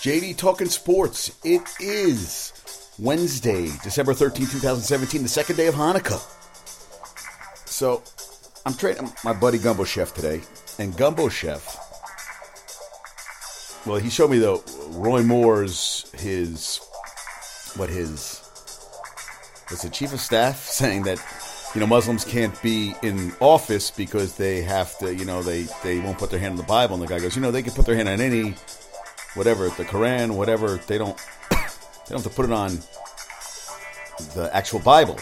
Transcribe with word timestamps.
JD 0.00 0.36
Talking 0.36 0.68
Sports. 0.68 1.36
It 1.42 1.62
is 1.80 2.52
Wednesday, 3.00 3.68
December 3.82 4.14
13, 4.14 4.46
2017, 4.46 5.24
the 5.24 5.28
second 5.28 5.56
day 5.56 5.66
of 5.66 5.74
Hanukkah. 5.74 6.20
So, 7.68 8.04
I'm 8.64 8.74
training 8.74 9.12
my 9.24 9.32
buddy 9.32 9.58
Gumbo 9.58 9.82
Chef 9.82 10.14
today, 10.14 10.40
and 10.78 10.96
Gumbo 10.96 11.28
Chef, 11.28 11.76
well, 13.86 13.96
he 13.96 14.08
showed 14.08 14.30
me 14.30 14.38
the 14.38 14.62
Roy 14.90 15.24
Moore's 15.24 16.08
his 16.14 16.78
what 17.74 17.88
his 17.88 18.40
was 19.68 19.82
the 19.82 19.90
chief 19.90 20.12
of 20.12 20.20
staff 20.20 20.58
saying 20.64 21.02
that 21.02 21.20
you 21.74 21.80
know 21.80 21.88
Muslims 21.88 22.24
can't 22.24 22.60
be 22.62 22.94
in 23.02 23.32
office 23.40 23.90
because 23.90 24.36
they 24.36 24.62
have 24.62 24.96
to 24.98 25.12
you 25.12 25.24
know 25.24 25.42
they 25.42 25.66
they 25.82 25.98
won't 25.98 26.18
put 26.18 26.30
their 26.30 26.38
hand 26.38 26.52
on 26.52 26.56
the 26.56 26.62
Bible, 26.62 26.94
and 26.94 27.02
the 27.02 27.08
guy 27.08 27.18
goes, 27.18 27.34
you 27.34 27.42
know, 27.42 27.50
they 27.50 27.62
can 27.62 27.72
put 27.72 27.84
their 27.84 27.96
hand 27.96 28.08
on 28.08 28.20
any 28.20 28.54
whatever 29.34 29.68
the 29.70 29.84
Quran, 29.84 30.36
whatever 30.36 30.76
they 30.86 30.98
don't 30.98 31.16
they 31.50 31.56
don't 32.08 32.22
have 32.22 32.24
to 32.24 32.30
put 32.30 32.44
it 32.44 32.52
on 32.52 32.78
the 34.34 34.50
actual 34.52 34.80
Bible. 34.80 35.18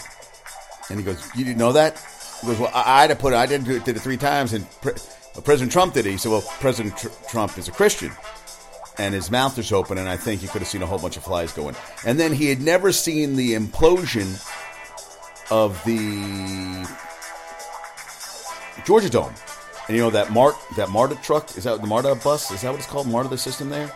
And 0.89 0.99
he 0.99 1.05
goes, 1.05 1.23
you 1.35 1.43
didn't 1.43 1.57
know 1.57 1.73
that? 1.73 1.99
He 2.41 2.47
goes, 2.47 2.59
well, 2.59 2.71
I, 2.73 2.97
I 2.97 3.01
had 3.01 3.09
to 3.09 3.15
put 3.15 3.33
it. 3.33 3.35
I 3.35 3.45
did, 3.45 3.65
did 3.65 3.89
it 3.89 3.99
three 3.99 4.17
times, 4.17 4.53
and 4.53 4.69
Pre- 4.81 4.93
President 5.43 5.71
Trump 5.71 5.93
did 5.93 6.05
it. 6.05 6.11
He 6.11 6.17
said, 6.17 6.31
well, 6.31 6.41
President 6.59 6.97
Tr- 6.97 7.09
Trump 7.29 7.57
is 7.57 7.67
a 7.67 7.71
Christian 7.71 8.11
and 8.99 9.13
his 9.13 9.29
mouth 9.29 9.57
is 9.57 9.71
open, 9.71 9.97
and 9.97 10.09
I 10.09 10.17
think 10.17 10.41
you 10.41 10.47
could 10.47 10.61
have 10.61 10.67
seen 10.67 10.81
a 10.81 10.85
whole 10.85 10.99
bunch 10.99 11.17
of 11.17 11.23
flies 11.23 11.53
going. 11.53 11.75
And 12.05 12.19
then 12.19 12.33
he 12.33 12.47
had 12.47 12.61
never 12.61 12.91
seen 12.91 13.35
the 13.35 13.53
implosion 13.53 14.43
of 15.51 15.81
the 15.85 16.87
Georgia 18.85 19.09
Dome. 19.09 19.33
And 19.87 19.95
you 19.95 20.03
know 20.03 20.09
that 20.09 20.31
Mart 20.31 20.55
that 20.75 20.89
MARTA 20.89 21.15
truck 21.23 21.55
is 21.57 21.63
that 21.63 21.81
the 21.81 21.87
MARTA 21.87 22.15
bus? 22.23 22.51
Is 22.51 22.61
that 22.61 22.71
what 22.71 22.79
it's 22.79 22.87
called? 22.87 23.07
MARTA 23.07 23.29
the 23.29 23.37
system 23.37 23.69
there. 23.69 23.93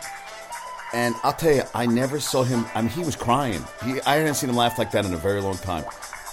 And 0.94 1.14
I'll 1.22 1.32
tell 1.32 1.54
you, 1.54 1.62
I 1.74 1.86
never 1.86 2.20
saw 2.20 2.42
him. 2.42 2.66
I 2.74 2.82
mean, 2.82 2.90
he 2.90 3.02
was 3.02 3.16
crying. 3.16 3.64
He, 3.84 4.00
I 4.02 4.16
hadn't 4.16 4.34
seen 4.34 4.50
him 4.50 4.56
laugh 4.56 4.78
like 4.78 4.90
that 4.90 5.06
in 5.06 5.14
a 5.14 5.18
very 5.18 5.40
long 5.40 5.56
time. 5.56 5.84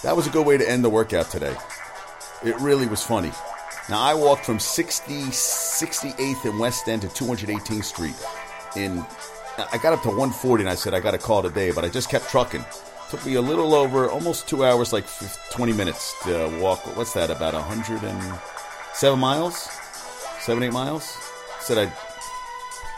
That 0.02 0.16
was 0.16 0.26
a 0.26 0.30
good 0.30 0.46
way 0.46 0.58
to 0.58 0.68
end 0.68 0.84
the 0.84 0.90
workout 0.90 1.30
today. 1.30 1.56
It 2.44 2.58
really 2.60 2.86
was 2.86 3.02
funny. 3.02 3.32
Now 3.88 4.00
I 4.00 4.14
walked 4.14 4.44
from 4.44 4.58
60, 4.58 5.12
68th 5.12 6.44
and 6.44 6.58
West 6.58 6.88
End 6.88 7.02
to 7.02 7.08
218th 7.08 7.84
Street 7.84 8.14
in 8.76 9.04
I 9.72 9.78
got 9.78 9.92
up 9.92 10.02
to 10.02 10.08
140 10.08 10.62
and 10.62 10.70
I 10.70 10.74
said 10.74 10.94
I 10.94 11.00
got 11.00 11.10
to 11.10 11.18
call 11.18 11.42
today, 11.42 11.70
but 11.70 11.84
I 11.84 11.88
just 11.88 12.08
kept 12.08 12.28
trucking. 12.30 12.64
Took 13.10 13.26
me 13.26 13.34
a 13.34 13.42
little 13.42 13.74
over 13.74 14.08
almost 14.08 14.48
two 14.48 14.64
hours, 14.64 14.92
like 14.92 15.04
20 15.50 15.72
minutes 15.72 16.14
to 16.24 16.48
walk. 16.60 16.78
What's 16.96 17.12
that? 17.14 17.30
About 17.30 17.54
107 18.92 19.18
miles, 19.18 19.56
seven 20.40 20.62
eight 20.62 20.72
miles. 20.72 21.16
Said 21.60 21.78
I, 21.78 21.92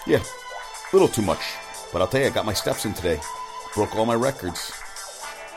yeah, 0.07 0.19
a 0.19 0.97
little 0.97 1.09
too 1.09 1.23
much. 1.23 1.43
But 1.93 2.01
I'll 2.01 2.09
tell 2.09 2.21
you, 2.21 2.27
I 2.27 2.31
got 2.31 2.47
my 2.47 2.55
steps 2.55 2.85
in 2.87 2.95
today. 2.95 3.21
Broke 3.75 3.95
all 3.95 4.07
my 4.07 4.15
records. 4.15 4.73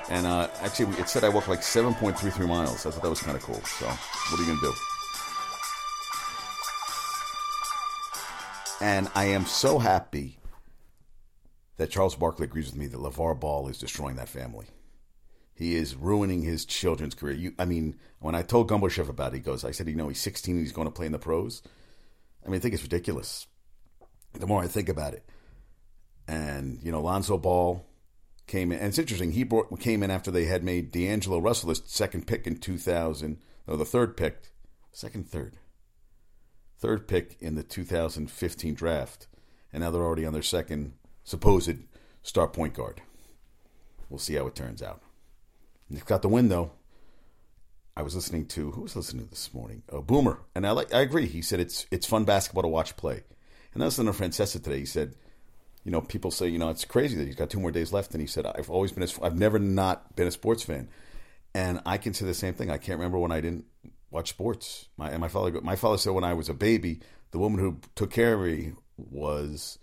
And 0.09 0.27
uh, 0.27 0.50
actually, 0.61 0.97
it 1.00 1.09
said 1.09 1.23
I 1.23 1.30
walked 1.30 1.47
like 1.47 1.61
7.33 1.61 2.47
miles. 2.47 2.86
I 2.86 2.92
thought 2.92 3.02
that 3.02 3.09
was 3.09 3.22
kind 3.22 3.36
of 3.38 3.44
cool. 3.44 3.61
So, 3.64 3.88
what 3.88 4.39
are 4.39 4.44
you 4.44 4.47
going 4.47 4.59
to 4.59 4.66
do? 4.66 4.73
And 8.81 9.09
I 9.16 9.25
am 9.25 9.45
so 9.45 9.80
happy 9.80 10.38
that 11.77 11.89
Charles 11.89 12.16
Barkley 12.16 12.44
agrees 12.44 12.67
with 12.67 12.75
me 12.75 12.88
that 12.88 12.99
LeVar 12.99 13.39
Ball 13.39 13.67
is 13.70 13.80
destroying 13.80 14.17
that 14.17 14.30
family. 14.30 14.67
He 15.56 15.75
is 15.75 15.95
ruining 15.95 16.42
his 16.42 16.66
children's 16.66 17.16
career. 17.16 17.34
You, 17.34 17.53
I 17.58 17.64
mean, 17.64 17.95
when 18.20 18.36
I 18.36 18.42
told 18.42 18.67
Gumbo 18.67 18.88
about 18.88 19.34
it, 19.34 19.38
he 19.38 19.42
goes, 19.42 19.64
I 19.64 19.72
said, 19.72 19.88
you 19.88 19.95
know, 19.95 20.09
he's 20.09 20.20
16 20.20 20.56
and 20.56 20.61
he's 20.61 20.73
going 20.73 20.88
to 20.88 20.92
play 20.92 21.06
in 21.06 21.14
the 21.14 21.17
pros. 21.17 21.64
I 22.45 22.50
mean, 22.50 22.58
I 22.58 22.59
think 22.59 22.73
it's 22.73 22.84
ridiculous. 22.84 23.48
The 24.33 24.48
more 24.48 24.61
I 24.61 24.67
think 24.67 24.89
about 24.89 25.14
it. 25.14 25.23
And, 26.28 26.80
you 26.83 26.92
know, 26.92 27.02
Lonzo 27.02 27.38
Ball 27.38 27.86
came 28.48 28.73
in. 28.73 28.80
And 28.80 28.89
it's 28.89 29.00
interesting. 29.00 29.31
He 29.31 29.45
brought, 29.45 29.80
came 29.80 30.03
in 30.03 30.11
after 30.11 30.30
they 30.30 30.44
had 30.44 30.61
made 30.61 30.92
D'Angelo 30.92 31.39
Russell 31.39 31.70
the 31.70 31.76
second 31.76 32.28
pick 32.28 32.45
in 32.45 32.58
2000, 32.58 33.37
no, 33.66 33.77
the 33.77 33.86
third 33.86 34.17
pick, 34.17 34.52
second, 34.92 35.30
third, 35.30 35.55
third 36.77 37.08
pick 37.08 37.37
in 37.39 37.55
the 37.55 37.64
2015 37.64 38.73
draft. 38.73 39.27
And 39.72 39.83
now 39.83 39.92
they're 39.92 40.04
already 40.04 40.26
on 40.26 40.33
their 40.33 40.42
second 40.42 40.93
supposed 41.23 41.77
star 42.23 42.49
point 42.49 42.73
guard. 42.73 43.02
We'll 44.10 44.20
see 44.20 44.36
how 44.36 44.48
it 44.48 44.55
turns 44.55 44.83
out. 44.83 45.02
They've 45.90 46.06
got 46.06 46.22
the 46.22 46.30
win 46.30 46.50
though. 46.50 46.72
I 47.98 48.02
was 48.02 48.16
listening 48.16 48.48
to 48.48 48.72
who 48.72 48.82
was 48.82 48.96
listening 48.96 49.23
to 49.26 49.30
this 49.30 49.54
morning? 49.54 49.84
Oh, 49.90 50.02
Boomer, 50.02 50.40
and 50.54 50.68
I 50.68 50.72
like. 50.72 50.94
I 50.94 51.00
agree. 51.00 51.28
He 51.28 51.42
said 51.42 51.60
it's 51.60 51.86
it's 51.92 52.06
fun 52.06 52.26
basketball 52.26 52.64
to 52.64 52.68
watch 52.68 52.98
play. 52.98 53.23
And 53.73 53.82
I 53.82 53.86
was 53.86 53.98
listening 53.98 54.14
to 54.14 54.20
Francesa 54.20 54.62
today. 54.62 54.80
He 54.80 54.86
said, 54.86 55.16
you 55.84 55.92
know, 55.92 56.02
people 56.02 56.32
say, 56.32 56.48
you 56.48 56.58
know, 56.58 56.70
it's 56.70 56.84
crazy 56.84 57.16
that 57.18 57.26
he's 57.26 57.36
got 57.36 57.50
two 57.50 57.60
more 57.60 57.72
days 57.72 57.94
left. 57.94 58.12
And 58.14 58.22
he 58.22 58.28
said, 58.28 58.46
I've 58.46 58.70
always 58.70 58.92
been, 58.92 59.04
a, 59.04 59.08
I've 59.23 59.38
never 59.38 59.60
not 59.60 60.16
been 60.16 60.28
a 60.28 60.32
sports 60.32 60.64
fan, 60.64 60.90
and 61.54 61.80
I 61.86 61.98
can 61.98 62.14
say 62.14 62.26
the 62.26 62.34
same 62.34 62.54
thing. 62.54 62.70
I 62.70 62.78
can't 62.78 62.98
remember 63.00 63.20
when 63.20 63.32
I 63.32 63.40
didn't 63.40 63.66
watch 64.12 64.30
sports. 64.30 64.90
My 64.98 65.10
and 65.10 65.22
my 65.22 65.28
father, 65.28 65.62
my 65.62 65.76
father 65.76 65.98
said 65.98 66.14
when 66.14 66.23
I 66.23 66.34
was 66.34 66.50
a 66.50 66.54
baby, 66.54 67.00
the 67.32 67.40
woman 67.40 67.60
who 67.60 67.80
took 67.96 68.12
care 68.12 68.34
of 68.34 68.42
me 68.42 68.73
was 68.98 69.78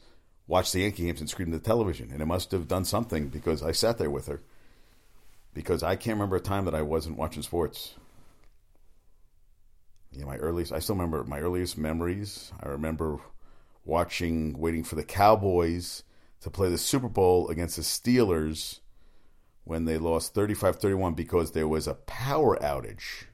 watched 0.47 0.73
the 0.73 0.81
Yankee 0.81 1.05
games 1.05 1.21
and 1.21 1.31
screamed 1.31 1.55
at 1.55 1.63
the 1.63 1.67
television, 1.67 2.11
and 2.13 2.21
it 2.21 2.27
must 2.27 2.51
have 2.51 2.69
done 2.69 2.85
something 2.85 3.29
because 3.29 3.63
I 3.63 3.73
sat 3.73 3.99
there 3.99 4.11
with 4.11 4.27
her. 4.27 4.43
Because 5.55 5.83
I 5.83 5.97
can't 5.97 6.17
remember 6.17 6.37
a 6.37 6.41
time 6.41 6.65
that 6.65 6.75
I 6.75 6.83
wasn't 6.83 7.19
watching 7.19 7.43
sports. 7.43 7.95
Yeah, 10.11 10.25
my 10.25 10.37
earliest, 10.37 10.73
I 10.73 10.79
still 10.79 10.95
remember 10.95 11.25
my 11.25 11.41
earliest 11.41 11.79
memories. 11.79 12.53
I 12.63 12.69
remember 12.69 13.19
watching, 13.85 14.59
waiting 14.59 14.85
for 14.85 14.95
the 14.95 15.05
Cowboys 15.05 16.03
to 16.41 16.51
play 16.51 16.69
the 16.69 16.79
Super 16.79 17.09
Bowl 17.09 17.49
against 17.49 17.77
the 17.77 17.83
Steelers 17.83 18.81
when 19.65 19.85
they 19.85 19.99
lost 19.99 20.35
35 20.35 20.77
31 20.77 21.15
because 21.15 21.53
there 21.53 21.69
was 21.69 21.87
a 21.87 21.95
power 21.95 22.57
outage. 22.59 23.25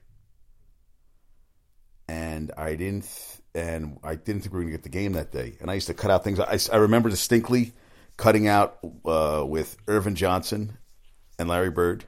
And 2.09 2.53
I 2.57 2.75
didn't 2.75 3.09
and 3.55 3.99
I 4.05 4.15
didn't 4.15 4.43
think 4.43 4.53
we 4.53 4.59
were 4.59 4.63
going 4.65 4.73
to 4.73 4.79
get 4.79 4.83
the 4.83 4.89
game 4.89 5.13
that 5.13 5.33
day. 5.33 5.57
And 5.61 5.71
I 5.71 5.75
used 5.75 5.89
to 5.89 5.95
cut 5.95 6.11
out 6.11 6.23
things. 6.23 6.39
I, 6.39 6.59
I 6.73 6.79
remember 6.79 7.11
distinctly 7.11 7.73
cutting 8.17 8.47
out 8.47 8.79
uh, 9.05 9.45
with 9.47 9.77
Earvin 9.87 10.15
Johnson 10.15 10.77
and 11.39 11.49
Larry 11.49 11.71
Bird, 11.71 12.05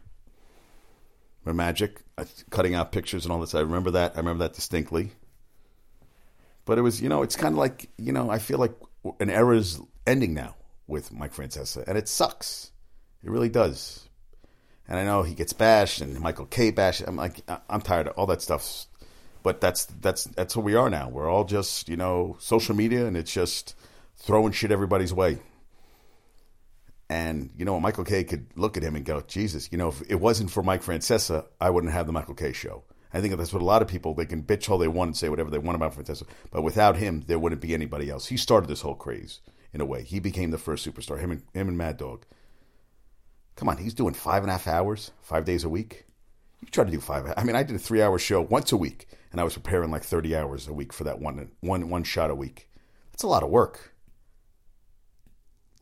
or 1.46 1.52
Magic, 1.52 2.00
uh, 2.18 2.24
cutting 2.50 2.74
out 2.74 2.92
pictures 2.92 3.24
and 3.24 3.32
all 3.32 3.40
this. 3.40 3.54
I 3.54 3.60
remember 3.60 3.92
that. 3.92 4.12
I 4.14 4.18
remember 4.18 4.44
that 4.44 4.54
distinctly. 4.54 5.12
But 6.64 6.78
it 6.78 6.82
was, 6.82 7.00
you 7.00 7.08
know, 7.08 7.22
it's 7.22 7.36
kind 7.36 7.54
of 7.54 7.58
like, 7.58 7.88
you 7.96 8.12
know, 8.12 8.30
I 8.30 8.38
feel 8.38 8.58
like 8.58 8.74
an 9.18 9.30
era 9.30 9.56
is 9.56 9.80
ending 10.06 10.34
now 10.34 10.54
with 10.86 11.12
Mike 11.12 11.34
Francesa, 11.34 11.84
and 11.86 11.96
it 11.96 12.08
sucks. 12.08 12.70
It 13.24 13.30
really 13.30 13.48
does. 13.48 14.08
And 14.88 14.98
I 14.98 15.04
know 15.04 15.22
he 15.22 15.34
gets 15.34 15.52
bashed 15.52 16.00
and 16.00 16.18
Michael 16.20 16.46
Kay 16.46 16.70
bashed. 16.70 17.02
I'm 17.06 17.16
like, 17.16 17.40
I'm 17.68 17.80
tired 17.80 18.08
of 18.08 18.14
all 18.16 18.26
that 18.26 18.42
stuff 18.42 18.86
but 19.42 19.60
that's 19.60 19.86
that's 20.00 20.24
that's 20.24 20.54
who 20.54 20.60
we 20.60 20.74
are 20.74 20.90
now. 20.90 21.08
We're 21.08 21.28
all 21.28 21.44
just 21.44 21.88
you 21.88 21.96
know 21.96 22.36
social 22.38 22.74
media, 22.74 23.06
and 23.06 23.16
it's 23.16 23.32
just 23.32 23.74
throwing 24.16 24.52
shit 24.52 24.70
everybody's 24.70 25.12
way. 25.12 25.38
And 27.10 27.50
you 27.56 27.64
know, 27.64 27.80
Michael 27.80 28.04
Kay 28.04 28.22
could 28.22 28.46
look 28.54 28.76
at 28.76 28.84
him 28.84 28.94
and 28.94 29.04
go, 29.04 29.20
"Jesus, 29.20 29.68
you 29.72 29.78
know, 29.78 29.88
if 29.88 30.00
it 30.08 30.20
wasn't 30.20 30.52
for 30.52 30.62
Mike 30.62 30.84
Francesa, 30.84 31.44
I 31.60 31.68
wouldn't 31.68 31.92
have 31.92 32.06
the 32.06 32.12
Michael 32.12 32.36
Kay 32.36 32.52
show." 32.52 32.84
I 33.12 33.20
think 33.20 33.36
that's 33.36 33.52
what 33.52 33.62
a 33.62 33.64
lot 33.64 33.82
of 33.82 33.88
people 33.88 34.14
they 34.14 34.26
can 34.26 34.44
bitch 34.44 34.70
all 34.70 34.78
they 34.78 34.86
want 34.86 35.08
and 35.08 35.16
say 35.16 35.28
whatever 35.28 35.50
they 35.50 35.58
want 35.58 35.74
about 35.74 35.92
Francesa, 35.92 36.22
but 36.52 36.62
without 36.62 36.96
him, 36.96 37.24
there 37.26 37.40
wouldn't 37.40 37.60
be 37.60 37.74
anybody 37.74 38.08
else. 38.08 38.28
He 38.28 38.36
started 38.36 38.70
this 38.70 38.82
whole 38.82 38.94
craze 38.94 39.40
in 39.72 39.80
a 39.80 39.84
way. 39.84 40.04
He 40.04 40.20
became 40.20 40.52
the 40.52 40.58
first 40.58 40.86
superstar. 40.86 41.18
Him 41.18 41.32
and 41.32 41.42
him 41.52 41.66
and 41.66 41.76
Mad 41.76 41.96
Dog. 41.96 42.24
Come 43.56 43.68
on, 43.68 43.78
he's 43.78 43.92
doing 43.94 44.14
five 44.14 44.44
and 44.44 44.50
a 44.50 44.52
half 44.52 44.68
hours, 44.68 45.10
five 45.20 45.44
days 45.44 45.64
a 45.64 45.68
week. 45.68 46.06
You 46.60 46.68
try 46.68 46.84
to 46.84 46.90
do 46.92 47.00
five. 47.00 47.34
I 47.36 47.42
mean, 47.42 47.56
I 47.56 47.64
did 47.64 47.74
a 47.74 47.80
three-hour 47.80 48.20
show 48.20 48.40
once 48.40 48.70
a 48.70 48.76
week 48.76 49.08
and 49.32 49.40
I 49.40 49.44
was 49.44 49.54
preparing 49.54 49.90
like 49.90 50.04
30 50.04 50.36
hours 50.36 50.68
a 50.68 50.72
week 50.72 50.92
for 50.92 51.02
that 51.04 51.20
one 51.20 51.50
one 51.58 51.90
one 51.90 52.04
shot 52.04 52.30
a 52.30 52.36
week. 52.36 52.70
That's 53.10 53.24
a 53.24 53.28
lot 53.28 53.42
of 53.42 53.50
work. 53.50 53.94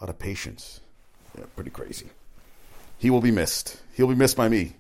A 0.00 0.04
lot 0.04 0.10
of 0.10 0.18
patience. 0.18 0.80
Yeah, 1.36 1.44
pretty 1.54 1.70
crazy. 1.70 2.08
He 2.98 3.10
will 3.10 3.20
be 3.20 3.30
missed. 3.30 3.80
He'll 3.94 4.08
be 4.08 4.14
missed 4.14 4.36
by 4.36 4.48
me. 4.48 4.76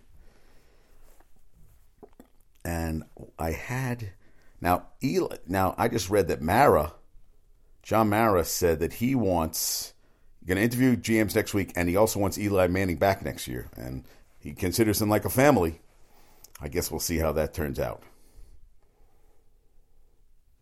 And 2.64 3.04
I 3.38 3.52
had 3.52 4.10
now 4.60 4.86
Eli, 5.02 5.36
now 5.46 5.74
I 5.78 5.88
just 5.88 6.10
read 6.10 6.28
that 6.28 6.42
Mara 6.42 6.92
John 7.88 8.10
Mara 8.10 8.44
said 8.44 8.80
that 8.80 8.92
he 8.92 9.14
wants 9.14 9.94
going 10.46 10.56
to 10.56 10.62
interview 10.62 10.94
GMs 10.94 11.34
next 11.34 11.54
week 11.54 11.72
and 11.74 11.88
he 11.88 11.96
also 11.96 12.20
wants 12.20 12.36
Eli 12.36 12.66
Manning 12.66 12.98
back 12.98 13.24
next 13.24 13.48
year 13.48 13.70
and 13.78 14.04
he 14.38 14.52
considers 14.52 14.98
them 14.98 15.08
like 15.08 15.24
a 15.24 15.30
family. 15.30 15.80
I 16.60 16.68
guess 16.68 16.90
we'll 16.90 17.00
see 17.00 17.16
how 17.16 17.32
that 17.32 17.54
turns 17.54 17.78
out. 17.78 18.02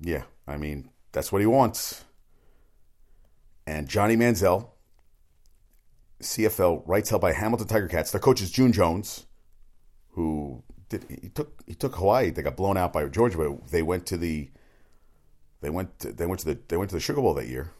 Yeah, 0.01 0.23
I 0.47 0.57
mean, 0.57 0.91
that's 1.11 1.33
what 1.33 1.41
he 1.41 1.47
wants. 1.47 2.05
And 3.67 3.89
Johnny 3.89 4.17
Manziel, 4.17 4.69
CFL, 6.21 6.83
rights 6.87 7.11
held 7.11 7.23
by 7.23 7.33
Hamilton 7.33 7.67
Tiger 7.67 7.89
Cats. 7.89 8.11
Their 8.11 8.21
coach 8.21 8.41
is 8.41 8.51
June 8.51 8.73
Jones, 8.73 9.27
who 10.11 10.63
did 10.89 11.05
he 11.09 11.29
took 11.29 11.63
he 11.67 11.75
took 11.75 11.97
Hawaii. 11.97 12.31
They 12.31 12.43
got 12.43 12.57
blown 12.57 12.77
out 12.77 12.93
by 12.93 13.07
Georgia, 13.07 13.39
but 13.39 13.69
they 13.69 13.83
went 13.83 14.07
to 14.07 14.17
the 14.17 14.51
they 15.61 15.71
went 15.71 15.99
to, 16.01 16.13
they 16.13 16.27
went 16.27 16.41
to 16.41 16.47
the 16.47 16.59
they 16.69 16.77
went 16.77 16.91
to 16.91 16.97
the 16.97 17.01
Sugar 17.01 17.21
Bowl 17.21 17.35
that 17.35 17.49
year. 17.49 17.73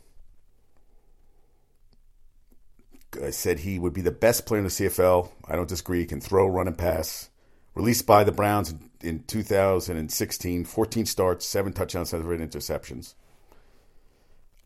uh, 3.23 3.31
said 3.31 3.61
he 3.61 3.79
would 3.79 3.93
be 3.93 4.01
the 4.01 4.11
best 4.11 4.47
player 4.47 4.59
in 4.59 4.65
the 4.65 4.71
CFL. 4.71 5.31
I 5.47 5.57
don't 5.57 5.69
disagree. 5.69 6.01
He 6.01 6.07
can 6.07 6.21
throw, 6.21 6.47
run, 6.47 6.67
and 6.67 6.77
pass. 6.77 7.31
Released 7.75 8.07
by 8.07 8.25
the 8.25 8.33
Browns 8.33 8.71
in, 8.71 8.91
in 9.03 9.25
2016, 9.25 10.65
14 10.65 11.07
starts, 11.07 11.47
seven 11.47 11.73
touchdowns, 11.73 12.11
seven 12.11 12.27
interceptions. 12.27 13.15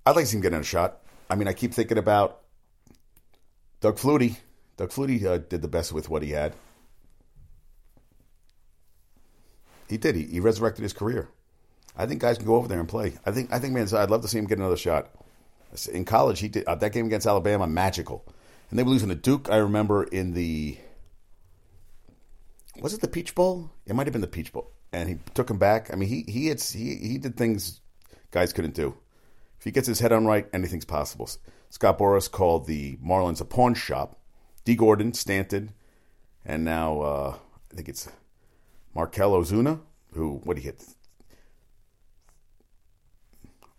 I'd 0.06 0.16
like 0.16 0.24
to 0.24 0.30
see 0.30 0.36
him 0.36 0.42
get 0.42 0.52
a 0.52 0.62
shot. 0.62 1.00
I 1.28 1.34
mean, 1.34 1.48
I 1.48 1.52
keep 1.52 1.74
thinking 1.74 1.98
about 1.98 2.40
Doug 3.80 3.96
Flutie. 3.96 4.36
Doug 4.76 4.90
Flutie 4.90 5.24
uh, 5.24 5.38
did 5.38 5.62
the 5.62 5.68
best 5.68 5.92
with 5.92 6.08
what 6.08 6.22
he 6.22 6.30
had. 6.30 6.54
He 9.88 9.96
did. 9.96 10.14
He, 10.14 10.24
he 10.24 10.40
resurrected 10.40 10.82
his 10.82 10.92
career. 10.92 11.28
I 11.96 12.06
think 12.06 12.20
guys 12.20 12.38
can 12.38 12.46
go 12.46 12.54
over 12.54 12.68
there 12.68 12.78
and 12.78 12.88
play. 12.88 13.14
I 13.26 13.32
think. 13.32 13.52
I 13.52 13.58
think, 13.58 13.74
man, 13.74 13.88
I'd 13.92 14.10
love 14.10 14.22
to 14.22 14.28
see 14.28 14.38
him 14.38 14.46
get 14.46 14.58
another 14.58 14.76
shot. 14.76 15.10
In 15.92 16.04
college, 16.04 16.40
he 16.40 16.48
did 16.48 16.64
uh, 16.64 16.74
that 16.76 16.92
game 16.92 17.06
against 17.06 17.26
Alabama, 17.26 17.66
magical, 17.66 18.24
and 18.70 18.78
they 18.78 18.82
were 18.82 18.90
losing 18.90 19.08
to 19.08 19.14
Duke. 19.14 19.48
I 19.50 19.56
remember 19.56 20.04
in 20.04 20.32
the 20.32 20.78
was 22.80 22.94
it 22.94 23.00
the 23.00 23.08
Peach 23.08 23.34
Bowl? 23.34 23.70
It 23.86 23.94
might 23.94 24.06
have 24.06 24.12
been 24.12 24.20
the 24.20 24.26
Peach 24.26 24.52
Bowl, 24.52 24.70
and 24.92 25.08
he 25.08 25.18
took 25.34 25.50
him 25.50 25.58
back. 25.58 25.92
I 25.92 25.96
mean, 25.96 26.08
he 26.08 26.24
he 26.30 26.46
had, 26.46 26.60
he 26.60 26.96
he 26.96 27.18
did 27.18 27.36
things 27.36 27.80
guys 28.30 28.52
couldn't 28.52 28.74
do. 28.74 28.96
If 29.58 29.64
he 29.64 29.70
gets 29.70 29.86
his 29.86 30.00
head 30.00 30.12
on 30.12 30.26
right, 30.26 30.48
anything's 30.52 30.84
possible. 30.84 31.28
Scott 31.70 31.98
Boras 31.98 32.30
called 32.30 32.66
the 32.66 32.96
Marlins 32.96 33.40
a 33.40 33.44
pawn 33.44 33.74
shop. 33.74 34.18
Dee 34.64 34.76
Gordon, 34.76 35.14
Stanton, 35.14 35.72
and 36.44 36.64
now 36.64 37.00
uh, 37.00 37.34
I 37.72 37.74
think 37.74 37.88
it's 37.88 38.08
Marcell 38.94 39.32
Ozuna, 39.32 39.80
who 40.12 40.40
what 40.44 40.58
he 40.58 40.64
hit 40.64 40.84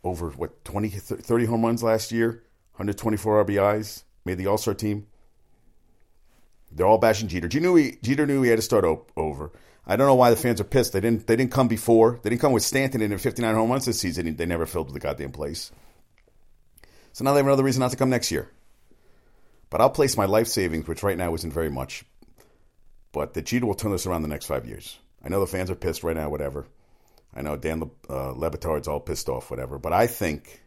over 0.03 0.29
what 0.31 0.65
20 0.65 0.89
30 0.89 1.45
home 1.45 1.63
runs 1.63 1.83
last 1.83 2.11
year, 2.11 2.43
124 2.73 3.45
RBIs, 3.45 4.03
made 4.25 4.37
the 4.39 4.47
All-Star 4.47 4.73
team. 4.73 5.05
They're 6.71 6.87
all 6.87 6.97
bashing 6.97 7.27
Jeter. 7.27 7.49
Jeter 7.49 7.61
knew 7.61 7.75
he, 7.75 7.97
Jeter 8.01 8.25
knew 8.25 8.41
he 8.41 8.49
had 8.49 8.57
to 8.57 8.63
start 8.63 8.85
over. 9.17 9.51
I 9.85 9.95
don't 9.97 10.07
know 10.07 10.15
why 10.15 10.29
the 10.29 10.37
fans 10.37 10.61
are 10.61 10.65
pissed. 10.65 10.93
They 10.93 11.01
didn't. 11.01 11.27
They 11.27 11.35
didn't 11.35 11.51
come 11.51 11.67
before. 11.67 12.19
They 12.23 12.29
didn't 12.29 12.41
come 12.41 12.53
with 12.53 12.63
Stanton 12.63 13.01
in 13.01 13.17
59 13.17 13.55
home 13.55 13.69
runs 13.69 13.85
this 13.85 13.99
season. 13.99 14.35
They 14.35 14.45
never 14.45 14.65
filled 14.65 14.93
the 14.93 14.99
goddamn 14.99 15.31
place. 15.31 15.71
So 17.13 17.23
now 17.23 17.33
they 17.33 17.39
have 17.39 17.47
another 17.47 17.63
reason 17.63 17.81
not 17.81 17.91
to 17.91 17.97
come 17.97 18.09
next 18.09 18.31
year. 18.31 18.49
But 19.69 19.81
I'll 19.81 19.89
place 19.89 20.17
my 20.17 20.25
life 20.25 20.47
savings, 20.47 20.87
which 20.87 21.03
right 21.03 21.17
now 21.17 21.33
isn't 21.33 21.53
very 21.53 21.69
much. 21.69 22.03
But 23.11 23.33
the 23.33 23.41
Jeter 23.41 23.65
will 23.65 23.73
turn 23.73 23.91
this 23.91 24.05
around 24.05 24.21
the 24.21 24.27
next 24.27 24.45
five 24.45 24.65
years. 24.65 24.97
I 25.23 25.29
know 25.29 25.39
the 25.39 25.47
fans 25.47 25.69
are 25.69 25.75
pissed 25.75 26.03
right 26.03 26.15
now, 26.15 26.29
whatever. 26.29 26.67
I 27.33 27.41
know 27.41 27.55
Dan 27.55 27.89
uh, 28.09 28.31
Le 28.31 28.49
Batard's 28.49 28.87
all 28.87 28.99
pissed 28.99 29.29
off, 29.29 29.49
whatever. 29.49 29.77
But 29.77 29.93
I 29.93 30.07
think 30.07 30.61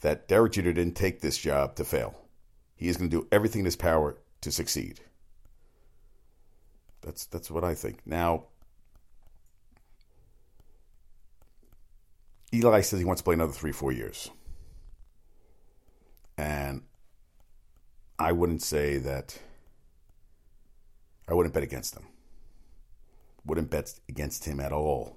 that 0.00 0.28
Derek 0.28 0.52
Jeter 0.52 0.72
didn't 0.72 0.96
take 0.96 1.20
this 1.20 1.38
job 1.38 1.76
to 1.76 1.84
fail. 1.84 2.14
He 2.74 2.88
is 2.88 2.96
going 2.96 3.10
to 3.10 3.20
do 3.20 3.26
everything 3.32 3.60
in 3.60 3.64
his 3.64 3.76
power 3.76 4.16
to 4.42 4.52
succeed. 4.52 5.00
That's 7.00 7.26
that's 7.26 7.50
what 7.50 7.64
I 7.64 7.74
think. 7.74 8.00
Now, 8.04 8.44
Eli 12.52 12.80
says 12.80 12.98
he 12.98 13.04
wants 13.04 13.20
to 13.20 13.24
play 13.24 13.34
another 13.34 13.52
three, 13.52 13.72
four 13.72 13.92
years. 13.92 14.30
And 16.38 16.82
I 18.18 18.32
wouldn't 18.32 18.62
say 18.62 18.98
that 18.98 19.38
I 21.28 21.34
wouldn't 21.34 21.54
bet 21.54 21.62
against 21.62 21.96
him. 21.96 22.06
Wouldn't 23.44 23.70
bet 23.70 23.94
against 24.08 24.44
him 24.44 24.60
at 24.60 24.72
all. 24.72 25.16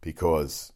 Because 0.00 0.72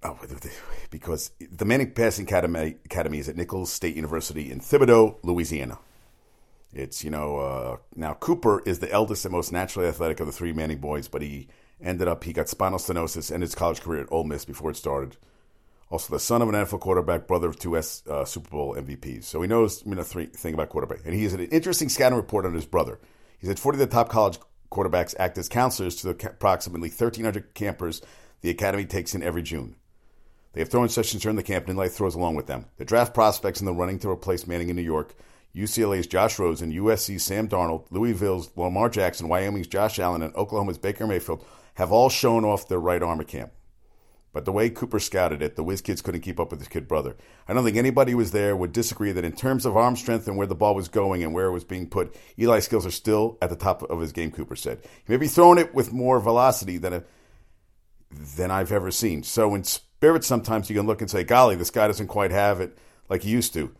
Oh, 0.00 0.16
because 0.90 1.32
the 1.40 1.64
Manning 1.64 1.90
Passing 1.90 2.24
Academy, 2.24 2.76
Academy 2.84 3.18
is 3.18 3.28
at 3.28 3.36
Nicholls 3.36 3.72
State 3.72 3.96
University 3.96 4.50
in 4.50 4.60
Thibodaux, 4.60 5.16
Louisiana. 5.24 5.78
It's, 6.72 7.02
you 7.02 7.10
know, 7.10 7.38
uh, 7.38 7.76
now 7.96 8.14
Cooper 8.14 8.62
is 8.66 8.78
the 8.78 8.90
eldest 8.92 9.24
and 9.24 9.32
most 9.32 9.52
naturally 9.52 9.88
athletic 9.88 10.20
of 10.20 10.26
the 10.26 10.32
three 10.32 10.52
Manning 10.52 10.78
boys, 10.78 11.08
but 11.08 11.22
he 11.22 11.48
ended 11.80 12.08
up, 12.08 12.24
he 12.24 12.32
got 12.32 12.48
spinal 12.48 12.78
stenosis 12.78 13.30
and 13.30 13.42
his 13.42 13.54
college 13.54 13.80
career 13.80 14.02
at 14.02 14.12
Ole 14.12 14.24
Miss 14.24 14.44
before 14.44 14.70
it 14.70 14.76
started. 14.76 15.16
Also, 15.90 16.12
the 16.12 16.20
son 16.20 16.42
of 16.42 16.48
an 16.50 16.54
NFL 16.54 16.80
quarterback, 16.80 17.26
brother 17.26 17.48
of 17.48 17.58
two 17.58 17.78
S, 17.78 18.02
uh, 18.06 18.24
Super 18.24 18.50
Bowl 18.50 18.74
MVPs. 18.74 19.24
So 19.24 19.40
he 19.40 19.48
knows 19.48 19.82
you 19.86 19.94
know, 19.94 20.02
three 20.02 20.26
thing 20.26 20.52
about 20.52 20.68
quarterback. 20.68 21.00
And 21.06 21.14
he 21.14 21.22
has 21.22 21.32
an 21.32 21.46
interesting 21.46 21.88
scouting 21.88 22.18
report 22.18 22.44
on 22.44 22.52
his 22.52 22.66
brother. 22.66 23.00
He 23.38 23.46
said 23.46 23.58
40 23.58 23.76
of 23.76 23.88
the 23.88 23.94
top 23.94 24.10
college 24.10 24.38
quarterbacks 24.70 25.14
act 25.18 25.38
as 25.38 25.48
counselors 25.48 25.96
to 25.96 26.12
the 26.12 26.28
approximately 26.28 26.90
1,300 26.90 27.54
campers 27.54 28.02
the 28.42 28.50
academy 28.50 28.84
takes 28.84 29.14
in 29.14 29.22
every 29.22 29.42
June. 29.42 29.76
They 30.52 30.60
have 30.60 30.68
throwing 30.68 30.88
sessions 30.88 31.22
during 31.22 31.36
the 31.36 31.42
camp, 31.42 31.68
and 31.68 31.76
Life 31.76 31.92
throws 31.92 32.14
along 32.14 32.34
with 32.34 32.46
them. 32.46 32.66
The 32.76 32.84
draft 32.84 33.14
prospects 33.14 33.60
in 33.60 33.66
the 33.66 33.72
running 33.72 33.98
to 34.00 34.10
replace 34.10 34.46
Manning 34.46 34.70
in 34.70 34.76
New 34.76 34.82
York, 34.82 35.14
UCLA's 35.54 36.06
Josh 36.06 36.38
Rosen, 36.38 36.72
USC's 36.72 37.22
Sam 37.22 37.48
Darnold, 37.48 37.86
Louisville's 37.90 38.50
Lamar 38.56 38.88
Jackson, 38.88 39.28
Wyoming's 39.28 39.66
Josh 39.66 39.98
Allen, 39.98 40.22
and 40.22 40.34
Oklahoma's 40.34 40.78
Baker 40.78 41.06
Mayfield 41.06 41.44
have 41.74 41.92
all 41.92 42.08
shown 42.08 42.44
off 42.44 42.68
their 42.68 42.80
right 42.80 43.02
arm 43.02 43.20
at 43.20 43.28
camp. 43.28 43.52
But 44.32 44.44
the 44.44 44.52
way 44.52 44.68
Cooper 44.68 45.00
scouted 45.00 45.42
it, 45.42 45.56
the 45.56 45.64
whiz 45.64 45.80
kids 45.80 46.02
couldn't 46.02 46.20
keep 46.20 46.38
up 46.38 46.50
with 46.50 46.60
his 46.60 46.68
kid 46.68 46.86
brother. 46.86 47.16
I 47.48 47.54
don't 47.54 47.64
think 47.64 47.76
anybody 47.76 48.12
who 48.12 48.18
was 48.18 48.30
there 48.30 48.54
would 48.54 48.72
disagree 48.72 49.10
that 49.12 49.24
in 49.24 49.32
terms 49.32 49.64
of 49.64 49.76
arm 49.76 49.96
strength 49.96 50.28
and 50.28 50.36
where 50.36 50.46
the 50.46 50.54
ball 50.54 50.74
was 50.74 50.88
going 50.88 51.22
and 51.22 51.32
where 51.32 51.46
it 51.46 51.52
was 51.52 51.64
being 51.64 51.88
put, 51.88 52.14
Eli's 52.36 52.64
skills 52.64 52.84
are 52.84 52.90
still 52.90 53.38
at 53.40 53.48
the 53.48 53.56
top 53.56 53.82
of 53.82 54.00
his 54.00 54.12
game, 54.12 54.30
Cooper 54.30 54.54
said. 54.54 54.80
He 55.06 55.12
may 55.12 55.16
be 55.16 55.28
throwing 55.28 55.58
it 55.58 55.74
with 55.74 55.92
more 55.92 56.20
velocity 56.20 56.76
than 56.76 56.92
a, 56.92 57.04
than 58.10 58.50
I've 58.50 58.70
ever 58.70 58.90
seen. 58.90 59.22
So 59.22 59.54
in 59.54 59.64
spirit, 59.64 60.24
sometimes 60.24 60.68
you 60.68 60.76
can 60.76 60.86
look 60.86 61.00
and 61.00 61.10
say, 61.10 61.24
golly, 61.24 61.56
this 61.56 61.70
guy 61.70 61.86
doesn't 61.86 62.08
quite 62.08 62.30
have 62.30 62.60
it 62.60 62.76
like 63.08 63.22
he 63.22 63.30
used 63.30 63.54
to. 63.54 63.74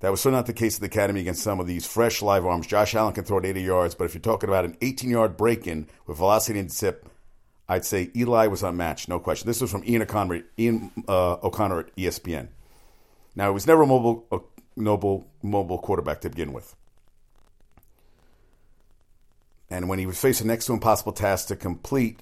That 0.00 0.10
was 0.10 0.20
certainly 0.22 0.38
not 0.38 0.46
the 0.46 0.54
case 0.54 0.76
at 0.76 0.80
the 0.80 0.86
Academy 0.86 1.20
against 1.20 1.42
some 1.42 1.60
of 1.60 1.66
these 1.66 1.86
fresh 1.86 2.22
live 2.22 2.46
arms. 2.46 2.66
Josh 2.66 2.94
Allen 2.94 3.12
can 3.12 3.24
throw 3.24 3.38
it 3.38 3.44
80 3.44 3.62
yards, 3.62 3.94
but 3.94 4.04
if 4.04 4.14
you're 4.14 4.20
talking 4.22 4.48
about 4.48 4.64
an 4.64 4.76
18 4.80 5.10
yard 5.10 5.36
break 5.36 5.66
in 5.66 5.88
with 6.06 6.16
velocity 6.16 6.58
and 6.58 6.72
zip, 6.72 7.06
I'd 7.68 7.84
say 7.84 8.10
Eli 8.16 8.46
was 8.46 8.62
unmatched, 8.62 9.08
no 9.08 9.20
question. 9.20 9.46
This 9.46 9.60
was 9.60 9.70
from 9.70 9.84
Ian 9.84 10.02
O'Connor, 10.02 10.42
Ian 10.58 10.90
uh, 11.06 11.34
O'Connor 11.42 11.80
at 11.80 11.96
ESPN. 11.96 12.48
Now, 13.36 13.50
he 13.50 13.54
was 13.54 13.66
never 13.66 13.82
a 13.82 13.86
mobile, 13.86 14.26
a 14.32 14.38
noble, 14.74 15.28
mobile 15.42 15.78
quarterback 15.78 16.22
to 16.22 16.30
begin 16.30 16.52
with. 16.52 16.74
And 19.68 19.88
when 19.88 20.00
he 20.00 20.06
was 20.06 20.20
facing 20.20 20.48
next 20.48 20.66
to 20.66 20.72
impossible 20.72 21.12
tasks 21.12 21.46
to 21.48 21.56
complete, 21.56 22.20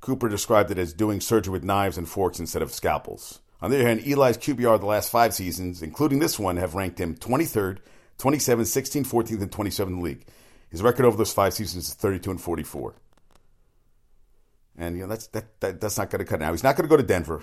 Cooper 0.00 0.28
described 0.28 0.70
it 0.70 0.78
as 0.78 0.92
doing 0.92 1.20
surgery 1.20 1.52
with 1.52 1.62
knives 1.62 1.96
and 1.96 2.08
forks 2.08 2.40
instead 2.40 2.62
of 2.62 2.72
scalpels. 2.72 3.40
On 3.60 3.70
the 3.70 3.76
other 3.76 3.86
hand, 3.86 4.06
Eli's 4.06 4.38
QBR 4.38 4.78
the 4.78 4.86
last 4.86 5.10
five 5.10 5.34
seasons, 5.34 5.82
including 5.82 6.20
this 6.20 6.38
one, 6.38 6.56
have 6.56 6.74
ranked 6.74 7.00
him 7.00 7.16
23rd, 7.16 7.78
27th, 8.18 8.60
16th, 8.60 9.06
14th, 9.06 9.42
and 9.42 9.50
27th 9.50 9.86
in 9.86 9.96
the 9.96 10.02
league. 10.02 10.24
His 10.70 10.82
record 10.82 11.06
over 11.06 11.16
those 11.16 11.32
five 11.32 11.54
seasons 11.54 11.88
is 11.88 11.94
32 11.94 12.30
and 12.30 12.40
44. 12.40 12.94
And 14.76 14.96
you 14.96 15.02
know 15.02 15.08
that's 15.08 15.26
that, 15.28 15.60
that 15.60 15.80
that's 15.80 15.98
not 15.98 16.08
going 16.08 16.20
to 16.20 16.24
cut 16.24 16.38
now. 16.38 16.52
He's 16.52 16.62
not 16.62 16.76
going 16.76 16.88
to 16.88 16.90
go 16.90 16.96
to 16.96 17.02
Denver. 17.02 17.42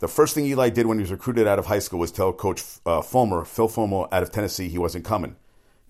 The 0.00 0.08
first 0.08 0.34
thing 0.34 0.44
Eli 0.44 0.68
did 0.68 0.86
when 0.86 0.98
he 0.98 1.02
was 1.02 1.10
recruited 1.10 1.46
out 1.46 1.58
of 1.58 1.66
high 1.66 1.78
school 1.78 2.00
was 2.00 2.12
tell 2.12 2.32
Coach 2.32 2.62
uh, 2.84 3.00
Fulmer, 3.00 3.44
Phil 3.44 3.68
Fulmer, 3.68 4.08
out 4.12 4.22
of 4.22 4.32
Tennessee, 4.32 4.68
he 4.68 4.76
wasn't 4.76 5.04
coming. 5.04 5.36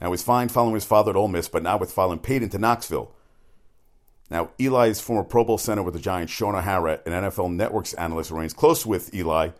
Now 0.00 0.10
he's 0.12 0.22
fine 0.22 0.48
following 0.48 0.74
his 0.74 0.84
father 0.84 1.10
at 1.10 1.16
Ole 1.16 1.28
Miss, 1.28 1.48
but 1.48 1.62
not 1.62 1.80
with 1.80 1.90
following 1.90 2.18
Peyton 2.20 2.50
to 2.50 2.58
Knoxville. 2.58 3.12
Now, 4.32 4.48
Eli's 4.58 4.98
former 4.98 5.24
Pro 5.24 5.44
Bowl 5.44 5.58
center 5.58 5.82
with 5.82 5.92
the 5.92 6.00
Giants, 6.00 6.32
Shaun 6.32 6.54
O'Hara, 6.54 7.00
an 7.04 7.12
NFL 7.12 7.52
Network's 7.52 7.92
analyst, 7.92 8.30
remains 8.30 8.54
close 8.54 8.86
with 8.86 9.14
Eli. 9.14 9.50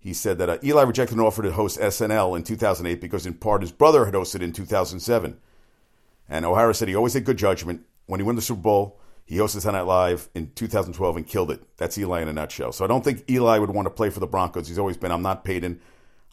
He 0.00 0.12
said 0.12 0.38
that 0.38 0.48
uh, 0.48 0.58
Eli 0.64 0.82
rejected 0.82 1.16
an 1.16 1.22
offer 1.22 1.40
to 1.40 1.52
host 1.52 1.78
SNL 1.78 2.36
in 2.36 2.42
2008 2.42 3.00
because, 3.00 3.26
in 3.26 3.34
part, 3.34 3.62
his 3.62 3.70
brother 3.70 4.04
had 4.04 4.14
hosted 4.14 4.40
in 4.40 4.52
2007. 4.52 5.38
And 6.28 6.44
O'Hara 6.44 6.74
said 6.74 6.88
he 6.88 6.96
always 6.96 7.14
had 7.14 7.24
good 7.24 7.36
judgment. 7.36 7.82
When 8.06 8.18
he 8.18 8.24
won 8.24 8.34
the 8.34 8.42
Super 8.42 8.60
Bowl, 8.60 8.98
he 9.24 9.36
hosted 9.36 9.60
Saturday 9.60 9.84
Live 9.84 10.28
in 10.34 10.50
2012 10.56 11.16
and 11.16 11.24
killed 11.24 11.52
it. 11.52 11.62
That's 11.76 11.96
Eli 11.96 12.22
in 12.22 12.28
a 12.28 12.32
nutshell. 12.32 12.72
So 12.72 12.84
I 12.84 12.88
don't 12.88 13.04
think 13.04 13.30
Eli 13.30 13.58
would 13.58 13.70
want 13.70 13.86
to 13.86 13.90
play 13.90 14.10
for 14.10 14.18
the 14.18 14.26
Broncos. 14.26 14.66
He's 14.66 14.80
always 14.80 14.96
been, 14.96 15.12
I'm 15.12 15.22
not 15.22 15.44
Peyton. 15.44 15.80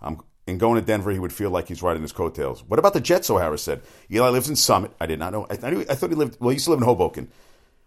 I'm 0.01 0.19
in 0.47 0.57
going 0.57 0.81
to 0.81 0.85
Denver, 0.85 1.11
he 1.11 1.19
would 1.19 1.31
feel 1.31 1.51
like 1.51 1.67
he's 1.67 1.83
riding 1.83 2.01
his 2.01 2.13
coattails. 2.13 2.63
What 2.63 2.79
about 2.79 2.93
the 2.93 2.99
Jets? 2.99 3.29
O'Hara 3.29 3.59
said. 3.59 3.83
Eli 4.11 4.29
lives 4.29 4.49
in 4.49 4.55
Summit. 4.55 4.91
I 4.99 5.05
did 5.05 5.19
not 5.19 5.33
know. 5.33 5.45
I, 5.51 5.59
I, 5.61 5.69
knew, 5.69 5.85
I 5.87 5.93
thought 5.93 6.09
he 6.09 6.15
lived. 6.15 6.37
Well, 6.39 6.49
he 6.49 6.55
used 6.55 6.65
to 6.65 6.71
live 6.71 6.79
in 6.79 6.85
Hoboken 6.85 7.31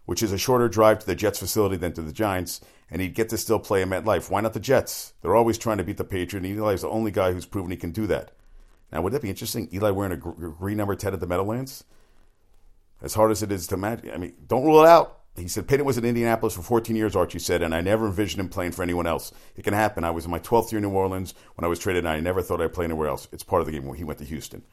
which 0.05 0.23
is 0.23 0.31
a 0.31 0.37
shorter 0.37 0.67
drive 0.67 0.99
to 0.99 1.05
the 1.05 1.15
Jets 1.15 1.39
facility 1.39 1.77
than 1.77 1.93
to 1.93 2.01
the 2.01 2.11
Giants, 2.11 2.61
and 2.89 3.01
he'd 3.01 3.15
get 3.15 3.29
to 3.29 3.37
still 3.37 3.59
play 3.59 3.81
at 3.81 3.87
MetLife. 3.87 4.29
Why 4.29 4.41
not 4.41 4.53
the 4.53 4.59
Jets? 4.59 5.13
They're 5.21 5.35
always 5.35 5.57
trying 5.57 5.77
to 5.77 5.83
beat 5.83 5.97
the 5.97 6.03
Patriots, 6.03 6.45
and 6.45 6.45
Eli's 6.45 6.81
the 6.81 6.89
only 6.89 7.11
guy 7.11 7.31
who's 7.31 7.45
proven 7.45 7.71
he 7.71 7.77
can 7.77 7.91
do 7.91 8.07
that. 8.07 8.31
Now, 8.91 9.01
would 9.01 9.13
that 9.13 9.21
be 9.21 9.29
interesting? 9.29 9.69
Eli 9.73 9.89
wearing 9.89 10.11
a 10.11 10.17
green 10.17 10.77
number 10.77 10.95
10 10.95 11.13
at 11.13 11.19
the 11.19 11.27
Meadowlands? 11.27 11.83
As 13.01 13.15
hard 13.15 13.31
as 13.31 13.41
it 13.41 13.51
is 13.51 13.67
to 13.67 13.75
imagine. 13.75 14.11
I 14.11 14.17
mean, 14.17 14.33
don't 14.47 14.63
rule 14.63 14.83
it 14.83 14.87
out. 14.87 15.19
He 15.35 15.47
said, 15.47 15.67
Peyton 15.67 15.85
was 15.85 15.97
in 15.97 16.05
Indianapolis 16.05 16.53
for 16.53 16.61
14 16.61 16.95
years, 16.95 17.15
Archie 17.15 17.39
said, 17.39 17.63
and 17.63 17.73
I 17.73 17.81
never 17.81 18.05
envisioned 18.05 18.39
him 18.39 18.49
playing 18.49 18.73
for 18.73 18.83
anyone 18.83 19.07
else. 19.07 19.31
It 19.55 19.63
can 19.63 19.73
happen. 19.73 20.03
I 20.03 20.11
was 20.11 20.25
in 20.25 20.31
my 20.31 20.37
12th 20.37 20.71
year 20.71 20.77
in 20.77 20.83
New 20.83 20.91
Orleans 20.91 21.33
when 21.55 21.65
I 21.65 21.67
was 21.67 21.79
traded, 21.79 22.05
and 22.05 22.09
I 22.09 22.19
never 22.19 22.43
thought 22.43 22.61
I'd 22.61 22.73
play 22.73 22.85
anywhere 22.85 23.07
else. 23.07 23.27
It's 23.31 23.43
part 23.43 23.61
of 23.61 23.65
the 23.65 23.71
game 23.71 23.85
when 23.85 23.97
he 23.97 24.03
went 24.03 24.19
to 24.19 24.25
Houston. 24.25 24.63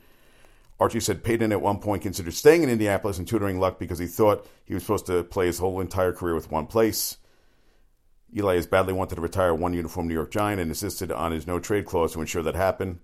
Archie 0.80 0.98
said 0.98 1.22
Peyton 1.22 1.52
at 1.52 1.60
one 1.60 1.78
point 1.78 2.02
considered 2.02 2.32
staying 2.32 2.62
in 2.62 2.70
Indianapolis 2.70 3.18
and 3.18 3.28
tutoring 3.28 3.60
Luck 3.60 3.78
because 3.78 3.98
he 3.98 4.06
thought 4.06 4.46
he 4.64 4.72
was 4.72 4.82
supposed 4.82 5.06
to 5.06 5.22
play 5.22 5.44
his 5.44 5.58
whole 5.58 5.78
entire 5.78 6.12
career 6.12 6.34
with 6.34 6.50
one 6.50 6.66
place. 6.66 7.18
Eli 8.34 8.54
has 8.54 8.66
badly 8.66 8.94
wanted 8.94 9.16
to 9.16 9.20
retire 9.20 9.54
one 9.54 9.74
uniform 9.74 10.08
New 10.08 10.14
York 10.14 10.30
Giant 10.30 10.60
and 10.60 10.70
insisted 10.70 11.12
on 11.12 11.32
his 11.32 11.46
no 11.46 11.58
trade 11.58 11.84
clause 11.84 12.14
to 12.14 12.20
ensure 12.20 12.42
that 12.42 12.54
happened. 12.54 13.00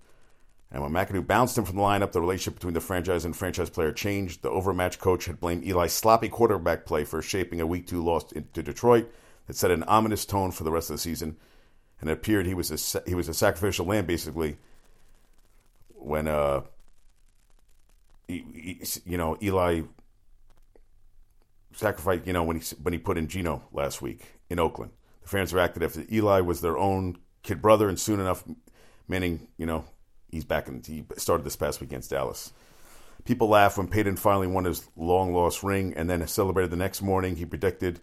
And 0.71 0.81
when 0.81 0.91
McAdoo 0.91 1.27
bounced 1.27 1.57
him 1.57 1.65
from 1.65 1.75
the 1.75 1.81
lineup, 1.83 2.13
the 2.13 2.19
relationship 2.19 2.55
between 2.55 2.73
the 2.73 2.81
franchise 2.81 3.23
and 3.23 3.35
franchise 3.35 3.69
player 3.69 3.91
changed. 3.91 4.41
The 4.41 4.49
overmatched 4.49 4.99
coach 4.99 5.25
had 5.25 5.39
blamed 5.39 5.63
Eli's 5.63 5.93
sloppy 5.93 6.29
quarterback 6.29 6.85
play 6.85 7.03
for 7.03 7.21
shaping 7.21 7.61
a 7.61 7.67
week 7.67 7.87
two 7.87 8.03
loss 8.03 8.23
to 8.25 8.63
Detroit 8.63 9.09
that 9.45 9.55
set 9.55 9.71
an 9.71 9.83
ominous 9.83 10.25
tone 10.25 10.51
for 10.51 10.63
the 10.63 10.71
rest 10.71 10.89
of 10.89 10.95
the 10.95 11.01
season. 11.01 11.37
And 12.01 12.09
it 12.09 12.13
appeared 12.13 12.47
he 12.47 12.53
was 12.53 12.95
a 12.95 13.01
he 13.07 13.15
was 13.15 13.29
a 13.29 13.33
sacrificial 13.33 13.85
lamb 13.85 14.05
basically 14.05 14.57
when 15.93 16.27
uh 16.27 16.61
you 18.27 19.17
know 19.17 19.37
Eli 19.41 19.81
sacrificed 21.73 22.25
you 22.25 22.33
know 22.33 22.43
when 22.43 22.59
he 22.59 22.75
when 22.81 22.93
he 22.93 22.99
put 22.99 23.17
in 23.17 23.27
Geno 23.27 23.63
last 23.71 24.01
week 24.01 24.39
in 24.49 24.59
Oakland. 24.59 24.91
The 25.21 25.29
fans 25.29 25.53
reacted 25.53 25.83
after 25.83 26.03
Eli 26.11 26.41
was 26.41 26.61
their 26.61 26.77
own 26.77 27.17
kid 27.43 27.61
brother, 27.61 27.89
and 27.89 27.99
soon 27.99 28.19
enough, 28.19 28.43
Manning 29.07 29.47
you 29.57 29.65
know 29.65 29.85
he's 30.29 30.45
back 30.45 30.67
in. 30.67 30.81
He 30.85 31.05
started 31.17 31.45
this 31.45 31.55
past 31.55 31.79
week 31.79 31.89
against 31.89 32.09
Dallas. 32.09 32.53
People 33.25 33.49
laugh 33.49 33.77
when 33.77 33.87
Peyton 33.87 34.15
finally 34.15 34.47
won 34.47 34.65
his 34.65 34.87
long 34.95 35.33
lost 35.33 35.63
ring 35.63 35.93
and 35.95 36.09
then 36.09 36.25
celebrated 36.27 36.71
the 36.71 36.77
next 36.77 37.01
morning. 37.01 37.35
He 37.35 37.45
predicted, 37.45 37.99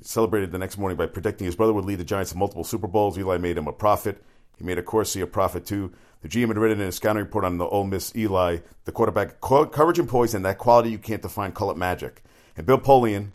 celebrated 0.00 0.52
the 0.52 0.58
next 0.58 0.78
morning 0.78 0.96
by 0.96 1.06
predicting 1.06 1.46
his 1.46 1.56
brother 1.56 1.72
would 1.72 1.84
lead 1.84 1.98
the 1.98 2.04
Giants 2.04 2.30
to 2.30 2.38
multiple 2.38 2.62
Super 2.62 2.86
Bowls. 2.86 3.18
Eli 3.18 3.38
made 3.38 3.58
him 3.58 3.66
a 3.66 3.72
prophet. 3.72 4.22
He 4.58 4.64
made 4.64 4.78
Accorsi 4.78 5.22
a 5.22 5.26
prophet 5.26 5.64
too. 5.64 5.92
The 6.20 6.28
GM 6.28 6.48
had 6.48 6.58
written 6.58 6.80
in 6.80 6.88
a 6.88 6.92
scouting 6.92 7.22
report 7.22 7.44
on 7.44 7.58
the 7.58 7.66
Ole 7.66 7.84
Miss 7.84 8.14
Eli, 8.16 8.58
the 8.84 8.92
quarterback, 8.92 9.40
coverage 9.40 10.00
and 10.00 10.08
poise, 10.08 10.34
and 10.34 10.44
that 10.44 10.58
quality 10.58 10.90
you 10.90 10.98
can't 10.98 11.22
define, 11.22 11.52
call 11.52 11.70
it 11.70 11.76
magic. 11.76 12.24
And 12.56 12.66
Bill 12.66 12.78
Polian, 12.78 13.30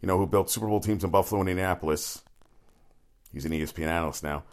you 0.00 0.06
know, 0.06 0.16
who 0.16 0.26
built 0.26 0.50
Super 0.50 0.66
Bowl 0.66 0.80
teams 0.80 1.04
in 1.04 1.10
Buffalo 1.10 1.42
and 1.42 1.50
Indianapolis, 1.50 2.22
he's 3.32 3.44
an 3.44 3.52
ESPN 3.52 3.88
analyst 3.88 4.22
now, 4.22 4.44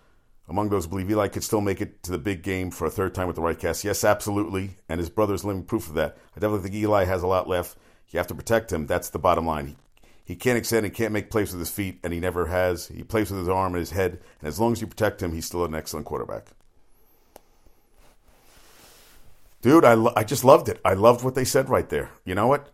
among 0.50 0.70
those 0.70 0.88
believe 0.88 1.10
Eli 1.10 1.30
could 1.30 1.44
still 1.44 1.62
make 1.62 1.80
it 1.80 2.04
to 2.04 2.12
the 2.12 2.18
big 2.18 2.44
game 2.44 2.70
for 2.70 2.86
a 2.86 2.92
third 2.92 3.16
time 3.16 3.28
with 3.28 3.38
the 3.38 3.42
right 3.42 3.58
cast. 3.58 3.86
Yes, 3.86 4.04
absolutely. 4.04 4.72
And 4.90 5.00
his 5.00 5.10
brother's 5.10 5.46
living 5.46 5.64
proof 5.64 5.88
of 5.88 5.94
that. 5.94 6.18
I 6.36 6.42
definitely 6.42 6.70
think 6.70 6.76
Eli 6.76 7.06
has 7.06 7.24
a 7.24 7.28
lot 7.28 7.48
left. 7.48 7.78
You 8.10 8.18
have 8.18 8.28
to 8.28 8.36
protect 8.36 8.72
him. 8.72 8.86
That's 8.86 9.10
the 9.10 9.20
bottom 9.20 9.48
line. 9.48 9.78
He, 10.26 10.36
can't 10.36 10.58
extend 10.58 10.86
and 10.86 10.96
can't 10.96 11.12
make 11.12 11.30
plays 11.30 11.52
with 11.52 11.60
his 11.60 11.70
feet, 11.70 12.00
and 12.04 12.14
he 12.14 12.20
never 12.20 12.46
has. 12.48 12.88
He 12.88 13.04
plays 13.04 13.30
with 13.30 13.40
his 13.40 13.50
arm 13.50 13.74
and 13.74 13.80
his 13.80 13.92
head. 13.92 14.20
And 14.40 14.48
as 14.48 14.60
long 14.60 14.72
as 14.72 14.82
you 14.82 14.88
protect 14.88 15.22
him, 15.22 15.34
he's 15.34 15.46
still 15.46 15.66
an 15.66 15.76
excellent 15.76 16.06
quarterback. 16.06 16.48
Dude, 19.62 19.86
I, 19.86 19.94
lo- 19.94 20.14
I 20.16 20.24
just 20.24 20.44
loved 20.44 20.70
it. 20.70 20.80
I 20.84 20.94
loved 20.94 21.24
what 21.24 21.36
they 21.36 21.46
said 21.46 21.70
right 21.70 21.88
there. 21.88 22.12
You 22.26 22.36
know 22.36 22.48
what? 22.48 22.70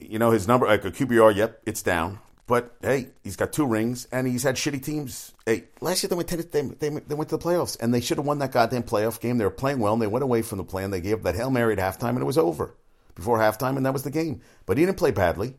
You 0.00 0.18
know, 0.18 0.32
his 0.32 0.48
number, 0.48 0.66
like 0.66 0.84
a 0.84 0.90
QBR, 0.90 1.36
yep, 1.36 1.60
it's 1.64 1.82
down. 1.82 2.18
But 2.46 2.76
hey, 2.82 3.08
he's 3.22 3.36
got 3.36 3.52
two 3.52 3.64
rings 3.64 4.08
and 4.10 4.26
he's 4.26 4.42
had 4.42 4.56
shitty 4.56 4.84
teams. 4.84 5.32
Hey, 5.46 5.64
last 5.80 6.02
year 6.02 6.08
they 6.08 6.16
went 6.16 6.28
to, 6.30 6.36
they, 6.36 6.62
they, 6.62 6.88
they 6.88 7.14
went 7.14 7.30
to 7.30 7.36
the 7.36 7.42
playoffs 7.42 7.80
and 7.80 7.94
they 7.94 8.00
should 8.00 8.18
have 8.18 8.26
won 8.26 8.40
that 8.40 8.50
goddamn 8.50 8.82
playoff 8.82 9.20
game. 9.20 9.38
They 9.38 9.44
were 9.44 9.50
playing 9.50 9.78
well 9.78 9.92
and 9.92 10.02
they 10.02 10.08
went 10.08 10.24
away 10.24 10.42
from 10.42 10.58
the 10.58 10.64
plan. 10.64 10.90
They 10.90 11.00
gave 11.00 11.18
up 11.18 11.22
that 11.22 11.36
Hail 11.36 11.50
Mary 11.50 11.72
at 11.72 11.78
halftime 11.78 12.10
and 12.10 12.20
it 12.20 12.24
was 12.24 12.38
over 12.38 12.74
before 13.14 13.38
halftime 13.38 13.76
and 13.76 13.86
that 13.86 13.92
was 13.92 14.02
the 14.02 14.10
game. 14.10 14.40
But 14.66 14.76
he 14.76 14.84
didn't 14.84 14.98
play 14.98 15.12
badly. 15.12 15.54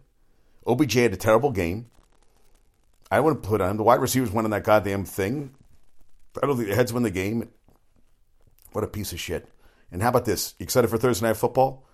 OBJ 0.67 0.93
had 0.93 1.13
a 1.13 1.17
terrible 1.17 1.51
game. 1.51 1.87
I 3.11 3.19
wouldn't 3.19 3.43
put 3.43 3.61
on 3.61 3.77
the 3.77 3.83
wide 3.83 4.01
receivers 4.01 4.33
on 4.33 4.49
that 4.49 4.63
goddamn 4.63 5.05
thing. 5.05 5.53
I 6.41 6.47
don't 6.47 6.57
think 6.57 6.69
the 6.69 6.75
heads 6.75 6.91
win 6.91 7.03
the 7.03 7.11
game. 7.11 7.49
What 8.71 8.83
a 8.83 8.87
piece 8.87 9.13
of 9.13 9.19
shit. 9.19 9.47
And 9.91 10.01
how 10.01 10.09
about 10.09 10.25
this? 10.25 10.55
You 10.57 10.63
excited 10.63 10.89
for 10.89 10.97
Thursday 10.97 11.27
night 11.27 11.37
football? 11.37 11.85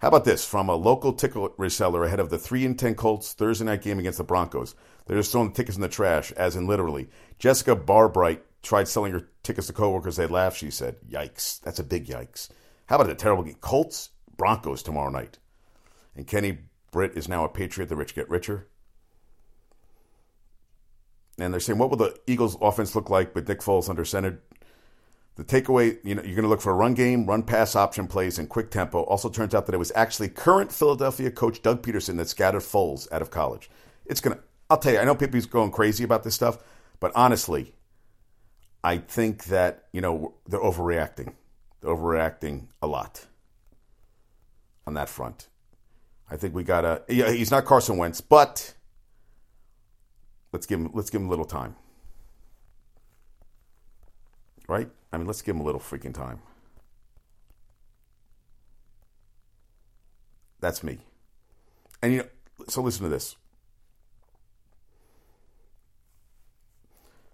How 0.00 0.08
about 0.08 0.24
this 0.24 0.44
from 0.44 0.68
a 0.68 0.74
local 0.74 1.12
ticket 1.12 1.56
reseller 1.56 2.06
ahead 2.06 2.20
of 2.20 2.30
the 2.30 2.38
3 2.38 2.66
and 2.66 2.78
10 2.78 2.94
Colts 2.94 3.32
Thursday 3.32 3.64
night 3.64 3.82
game 3.82 3.98
against 3.98 4.18
the 4.18 4.24
Broncos? 4.24 4.74
They're 5.06 5.16
just 5.16 5.32
throwing 5.32 5.48
the 5.48 5.54
tickets 5.54 5.76
in 5.76 5.82
the 5.82 5.88
trash, 5.88 6.32
as 6.32 6.56
in 6.56 6.66
literally. 6.66 7.08
Jessica 7.38 7.76
Barbright 7.76 8.40
tried 8.62 8.88
selling 8.88 9.12
her 9.12 9.28
tickets 9.42 9.66
to 9.66 9.72
coworkers. 9.72 10.16
They 10.16 10.26
laughed. 10.26 10.58
She 10.58 10.70
said, 10.70 10.96
Yikes. 11.10 11.60
That's 11.60 11.78
a 11.78 11.84
big 11.84 12.06
yikes. 12.06 12.48
How 12.86 12.96
about 12.96 13.10
a 13.10 13.14
terrible 13.14 13.42
game? 13.42 13.56
Colts, 13.60 14.10
Broncos 14.36 14.82
tomorrow 14.82 15.10
night. 15.10 15.38
And 16.16 16.26
Kenny 16.26 16.58
Britt 16.90 17.16
is 17.16 17.28
now 17.28 17.44
a 17.44 17.48
Patriot. 17.48 17.88
The 17.88 17.96
rich 17.96 18.14
get 18.14 18.28
richer. 18.28 18.66
And 21.38 21.52
they're 21.52 21.60
saying, 21.60 21.78
what 21.78 21.90
will 21.90 21.96
the 21.96 22.18
Eagles' 22.26 22.56
offense 22.60 22.94
look 22.94 23.08
like 23.08 23.34
with 23.34 23.48
Nick 23.48 23.60
Foles 23.60 23.88
under 23.88 24.04
center? 24.04 24.42
The 25.36 25.44
takeaway, 25.44 25.98
you 26.04 26.14
know, 26.14 26.22
you're 26.22 26.34
going 26.34 26.42
to 26.42 26.48
look 26.48 26.60
for 26.60 26.72
a 26.72 26.74
run 26.74 26.92
game, 26.92 27.24
run 27.24 27.42
pass 27.42 27.74
option 27.74 28.06
plays, 28.06 28.38
and 28.38 28.48
quick 28.48 28.70
tempo. 28.70 29.02
Also 29.04 29.30
turns 29.30 29.54
out 29.54 29.64
that 29.66 29.74
it 29.74 29.78
was 29.78 29.92
actually 29.94 30.28
current 30.28 30.70
Philadelphia 30.70 31.30
coach 31.30 31.62
Doug 31.62 31.82
Pederson 31.82 32.18
that 32.18 32.28
scattered 32.28 32.60
Foles 32.60 33.10
out 33.10 33.22
of 33.22 33.30
college. 33.30 33.70
It's 34.04 34.20
going 34.20 34.36
to, 34.36 34.42
I'll 34.68 34.76
tell 34.76 34.92
you, 34.92 34.98
I 34.98 35.04
know 35.04 35.14
people's 35.14 35.46
going 35.46 35.70
crazy 35.70 36.04
about 36.04 36.24
this 36.24 36.34
stuff, 36.34 36.58
but 36.98 37.10
honestly, 37.14 37.74
I 38.84 38.98
think 38.98 39.44
that, 39.44 39.86
you 39.92 40.02
know, 40.02 40.34
they're 40.46 40.60
overreacting. 40.60 41.32
They're 41.80 41.94
overreacting 41.94 42.66
a 42.82 42.86
lot 42.86 43.26
on 44.86 44.94
that 44.94 45.08
front. 45.08 45.48
I 46.30 46.36
think 46.36 46.54
we 46.54 46.62
got 46.62 46.82
to, 46.82 47.02
yeah, 47.08 47.30
he's 47.30 47.50
not 47.50 47.64
Carson 47.64 47.96
Wentz, 47.96 48.20
but 48.20 48.74
let's 50.52 50.66
give 50.66 50.78
him, 50.78 50.90
let's 50.94 51.10
give 51.10 51.20
him 51.20 51.26
a 51.26 51.30
little 51.30 51.44
time. 51.44 51.74
Right? 54.68 54.88
I 55.12 55.18
mean, 55.18 55.26
let's 55.26 55.42
give 55.42 55.56
him 55.56 55.60
a 55.60 55.64
little 55.64 55.80
freaking 55.80 56.14
time. 56.14 56.40
That's 60.60 60.84
me. 60.84 60.98
And 62.02 62.12
you 62.12 62.18
know, 62.18 62.26
so 62.68 62.82
listen 62.82 63.02
to 63.02 63.08
this. 63.08 63.36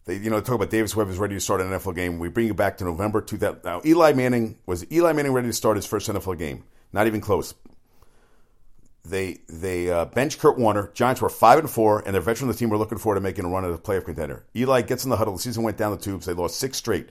They, 0.06 0.16
you 0.16 0.30
know, 0.30 0.40
talk 0.40 0.54
about 0.54 0.70
Davis 0.70 0.94
Webb 0.94 1.08
is 1.08 1.18
ready 1.18 1.34
to 1.34 1.40
start 1.40 1.60
an 1.60 1.68
NFL 1.68 1.96
game. 1.96 2.18
We 2.20 2.28
bring 2.28 2.46
you 2.46 2.54
back 2.54 2.78
to 2.78 2.84
November 2.84 3.20
2000. 3.20 3.64
Now, 3.64 3.82
Eli 3.84 4.12
Manning 4.12 4.56
was 4.64 4.90
Eli 4.90 5.12
Manning 5.12 5.32
ready 5.32 5.48
to 5.48 5.52
start 5.52 5.76
his 5.76 5.84
first 5.84 6.08
NFL 6.08 6.38
game? 6.38 6.64
Not 6.92 7.08
even 7.08 7.20
close. 7.20 7.54
They 9.08 9.38
they 9.48 9.88
uh, 9.88 10.06
bench 10.06 10.38
Kurt 10.38 10.58
Warner. 10.58 10.90
Giants 10.92 11.20
were 11.20 11.28
five 11.28 11.60
and 11.60 11.70
four, 11.70 12.02
and 12.04 12.14
their 12.14 12.20
veteran 12.20 12.50
of 12.50 12.56
the 12.56 12.58
team 12.58 12.70
were 12.70 12.78
looking 12.78 12.98
forward 12.98 13.16
to 13.16 13.20
making 13.20 13.44
a 13.44 13.48
run 13.48 13.64
at 13.64 13.70
a 13.70 13.78
playoff 13.78 14.04
contender. 14.04 14.44
Eli 14.56 14.82
gets 14.82 15.04
in 15.04 15.10
the 15.10 15.16
huddle. 15.16 15.34
The 15.34 15.42
season 15.42 15.62
went 15.62 15.76
down 15.76 15.92
the 15.92 15.98
tubes. 15.98 16.26
They 16.26 16.32
lost 16.32 16.58
six 16.58 16.78
straight. 16.78 17.10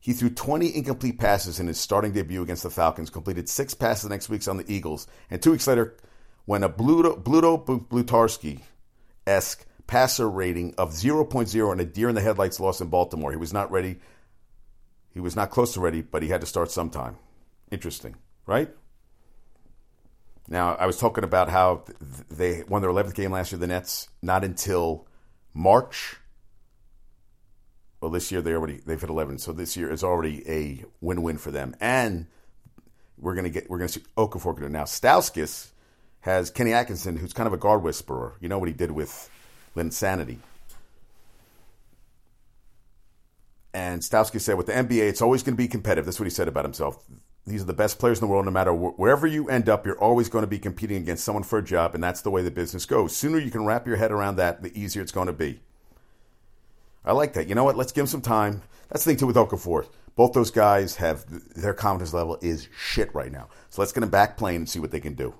He 0.00 0.12
threw 0.12 0.30
20 0.30 0.76
incomplete 0.76 1.18
passes 1.18 1.58
in 1.58 1.66
his 1.66 1.80
starting 1.80 2.12
debut 2.12 2.42
against 2.42 2.62
the 2.62 2.70
Falcons, 2.70 3.10
completed 3.10 3.48
six 3.48 3.74
passes 3.74 4.04
the 4.04 4.10
next 4.10 4.28
week 4.28 4.46
on 4.46 4.58
the 4.58 4.72
Eagles, 4.72 5.06
and 5.30 5.42
two 5.42 5.50
weeks 5.50 5.66
later, 5.66 5.96
when 6.44 6.62
a 6.62 6.68
Bluto, 6.68 7.20
Bluto 7.20 7.58
Blutarsky 7.88 8.60
esque 9.26 9.66
passer 9.86 10.28
rating 10.28 10.74
of 10.78 10.90
0.0 10.90 11.72
and 11.72 11.80
a 11.80 11.84
deer 11.84 12.08
in 12.08 12.14
the 12.14 12.20
headlights 12.20 12.60
loss 12.60 12.80
in 12.80 12.88
Baltimore, 12.88 13.30
he 13.30 13.36
was 13.36 13.52
not 13.52 13.70
ready. 13.70 13.98
He 15.12 15.20
was 15.20 15.34
not 15.34 15.50
close 15.50 15.74
to 15.74 15.80
ready, 15.80 16.02
but 16.02 16.22
he 16.22 16.28
had 16.28 16.42
to 16.42 16.46
start 16.46 16.70
sometime. 16.70 17.16
Interesting, 17.70 18.14
right? 18.46 18.70
Now, 20.48 20.74
I 20.76 20.86
was 20.86 20.98
talking 20.98 21.24
about 21.24 21.50
how 21.50 21.84
they 22.30 22.62
won 22.64 22.80
their 22.80 22.90
11th 22.90 23.14
game 23.14 23.32
last 23.32 23.52
year, 23.52 23.58
the 23.58 23.66
Nets, 23.66 24.08
not 24.22 24.44
until 24.44 25.06
March 25.52 26.16
well, 28.00 28.10
this 28.10 28.30
year 28.30 28.40
they 28.40 28.52
already 28.52 28.80
they've 28.86 29.00
hit 29.00 29.10
11, 29.10 29.38
so 29.38 29.52
this 29.52 29.76
year 29.76 29.90
is 29.90 30.04
already 30.04 30.48
a 30.48 30.84
win-win 31.00 31.38
for 31.38 31.50
them. 31.50 31.74
And 31.80 32.26
we're 33.18 33.34
gonna 33.34 33.50
get 33.50 33.68
we're 33.68 33.78
gonna 33.78 33.88
see 33.88 34.02
Okafor 34.16 34.58
do 34.58 34.68
now. 34.68 34.84
Stauskas 34.84 35.70
has 36.20 36.50
Kenny 36.50 36.72
Atkinson, 36.72 37.16
who's 37.16 37.32
kind 37.32 37.46
of 37.46 37.52
a 37.52 37.56
guard 37.56 37.82
whisperer. 37.82 38.36
You 38.40 38.48
know 38.48 38.58
what 38.58 38.68
he 38.68 38.74
did 38.74 38.92
with 38.92 39.30
Linsanity. 39.76 40.38
And 43.74 44.00
Stauskas 44.00 44.40
said, 44.40 44.56
with 44.56 44.66
the 44.66 44.72
NBA, 44.72 45.08
it's 45.08 45.22
always 45.22 45.42
going 45.42 45.54
to 45.54 45.58
be 45.58 45.68
competitive. 45.68 46.06
That's 46.06 46.18
what 46.18 46.24
he 46.24 46.30
said 46.30 46.48
about 46.48 46.64
himself. 46.64 47.04
These 47.48 47.62
are 47.62 47.66
the 47.66 47.72
best 47.72 47.98
players 47.98 48.18
in 48.18 48.26
the 48.26 48.30
world. 48.30 48.44
No 48.44 48.50
matter 48.50 48.72
wh- 48.72 48.98
wherever 48.98 49.26
you 49.26 49.48
end 49.48 49.68
up, 49.68 49.86
you're 49.86 49.98
always 49.98 50.28
going 50.28 50.42
to 50.42 50.48
be 50.48 50.58
competing 50.58 50.98
against 50.98 51.24
someone 51.24 51.44
for 51.44 51.58
a 51.58 51.64
job, 51.64 51.94
and 51.94 52.02
that's 52.02 52.20
the 52.20 52.30
way 52.30 52.42
the 52.42 52.50
business 52.50 52.84
goes. 52.84 53.16
Sooner 53.16 53.38
you 53.38 53.50
can 53.50 53.64
wrap 53.64 53.86
your 53.86 53.96
head 53.96 54.12
around 54.12 54.36
that, 54.36 54.62
the 54.62 54.78
easier 54.78 55.02
it's 55.02 55.12
going 55.12 55.26
to 55.26 55.32
be. 55.32 55.60
I 57.04 57.12
like 57.12 57.32
that. 57.34 57.48
You 57.48 57.54
know 57.54 57.64
what? 57.64 57.76
Let's 57.76 57.92
give 57.92 58.02
him 58.02 58.08
some 58.08 58.20
time. 58.20 58.62
That's 58.88 59.04
the 59.04 59.10
thing 59.10 59.18
too 59.18 59.26
with 59.26 59.36
Okafor. 59.36 59.86
Both 60.14 60.32
those 60.32 60.50
guys 60.50 60.96
have 60.96 61.24
their 61.54 61.74
confidence 61.74 62.12
level 62.12 62.38
is 62.42 62.68
shit 62.76 63.14
right 63.14 63.30
now. 63.30 63.48
So 63.70 63.80
let's 63.80 63.92
get 63.92 64.00
them 64.00 64.10
back 64.10 64.36
playing 64.36 64.56
and 64.56 64.68
see 64.68 64.80
what 64.80 64.90
they 64.90 65.00
can 65.00 65.14
do. 65.14 65.34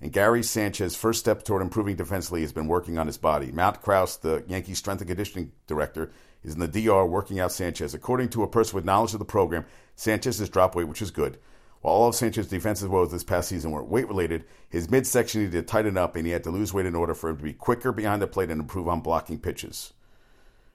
And 0.00 0.12
Gary 0.12 0.42
Sanchez's 0.42 0.96
first 0.96 1.20
step 1.20 1.44
toward 1.44 1.62
improving 1.62 1.96
defensively 1.96 2.40
has 2.42 2.52
been 2.52 2.68
working 2.68 2.98
on 2.98 3.06
his 3.06 3.18
body. 3.18 3.52
Matt 3.52 3.82
Krause, 3.82 4.16
the 4.16 4.44
Yankees 4.48 4.78
strength 4.78 5.00
and 5.00 5.08
conditioning 5.08 5.52
director, 5.66 6.10
is 6.44 6.54
in 6.54 6.60
the 6.60 6.68
DR 6.68 7.06
working 7.06 7.40
out 7.40 7.52
Sanchez. 7.52 7.94
According 7.94 8.30
to 8.30 8.42
a 8.42 8.48
person 8.48 8.76
with 8.76 8.84
knowledge 8.84 9.12
of 9.12 9.18
the 9.18 9.24
program, 9.24 9.64
Sanchez 9.94 10.38
has 10.38 10.48
dropped 10.48 10.74
weight, 10.74 10.88
which 10.88 11.02
is 11.02 11.10
good. 11.10 11.38
While 11.80 11.94
all 11.94 12.08
of 12.08 12.14
Sanchez's 12.14 12.50
defensive 12.50 12.90
woes 12.90 13.10
this 13.10 13.24
past 13.24 13.48
season 13.48 13.70
were 13.70 13.82
weight 13.82 14.08
related, 14.08 14.44
his 14.68 14.90
midsection 14.90 15.42
needed 15.42 15.52
to 15.52 15.62
tighten 15.62 15.96
up 15.96 16.14
and 16.14 16.26
he 16.26 16.32
had 16.32 16.44
to 16.44 16.50
lose 16.50 16.72
weight 16.72 16.86
in 16.86 16.94
order 16.94 17.14
for 17.14 17.30
him 17.30 17.38
to 17.38 17.42
be 17.42 17.52
quicker 17.52 17.92
behind 17.92 18.22
the 18.22 18.26
plate 18.26 18.50
and 18.50 18.60
improve 18.60 18.88
on 18.88 19.00
blocking 19.00 19.38
pitches 19.38 19.92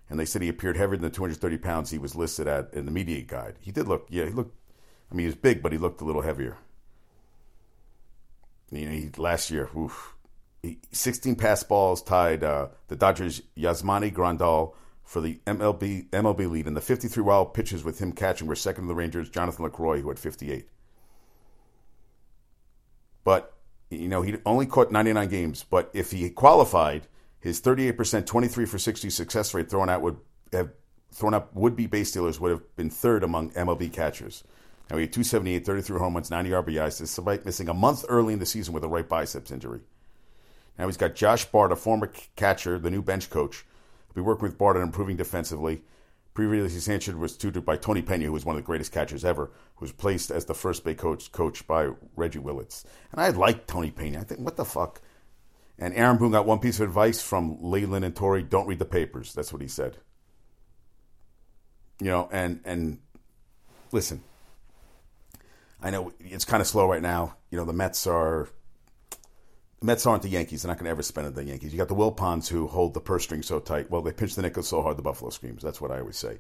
and 0.09 0.19
they 0.19 0.25
said 0.25 0.41
he 0.41 0.50
appeared 0.50 0.77
heavier 0.77 0.97
than 0.97 1.09
the 1.09 1.15
230 1.15 1.57
pounds 1.57 1.91
he 1.91 1.97
was 1.97 2.15
listed 2.15 2.47
at 2.47 2.74
in 2.74 2.86
the 2.86 2.91
media 2.91 3.21
guide. 3.21 3.55
He 3.59 3.71
did 3.71 3.88
look, 3.88 4.07
yeah, 4.09 4.25
he 4.25 4.31
looked. 4.31 4.55
I 5.12 5.15
mean, 5.15 5.24
he 5.24 5.27
was 5.27 5.36
big, 5.36 5.62
but 5.62 5.71
he 5.71 5.77
looked 5.77 6.01
a 6.01 6.05
little 6.05 6.21
heavier. 6.21 6.57
You 8.71 8.86
know, 8.86 8.91
he, 8.91 9.09
last 9.17 9.51
year, 9.51 9.69
oof, 9.77 10.15
he, 10.62 10.79
16 10.91 11.36
pass 11.36 11.63
balls 11.63 12.01
tied 12.01 12.43
uh, 12.43 12.67
the 12.89 12.95
Dodgers' 12.95 13.41
Yasmani 13.57 14.13
Grandal 14.13 14.74
for 15.07 15.21
the 15.21 15.39
MLB 15.47 16.09
MLB 16.09 16.51
lead, 16.51 16.67
and 16.67 16.75
the 16.75 16.81
53 16.81 17.23
wild 17.23 17.53
pitches 17.53 17.81
with 17.81 17.99
him 17.99 18.11
catching 18.11 18.45
were 18.45 18.55
second 18.55 18.83
to 18.83 18.87
the 18.89 18.95
Rangers' 18.95 19.29
Jonathan 19.29 19.65
Lucroy, 19.65 20.01
who 20.01 20.09
had 20.09 20.19
58. 20.19 20.67
But 23.23 23.53
you 23.89 24.09
know, 24.09 24.21
he 24.21 24.35
only 24.45 24.65
caught 24.65 24.91
99 24.91 25.29
games. 25.29 25.63
But 25.67 25.89
if 25.93 26.11
he 26.11 26.29
qualified, 26.29 27.07
his 27.39 27.61
38%, 27.61 28.25
23 28.25 28.65
for 28.65 28.77
60 28.77 29.09
success 29.09 29.53
rate 29.53 29.69
thrown 29.69 29.89
out 29.89 30.01
would 30.01 30.17
have 30.51 30.71
thrown 31.13 31.33
up 31.33 31.55
would 31.55 31.77
be 31.77 31.87
base 31.87 32.09
stealers 32.09 32.37
would 32.41 32.51
have 32.51 32.75
been 32.75 32.89
third 32.89 33.23
among 33.23 33.51
MLB 33.51 33.93
catchers. 33.93 34.43
Now 34.89 34.97
he 34.97 35.03
had 35.03 35.13
278, 35.13 35.65
33 35.65 35.99
home 35.99 36.15
runs, 36.15 36.29
90 36.29 36.49
RBIs, 36.49 36.97
despite 36.97 37.45
missing 37.45 37.69
a 37.69 37.73
month 37.73 38.03
early 38.09 38.33
in 38.33 38.39
the 38.39 38.45
season 38.45 38.73
with 38.73 38.83
a 38.83 38.89
right 38.89 39.07
biceps 39.07 39.51
injury. 39.51 39.79
Now 40.77 40.85
he's 40.87 40.97
got 40.97 41.15
Josh 41.15 41.45
Bard, 41.45 41.71
a 41.71 41.77
former 41.77 42.11
catcher, 42.35 42.77
the 42.77 42.91
new 42.91 43.01
bench 43.01 43.29
coach. 43.29 43.63
Be 44.17 44.24
working 44.24 44.47
with 44.47 44.57
Bard 44.57 44.77
on 44.77 44.81
improving 44.81 45.15
defensively. 45.15 45.83
Previously, 46.33 46.79
Sanchez 46.79 47.13
was 47.13 47.38
tutored 47.38 47.63
by 47.63 47.77
Tony 47.77 48.01
Pena, 48.01 48.25
who 48.25 48.31
was 48.31 48.45
one 48.45 48.55
of 48.55 48.63
the 48.63 48.65
greatest 48.65 48.91
catchers 48.91 49.24
ever, 49.24 49.51
who 49.75 49.83
was 49.83 49.91
placed 49.91 50.31
as 50.31 50.45
the 50.45 50.55
first 50.55 50.83
base 50.83 50.97
coach, 50.97 51.31
coach 51.31 51.67
by 51.67 51.91
Reggie 52.15 52.39
Willits. 52.39 52.83
And 53.12 53.21
I 53.21 53.29
like 53.29 53.67
Tony 53.67 53.91
Pena. 53.91 54.21
I 54.21 54.24
think, 54.24 54.39
what 54.39 54.55
the 54.55 54.65
fuck? 54.65 55.01
And 55.77 55.93
Aaron 55.93 56.17
Boone 56.17 56.31
got 56.31 56.47
one 56.47 56.57
piece 56.57 56.79
of 56.79 56.88
advice 56.88 57.21
from 57.21 57.62
Leyland 57.62 58.03
and 58.03 58.15
Torre 58.15 58.41
don't 58.41 58.65
read 58.65 58.79
the 58.79 58.86
papers. 58.86 59.36
That's 59.36 59.53
what 59.53 59.62
he 59.62 59.67
said. 59.67 59.97
You 62.01 62.07
know, 62.07 62.27
and, 62.31 62.59
and 62.65 62.97
listen, 63.91 64.24
I 65.79 65.91
know 65.91 66.12
it's 66.19 66.45
kind 66.45 66.62
of 66.62 66.65
slow 66.65 66.89
right 66.89 67.03
now. 67.03 67.36
You 67.51 67.59
know, 67.59 67.65
the 67.65 67.74
Mets 67.74 68.07
are 68.07 68.50
the 69.79 69.86
Mets 69.86 70.05
aren't 70.05 70.24
the 70.24 70.29
Yankees. 70.29 70.63
They're 70.63 70.69
not 70.69 70.77
going 70.77 70.86
to 70.86 70.91
ever 70.91 71.03
spend 71.03 71.27
at 71.27 71.36
the 71.36 71.43
Yankees. 71.43 71.72
You 71.72 71.77
got 71.77 71.88
the 71.88 71.96
Wilpons 71.96 72.48
who 72.48 72.67
hold 72.67 72.93
the 72.93 73.01
purse 73.01 73.24
string 73.24 73.43
so 73.43 73.60
tight. 73.60 73.91
Well, 73.91 74.01
they 74.01 74.12
pinch 74.12 74.36
the 74.36 74.41
nickel 74.41 74.63
so 74.63 74.81
hard 74.81 74.98
the 74.98 75.03
Buffalo 75.03 75.29
screams. 75.29 75.62
That's 75.62 75.79
what 75.79 75.91
I 75.91 76.00
always 76.00 76.17
say. 76.17 76.39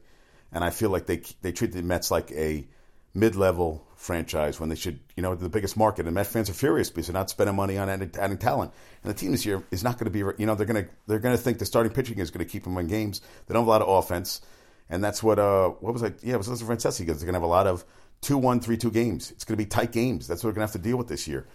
And 0.51 0.63
I 0.63 0.69
feel 0.69 0.89
like 0.89 1.05
they 1.05 1.21
they 1.41 1.51
treat 1.51 1.73
the 1.73 1.83
Mets 1.83 2.09
like 2.09 2.31
a 2.31 2.67
mid-level 3.13 3.83
franchise 3.95 4.59
when 4.59 4.69
they 4.69 4.75
should, 4.75 4.99
you 5.15 5.23
know, 5.23 5.33
the 5.33 5.49
biggest 5.49 5.75
market. 5.75 6.05
And 6.05 6.13
Met 6.13 6.27
fans 6.27 6.49
are 6.49 6.53
furious 6.53 6.89
because 6.89 7.07
they're 7.07 7.13
not 7.13 7.29
spending 7.29 7.55
money 7.55 7.77
on 7.77 7.89
adding, 7.89 8.11
adding 8.19 8.37
talent. 8.37 8.71
And 9.03 9.11
the 9.11 9.17
team 9.17 9.31
this 9.31 9.45
year 9.45 9.63
is 9.71 9.83
not 9.83 9.97
going 9.97 10.05
to 10.05 10.11
be, 10.11 10.19
you 10.19 10.45
know, 10.45 10.55
they're 10.55 10.67
going 10.67 10.85
to 10.85 10.89
they're 11.07 11.19
going 11.19 11.35
to 11.35 11.41
think 11.41 11.59
the 11.59 11.65
starting 11.65 11.91
pitching 11.91 12.19
is 12.19 12.31
going 12.31 12.45
to 12.45 12.51
keep 12.51 12.63
them 12.63 12.77
in 12.77 12.87
games. 12.87 13.21
They 13.47 13.53
don't 13.53 13.63
have 13.63 13.67
a 13.67 13.71
lot 13.71 13.81
of 13.81 13.89
offense, 13.89 14.41
and 14.89 15.03
that's 15.03 15.21
what 15.21 15.39
uh 15.39 15.69
what 15.69 15.93
was 15.93 16.01
like? 16.01 16.17
Yeah, 16.21 16.35
it 16.35 16.37
was 16.37 16.47
Listen 16.47 16.67
Francesa 16.67 16.99
because 16.99 17.19
they're 17.19 17.25
going 17.25 17.33
to 17.33 17.39
have 17.39 17.43
a 17.43 17.47
lot 17.47 17.67
of 17.67 17.83
two 18.21 18.37
one 18.37 18.59
three 18.59 18.77
two 18.77 18.91
games. 18.91 19.31
It's 19.31 19.43
going 19.43 19.57
to 19.57 19.63
be 19.63 19.67
tight 19.67 19.91
games. 19.91 20.27
That's 20.27 20.43
what 20.43 20.49
we're 20.49 20.55
going 20.55 20.67
to 20.67 20.73
have 20.73 20.81
to 20.81 20.87
deal 20.87 20.97
with 20.97 21.07
this 21.07 21.27
year. 21.27 21.47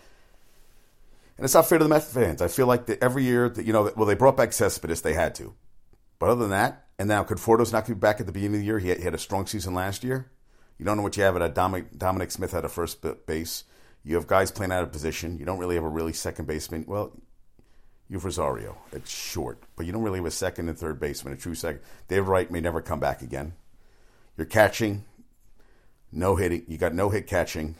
And 1.37 1.45
it's 1.45 1.55
not 1.55 1.67
fair 1.69 1.79
to 1.79 1.85
the 1.85 1.89
Mets 1.89 2.13
fans. 2.13 2.43
I 2.43 2.49
feel 2.49 2.67
like 2.67 2.87
that 2.87 3.03
every 3.03 3.25
year, 3.25 3.49
that, 3.49 3.65
you 3.65 3.73
know, 3.73 3.91
well, 3.97 4.07
they 4.07 4.15
brought 4.15 4.37
back 4.37 4.53
Cespedes, 4.53 5.03
they 5.03 5.15
had 5.15 5.35
to. 5.37 5.55
But 6.19 6.31
other 6.31 6.43
than 6.43 6.51
that, 6.51 6.87
and 6.99 7.09
now 7.09 7.25
Conforto's 7.25 7.73
not 7.73 7.87
going 7.87 7.95
to 7.95 7.95
be 7.97 8.01
back 8.01 8.21
at 8.21 8.27
the 8.27 8.33
beginning 8.33 8.57
of 8.57 8.61
the 8.61 8.67
year. 8.67 8.79
He 8.79 8.91
had, 8.91 8.99
he 8.99 9.05
had, 9.05 9.15
a 9.15 9.19
strong 9.19 9.47
season 9.47 9.75
last 9.75 10.05
year. 10.05 10.31
You 10.79 10.85
don't 10.85 10.97
know 10.97 11.03
what 11.03 11.17
you 11.17 11.23
have 11.23 11.37
at 11.37 11.55
Dominic, 11.55 11.99
Dominic 11.99 12.31
Smith 12.31 12.55
at 12.55 12.65
a 12.65 12.69
first 12.69 13.05
base. 13.27 13.65
You 14.05 14.17
have 14.17 14.27
guys 14.27 14.51
playing 14.51 14.73
out 14.73 14.83
of 14.83 14.93
position. 14.93 15.39
You 15.39 15.45
don't 15.45 15.59
really 15.59 15.75
have 15.75 15.85
a 15.85 15.89
really 15.89 16.13
second 16.13 16.47
baseman. 16.47 16.85
Well, 16.87 17.13
you 18.09 18.17
have 18.17 18.25
Rosario. 18.25 18.77
It's 18.93 19.11
short, 19.11 19.63
but 19.75 19.87
you 19.87 19.93
don't 19.93 20.03
really 20.03 20.19
have 20.19 20.27
a 20.27 20.31
second 20.31 20.69
and 20.69 20.79
third 20.79 21.01
baseman, 21.01 21.35
a 21.35 21.37
true 21.37 21.55
second. 21.55 21.81
Dave 22.09 22.29
Wright 22.29 22.51
may 22.51 22.61
never 22.61 22.83
come 22.83 23.01
back 23.01 23.23
again. 23.23 23.55
You're 24.37 24.47
catching, 24.47 25.05
no 26.11 26.37
hitting. 26.37 26.65
You 26.69 26.79
got 26.79 26.95
no 26.95 27.09
hit 27.09 27.27
catching 27.27 27.75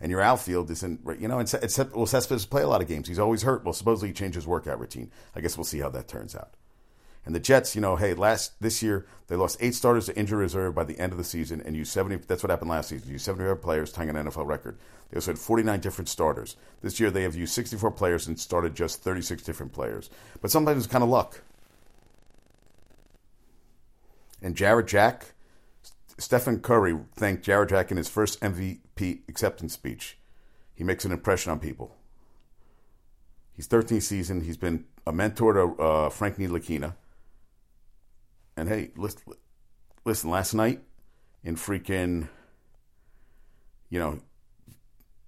and 0.00 0.10
your 0.10 0.20
outfield 0.20 0.70
isn't, 0.70 1.00
you 1.18 1.28
know, 1.28 1.38
except, 1.38 1.94
well, 1.94 2.06
Cespedes 2.06 2.46
play 2.46 2.62
a 2.62 2.68
lot 2.68 2.80
of 2.80 2.88
games. 2.88 3.08
He's 3.08 3.18
always 3.18 3.42
hurt. 3.42 3.64
Well, 3.64 3.74
supposedly 3.74 4.08
he 4.08 4.14
changed 4.14 4.34
his 4.34 4.46
workout 4.46 4.80
routine. 4.80 5.10
I 5.34 5.40
guess 5.40 5.56
we'll 5.56 5.64
see 5.64 5.80
how 5.80 5.90
that 5.90 6.08
turns 6.08 6.34
out. 6.34 6.54
And 7.26 7.34
the 7.34 7.40
Jets, 7.40 7.74
you 7.74 7.82
know, 7.82 7.96
hey, 7.96 8.14
last 8.14 8.58
this 8.62 8.82
year 8.82 9.06
they 9.26 9.36
lost 9.36 9.58
eight 9.60 9.74
starters 9.74 10.06
to 10.06 10.16
injury 10.16 10.38
reserve 10.38 10.74
by 10.74 10.84
the 10.84 10.98
end 10.98 11.12
of 11.12 11.18
the 11.18 11.24
season, 11.24 11.60
and 11.60 11.76
used 11.76 11.92
seventy. 11.92 12.16
That's 12.16 12.42
what 12.42 12.48
happened 12.48 12.70
last 12.70 12.88
season. 12.88 13.10
Used 13.10 13.26
seventy-five 13.26 13.60
players, 13.60 13.92
tying 13.92 14.08
an 14.08 14.16
NFL 14.16 14.46
record. 14.46 14.78
They 15.10 15.16
also 15.16 15.32
had 15.32 15.38
forty-nine 15.38 15.80
different 15.80 16.08
starters. 16.08 16.56
This 16.80 16.98
year 16.98 17.10
they 17.10 17.24
have 17.24 17.36
used 17.36 17.52
sixty-four 17.52 17.90
players 17.90 18.26
and 18.26 18.40
started 18.40 18.74
just 18.74 19.02
thirty-six 19.02 19.42
different 19.42 19.74
players. 19.74 20.08
But 20.40 20.50
sometimes 20.50 20.84
it's 20.84 20.92
kind 20.92 21.04
of 21.04 21.10
luck. 21.10 21.42
And 24.40 24.56
Jarrett 24.56 24.88
Jack, 24.88 25.34
Stephen 26.20 26.60
Curry 26.60 26.98
thanked 27.14 27.44
Jarrett 27.44 27.70
Jack 27.70 27.90
in 27.90 27.96
his 27.96 28.08
first 28.08 28.38
MVP 28.42 29.20
acceptance 29.26 29.72
speech. 29.72 30.18
He 30.74 30.84
makes 30.84 31.06
an 31.06 31.12
impression 31.12 31.50
on 31.50 31.58
people. 31.58 31.96
He's 33.54 33.66
13th 33.66 34.02
season. 34.02 34.42
He's 34.42 34.58
been 34.58 34.84
a 35.06 35.12
mentor 35.12 35.54
to 35.54 35.82
uh, 35.82 36.10
Frank 36.10 36.36
Ntilikina. 36.36 36.94
And 38.54 38.68
hey, 38.68 38.90
listen, 38.96 39.22
listen, 40.04 40.30
last 40.30 40.52
night 40.52 40.82
in 41.42 41.56
freaking, 41.56 42.28
you 43.88 43.98
know, 43.98 44.20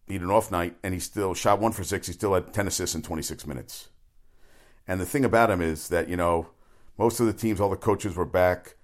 he 0.06 0.14
had 0.14 0.22
an 0.22 0.30
off 0.30 0.50
night 0.50 0.76
and 0.82 0.92
he 0.92 1.00
still 1.00 1.32
shot 1.32 1.58
one 1.58 1.72
for 1.72 1.84
six. 1.84 2.06
He 2.06 2.12
still 2.12 2.34
had 2.34 2.52
10 2.52 2.66
assists 2.66 2.94
in 2.94 3.00
26 3.00 3.46
minutes. 3.46 3.88
And 4.86 5.00
the 5.00 5.06
thing 5.06 5.24
about 5.24 5.50
him 5.50 5.62
is 5.62 5.88
that, 5.88 6.10
you 6.10 6.18
know, 6.18 6.48
most 6.98 7.18
of 7.18 7.26
the 7.26 7.32
teams, 7.32 7.60
all 7.60 7.70
the 7.70 7.76
coaches 7.76 8.14
were 8.14 8.26
back 8.26 8.74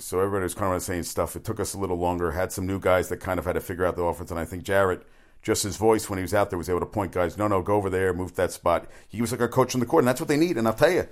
so 0.00 0.20
everybody 0.20 0.44
was 0.44 0.54
kind 0.54 0.74
of 0.74 0.82
saying 0.82 1.04
stuff. 1.04 1.36
It 1.36 1.44
took 1.44 1.60
us 1.60 1.74
a 1.74 1.78
little 1.78 1.98
longer. 1.98 2.32
Had 2.32 2.52
some 2.52 2.66
new 2.66 2.80
guys 2.80 3.08
that 3.08 3.18
kind 3.18 3.38
of 3.38 3.44
had 3.44 3.54
to 3.54 3.60
figure 3.60 3.84
out 3.84 3.96
the 3.96 4.02
offense, 4.02 4.30
and 4.30 4.40
I 4.40 4.44
think 4.44 4.62
Jarrett, 4.62 5.06
just 5.42 5.62
his 5.62 5.76
voice 5.76 6.08
when 6.08 6.18
he 6.18 6.22
was 6.22 6.34
out 6.34 6.50
there, 6.50 6.58
was 6.58 6.68
able 6.68 6.80
to 6.80 6.86
point 6.86 7.12
guys. 7.12 7.36
No, 7.36 7.48
no, 7.48 7.62
go 7.62 7.74
over 7.74 7.90
there, 7.90 8.12
move 8.12 8.34
that 8.36 8.52
spot. 8.52 8.88
He 9.08 9.20
was 9.20 9.32
like 9.32 9.40
a 9.40 9.48
coach 9.48 9.74
on 9.74 9.80
the 9.80 9.86
court, 9.86 10.02
and 10.02 10.08
that's 10.08 10.20
what 10.20 10.28
they 10.28 10.36
need. 10.36 10.56
And 10.56 10.66
I'll 10.66 10.74
tell 10.74 10.90
you, 10.90 11.08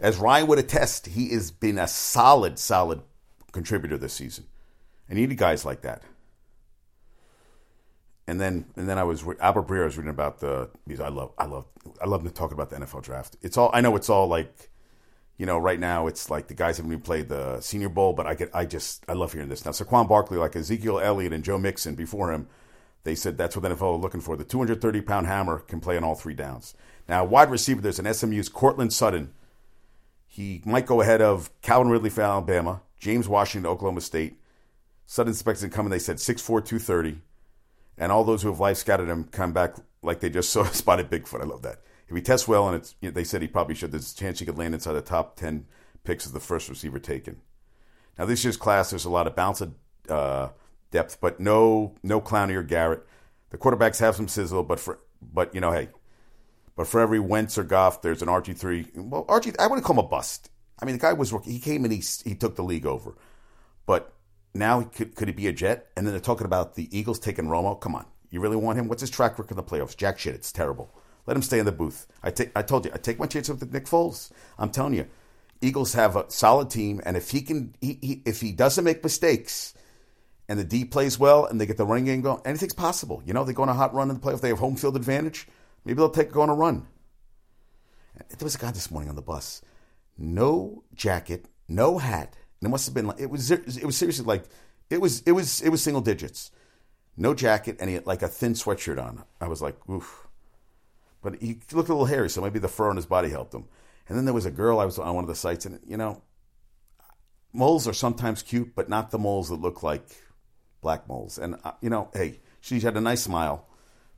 as 0.00 0.18
Ryan 0.18 0.46
would 0.48 0.58
attest, 0.58 1.06
he 1.06 1.30
has 1.30 1.50
been 1.50 1.78
a 1.78 1.86
solid, 1.88 2.58
solid 2.58 3.02
contributor 3.52 3.98
this 3.98 4.14
season, 4.14 4.46
and 5.08 5.18
you 5.18 5.26
need 5.26 5.38
guys 5.38 5.64
like 5.64 5.82
that. 5.82 6.02
And 8.26 8.40
then, 8.40 8.66
and 8.76 8.88
then 8.88 8.98
I 8.98 9.04
was 9.04 9.24
Albert 9.40 9.66
Breer. 9.66 9.82
I 9.82 9.84
was 9.86 9.98
reading 9.98 10.10
about 10.10 10.38
the. 10.38 10.70
I 11.00 11.08
love, 11.08 11.32
I 11.36 11.46
love, 11.46 11.66
I 12.00 12.06
love 12.06 12.22
to 12.24 12.30
talk 12.30 12.52
about 12.52 12.70
the 12.70 12.76
NFL 12.76 13.02
draft. 13.02 13.36
It's 13.42 13.56
all 13.56 13.70
I 13.74 13.80
know. 13.80 13.96
It's 13.96 14.08
all 14.08 14.28
like 14.28 14.70
you 15.42 15.46
know, 15.46 15.58
right 15.58 15.80
now 15.80 16.06
it's 16.06 16.30
like 16.30 16.46
the 16.46 16.54
guys 16.54 16.76
haven't 16.76 16.92
even 16.92 17.02
played 17.02 17.28
the 17.28 17.60
Senior 17.60 17.88
Bowl, 17.88 18.12
but 18.12 18.28
I 18.28 18.34
get, 18.34 18.50
I 18.54 18.64
just, 18.64 19.04
I 19.08 19.14
love 19.14 19.32
hearing 19.32 19.48
this. 19.48 19.64
Now, 19.64 19.72
Saquon 19.72 20.08
Barkley, 20.08 20.38
like 20.38 20.54
Ezekiel 20.54 21.00
Elliott 21.00 21.32
and 21.32 21.42
Joe 21.42 21.58
Mixon 21.58 21.96
before 21.96 22.32
him, 22.32 22.46
they 23.02 23.16
said 23.16 23.36
that's 23.36 23.56
what 23.56 23.62
the 23.62 23.74
NFL 23.74 23.94
are 23.94 23.96
looking 23.96 24.20
for. 24.20 24.36
The 24.36 24.44
230 24.44 25.00
pound 25.00 25.26
hammer 25.26 25.58
can 25.58 25.80
play 25.80 25.96
on 25.96 26.04
all 26.04 26.14
three 26.14 26.34
downs. 26.34 26.74
Now, 27.08 27.24
wide 27.24 27.50
receiver, 27.50 27.80
there's 27.80 27.98
an 27.98 28.14
SMU's 28.14 28.48
Courtland 28.48 28.92
Sutton. 28.92 29.32
He 30.28 30.62
might 30.64 30.86
go 30.86 31.00
ahead 31.00 31.20
of 31.20 31.50
Calvin 31.60 31.90
Ridley 31.90 32.10
for 32.10 32.20
Alabama, 32.20 32.82
James 33.00 33.26
Washington, 33.26 33.68
Oklahoma 33.68 34.00
State. 34.00 34.38
Sutton 35.06 35.32
expects 35.32 35.62
to 35.62 35.68
come, 35.68 35.86
and 35.86 35.92
they 35.92 35.98
said 35.98 36.18
6'4, 36.18 36.44
230. 36.64 37.18
And 37.98 38.12
all 38.12 38.22
those 38.22 38.42
who 38.42 38.48
have 38.48 38.60
life 38.60 38.76
scattered 38.76 39.08
him 39.08 39.24
come 39.24 39.52
back 39.52 39.74
like 40.02 40.20
they 40.20 40.30
just 40.30 40.50
saw 40.52 40.62
spotted 40.66 41.10
Bigfoot. 41.10 41.40
I 41.40 41.46
love 41.46 41.62
that. 41.62 41.80
If 42.08 42.16
he 42.16 42.22
tests 42.22 42.46
well, 42.46 42.68
and 42.68 42.76
it's, 42.76 42.94
you 43.00 43.08
know, 43.08 43.12
they 43.14 43.24
said 43.24 43.42
he 43.42 43.48
probably 43.48 43.74
should, 43.74 43.92
there's 43.92 44.12
a 44.12 44.16
chance 44.16 44.38
he 44.38 44.46
could 44.46 44.58
land 44.58 44.74
inside 44.74 44.92
the 44.92 45.02
top 45.02 45.36
10 45.36 45.66
picks 46.04 46.26
as 46.26 46.32
the 46.32 46.40
first 46.40 46.68
receiver 46.68 46.98
taken. 46.98 47.40
Now, 48.18 48.26
this 48.26 48.44
year's 48.44 48.56
class, 48.56 48.90
there's 48.90 49.04
a 49.04 49.10
lot 49.10 49.26
of 49.26 49.34
bounce 49.34 49.62
uh, 50.08 50.48
depth, 50.90 51.20
but 51.20 51.40
no 51.40 51.94
no 52.02 52.20
Clowney 52.20 52.54
or 52.54 52.62
Garrett. 52.62 53.06
The 53.50 53.58
quarterbacks 53.58 54.00
have 54.00 54.16
some 54.16 54.28
sizzle, 54.28 54.62
but 54.62 54.78
for 54.78 55.00
but 55.20 55.54
you 55.54 55.60
know, 55.60 55.72
hey, 55.72 55.88
but 56.76 56.86
for 56.86 57.00
every 57.00 57.18
Wentz 57.18 57.58
or 57.58 57.64
Goff, 57.64 58.02
there's 58.02 58.22
an 58.22 58.28
RG 58.28 58.56
three. 58.56 58.86
Well, 58.94 59.24
RG, 59.26 59.56
I 59.58 59.66
wouldn't 59.66 59.84
call 59.84 59.98
him 59.98 60.04
a 60.04 60.08
bust. 60.08 60.50
I 60.80 60.84
mean, 60.84 60.96
the 60.96 61.00
guy 61.00 61.12
was 61.12 61.34
he 61.44 61.58
came 61.58 61.84
and 61.84 61.92
he 61.92 62.02
he 62.24 62.34
took 62.34 62.56
the 62.56 62.62
league 62.62 62.86
over, 62.86 63.16
but 63.86 64.12
now 64.54 64.82
could 64.82 65.14
could 65.14 65.28
he 65.28 65.34
be 65.34 65.48
a 65.48 65.52
Jet? 65.52 65.88
And 65.96 66.06
then 66.06 66.12
they're 66.12 66.20
talking 66.20 66.46
about 66.46 66.74
the 66.74 66.96
Eagles 66.96 67.18
taking 67.18 67.46
Romo. 67.46 67.80
Come 67.80 67.94
on, 67.94 68.06
you 68.30 68.40
really 68.40 68.56
want 68.56 68.78
him? 68.78 68.88
What's 68.88 69.00
his 69.00 69.10
track 69.10 69.38
record 69.38 69.52
in 69.52 69.56
the 69.56 69.62
playoffs? 69.62 69.96
Jack 69.96 70.18
shit. 70.18 70.34
It's 70.34 70.52
terrible. 70.52 70.94
Let 71.26 71.36
him 71.36 71.42
stay 71.42 71.58
in 71.58 71.66
the 71.66 71.72
booth. 71.72 72.06
I 72.22 72.30
take. 72.30 72.50
I 72.56 72.62
told 72.62 72.84
you. 72.84 72.90
I 72.92 72.98
take 72.98 73.18
my 73.18 73.26
chance 73.26 73.48
with 73.48 73.72
Nick 73.72 73.86
Foles. 73.86 74.30
I'm 74.58 74.70
telling 74.70 74.94
you, 74.94 75.06
Eagles 75.60 75.92
have 75.92 76.16
a 76.16 76.24
solid 76.28 76.70
team, 76.70 77.00
and 77.06 77.16
if 77.16 77.30
he 77.30 77.42
can, 77.42 77.74
he, 77.80 77.98
he, 78.02 78.22
if 78.24 78.40
he 78.40 78.50
doesn't 78.50 78.84
make 78.84 79.04
mistakes, 79.04 79.74
and 80.48 80.58
the 80.58 80.64
D 80.64 80.84
plays 80.84 81.18
well, 81.18 81.46
and 81.46 81.60
they 81.60 81.66
get 81.66 81.76
the 81.76 81.86
running 81.86 82.06
game 82.06 82.20
going, 82.22 82.42
anything's 82.44 82.74
possible. 82.74 83.22
You 83.24 83.34
know, 83.34 83.44
they 83.44 83.52
go 83.52 83.62
on 83.62 83.68
a 83.68 83.74
hot 83.74 83.94
run 83.94 84.10
in 84.10 84.16
the 84.16 84.20
playoff. 84.20 84.40
They 84.40 84.48
have 84.48 84.58
home 84.58 84.76
field 84.76 84.96
advantage. 84.96 85.46
Maybe 85.84 85.96
they'll 85.96 86.10
take 86.10 86.32
go 86.32 86.42
on 86.42 86.48
a 86.48 86.54
run. 86.54 86.86
There 88.28 88.44
was 88.44 88.56
a 88.56 88.58
guy 88.58 88.72
this 88.72 88.90
morning 88.90 89.08
on 89.08 89.16
the 89.16 89.22
bus, 89.22 89.62
no 90.18 90.82
jacket, 90.94 91.46
no 91.68 91.98
hat, 91.98 92.36
and 92.60 92.68
it 92.68 92.70
must 92.70 92.86
have 92.86 92.94
been 92.94 93.06
like 93.06 93.20
it 93.20 93.30
was. 93.30 93.50
It 93.50 93.84
was 93.84 93.96
seriously 93.96 94.24
like 94.24 94.44
it 94.90 95.00
was. 95.00 95.22
It 95.22 95.32
was. 95.32 95.60
It 95.60 95.70
was 95.70 95.82
single 95.82 96.02
digits. 96.02 96.50
No 97.16 97.34
jacket, 97.34 97.76
and 97.78 97.88
he 97.88 97.94
had 97.94 98.06
like 98.06 98.22
a 98.22 98.28
thin 98.28 98.54
sweatshirt 98.54 99.00
on. 99.02 99.22
I 99.40 99.46
was 99.46 99.62
like, 99.62 99.76
oof. 99.88 100.21
But 101.22 101.40
he 101.40 101.60
looked 101.72 101.88
a 101.88 101.92
little 101.92 102.06
hairy, 102.06 102.28
so 102.28 102.42
maybe 102.42 102.58
the 102.58 102.68
fur 102.68 102.90
on 102.90 102.96
his 102.96 103.06
body 103.06 103.30
helped 103.30 103.54
him. 103.54 103.64
And 104.08 104.18
then 104.18 104.24
there 104.24 104.34
was 104.34 104.46
a 104.46 104.50
girl 104.50 104.80
I 104.80 104.84
was 104.84 104.98
on 104.98 105.14
one 105.14 105.24
of 105.24 105.28
the 105.28 105.36
sites, 105.36 105.64
and 105.64 105.78
you 105.86 105.96
know, 105.96 106.22
moles 107.52 107.86
are 107.86 107.92
sometimes 107.92 108.42
cute, 108.42 108.74
but 108.74 108.88
not 108.88 109.10
the 109.10 109.18
moles 109.18 109.48
that 109.48 109.60
look 109.60 109.82
like 109.82 110.04
black 110.80 111.08
moles. 111.08 111.38
And 111.38 111.56
uh, 111.64 111.72
you 111.80 111.88
know, 111.88 112.10
hey, 112.12 112.40
she 112.60 112.80
had 112.80 112.96
a 112.96 113.00
nice 113.00 113.22
smile, 113.22 113.66